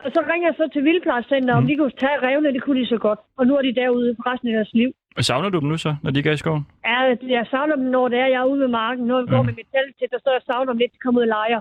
Og 0.04 0.10
så 0.14 0.20
ringer 0.30 0.46
jeg 0.48 0.54
så 0.60 0.68
til 0.72 0.84
Vildplejecenter, 0.84 1.54
om 1.54 1.62
Mm. 1.62 1.68
de 1.68 1.76
kunne 1.76 1.90
tage 2.04 2.18
revne, 2.28 2.52
det 2.56 2.62
kunne 2.62 2.80
de 2.80 2.86
så 2.86 2.98
godt. 3.06 3.18
Og 3.38 3.46
nu 3.46 3.52
er 3.58 3.62
de 3.62 3.74
derude 3.74 4.14
for 4.18 4.24
resten 4.32 4.48
af 4.48 4.54
deres 4.58 4.70
liv. 4.80 4.90
Og 5.18 5.24
savner 5.24 5.48
du 5.48 5.58
dem 5.60 5.68
nu 5.68 5.76
så, 5.86 5.96
når 6.02 6.10
de 6.10 6.18
ikke 6.18 6.30
er 6.30 6.34
i 6.34 6.42
skoven? 6.44 6.66
Ja, 6.90 6.98
jeg 7.36 7.46
savner 7.50 7.76
dem, 7.76 7.84
når 7.96 8.08
det 8.08 8.18
er, 8.18 8.26
jeg 8.34 8.40
er 8.44 8.48
ude 8.52 8.60
ved 8.60 8.68
marken. 8.68 9.04
Når 9.06 9.18
jeg 9.20 9.28
går 9.28 9.40
Mm. 9.42 9.46
med 9.46 9.54
mit 9.60 9.68
telt 9.74 9.94
til, 9.98 10.06
så 10.24 10.30
jeg 10.36 10.42
savner 10.50 10.72
dem 10.72 10.78
lidt, 10.78 10.92
de 10.92 10.98
kommer 11.04 11.20
ud 11.20 11.26
og 11.28 11.32
leger. 11.38 11.60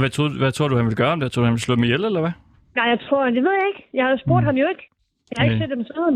Hvad 0.00 0.10
tror, 0.10 0.28
hvad 0.42 0.52
tror 0.52 0.68
du, 0.68 0.76
han 0.76 0.86
vil 0.86 0.96
gøre 0.96 1.12
om 1.12 1.20
det? 1.20 1.32
Tror 1.32 1.40
du, 1.42 1.46
han 1.46 1.52
vil 1.56 1.60
slå 1.60 1.74
dem 1.74 1.84
ihjel, 1.84 2.04
eller 2.04 2.20
hvad? 2.20 2.32
Nej, 2.76 2.86
jeg 2.94 3.00
tror, 3.08 3.24
det 3.36 3.42
ved 3.46 3.52
jeg 3.60 3.66
ikke. 3.72 3.82
Jeg 3.94 4.04
har 4.06 4.16
spurgt 4.24 4.42
Mm. 4.42 4.46
ham 4.46 4.56
jo 4.62 4.66
ikke. 4.72 4.84
Jeg 5.30 5.36
har 5.38 5.44
ikke 5.44 5.58
Nej. 5.58 5.66
set 5.68 5.76
dem 5.76 5.84
siden. 5.94 6.14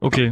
Okay. 0.00 0.28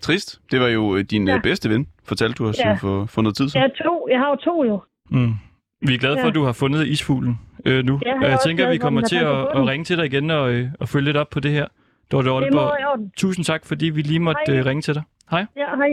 Trist. 0.00 0.40
Det 0.50 0.60
var 0.60 0.68
jo 0.68 0.96
øh, 0.96 1.04
din 1.04 1.28
Ja. 1.28 1.38
bedste 1.42 1.70
ven, 1.70 1.86
fortalte 2.04 2.34
du 2.34 2.48
os 2.48 2.58
Ja. 2.64 2.72
for, 2.74 3.04
for 3.06 3.22
noget 3.22 3.36
tid 3.36 3.44
Jeg 3.44 3.50
siden. 3.50 3.62
har 3.62 3.84
to. 3.84 4.08
Jeg 4.10 4.18
har 4.18 4.28
jo 4.28 4.36
to 4.36 4.64
jo. 4.64 4.80
Mm. 5.10 5.32
Vi 5.80 5.94
er 5.94 5.98
glade 5.98 6.16
for, 6.16 6.20
Ja. 6.20 6.28
at 6.28 6.34
du 6.34 6.44
har 6.44 6.52
fundet 6.52 6.86
isfuglen 6.86 7.38
øh, 7.64 7.84
nu. 7.84 8.00
Ja, 8.06 8.20
jeg 8.20 8.30
jeg 8.30 8.38
tænker, 8.44 8.66
at 8.66 8.72
vi 8.72 8.78
kommer 8.78 9.00
til 9.00 9.16
at, 9.16 9.26
at 9.38 9.66
ringe 9.66 9.84
til 9.84 9.96
dig 9.96 10.06
igen 10.06 10.30
og, 10.30 10.52
øh, 10.52 10.68
og 10.80 10.88
følge 10.88 11.04
lidt 11.04 11.16
op 11.16 11.30
på 11.30 11.40
det 11.40 11.50
her. 11.52 11.66
Dorte 12.12 12.28
Oldeborg, 12.28 13.10
tusind 13.16 13.44
tak, 13.44 13.66
fordi 13.66 13.86
vi 13.86 14.02
lige 14.02 14.20
måtte 14.20 14.40
Hej. 14.46 14.56
øh, 14.58 14.66
ringe 14.66 14.82
til 14.82 14.94
dig. 14.94 15.02
Hej. 15.30 15.46
Ja, 15.56 15.76
hej. 15.76 15.88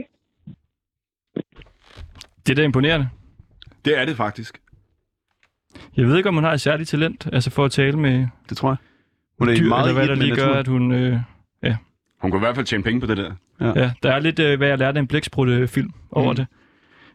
Det 2.48 2.52
er 2.52 2.56
da 2.56 2.64
imponerende. 2.64 3.10
Det 3.86 4.00
er 4.00 4.06
det 4.06 4.18
faktisk. 4.18 4.62
Jeg 5.98 6.08
ved 6.08 6.18
ikke, 6.18 6.30
om 6.30 6.36
hun 6.36 6.44
har 6.44 6.52
et 6.54 6.62
særligt 6.62 6.90
talent, 6.90 7.28
altså 7.34 7.50
for 7.50 7.66
at 7.66 7.72
tale 7.72 7.98
med 8.00 8.28
Det 8.50 8.58
tror 8.58 8.70
jeg. 8.70 8.78
Hun 9.40 9.50
er 9.50 9.56
dyr, 9.56 9.68
meget 9.68 9.90
eller 9.90 9.94
hvad 10.00 10.08
der 10.08 10.16
lige 10.16 10.36
gør, 10.36 10.46
naturen. 10.54 10.60
at 10.60 10.68
hun... 10.68 10.92
Øh, 10.92 11.74
Hun 12.22 12.32
kunne 12.32 12.40
i 12.40 12.46
hvert 12.46 12.56
fald 12.56 12.66
tjene 12.66 12.84
penge 12.84 13.02
på 13.02 13.08
det 13.08 13.18
der. 13.18 13.32
ja, 13.62 13.92
der 14.04 14.12
er 14.12 14.20
lidt, 14.20 14.40
øh, 14.40 14.58
hvad 14.58 14.68
jeg 14.68 14.78
lærte 14.78 14.98
af 14.98 15.02
en 15.02 15.08
blæksprutte-film 15.08 15.92
over 16.12 16.30
Mm. 16.32 16.36
det. 16.36 16.48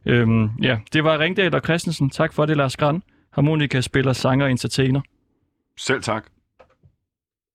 Øhm, 0.09 0.51
ja, 0.63 0.79
det 0.93 1.05
var 1.05 1.19
Ringdal 1.19 1.55
og 1.55 1.61
Christensen. 1.65 2.11
Tak 2.11 2.33
for 2.33 2.47
det, 2.47 2.57
Lars 2.57 2.77
Gran. 2.77 3.03
Harmonika 3.31 3.81
spiller, 3.81 4.13
sanger 4.13 4.45
og 4.45 4.51
entertainer. 4.51 5.01
Selv 5.77 6.03
tak. 6.03 6.25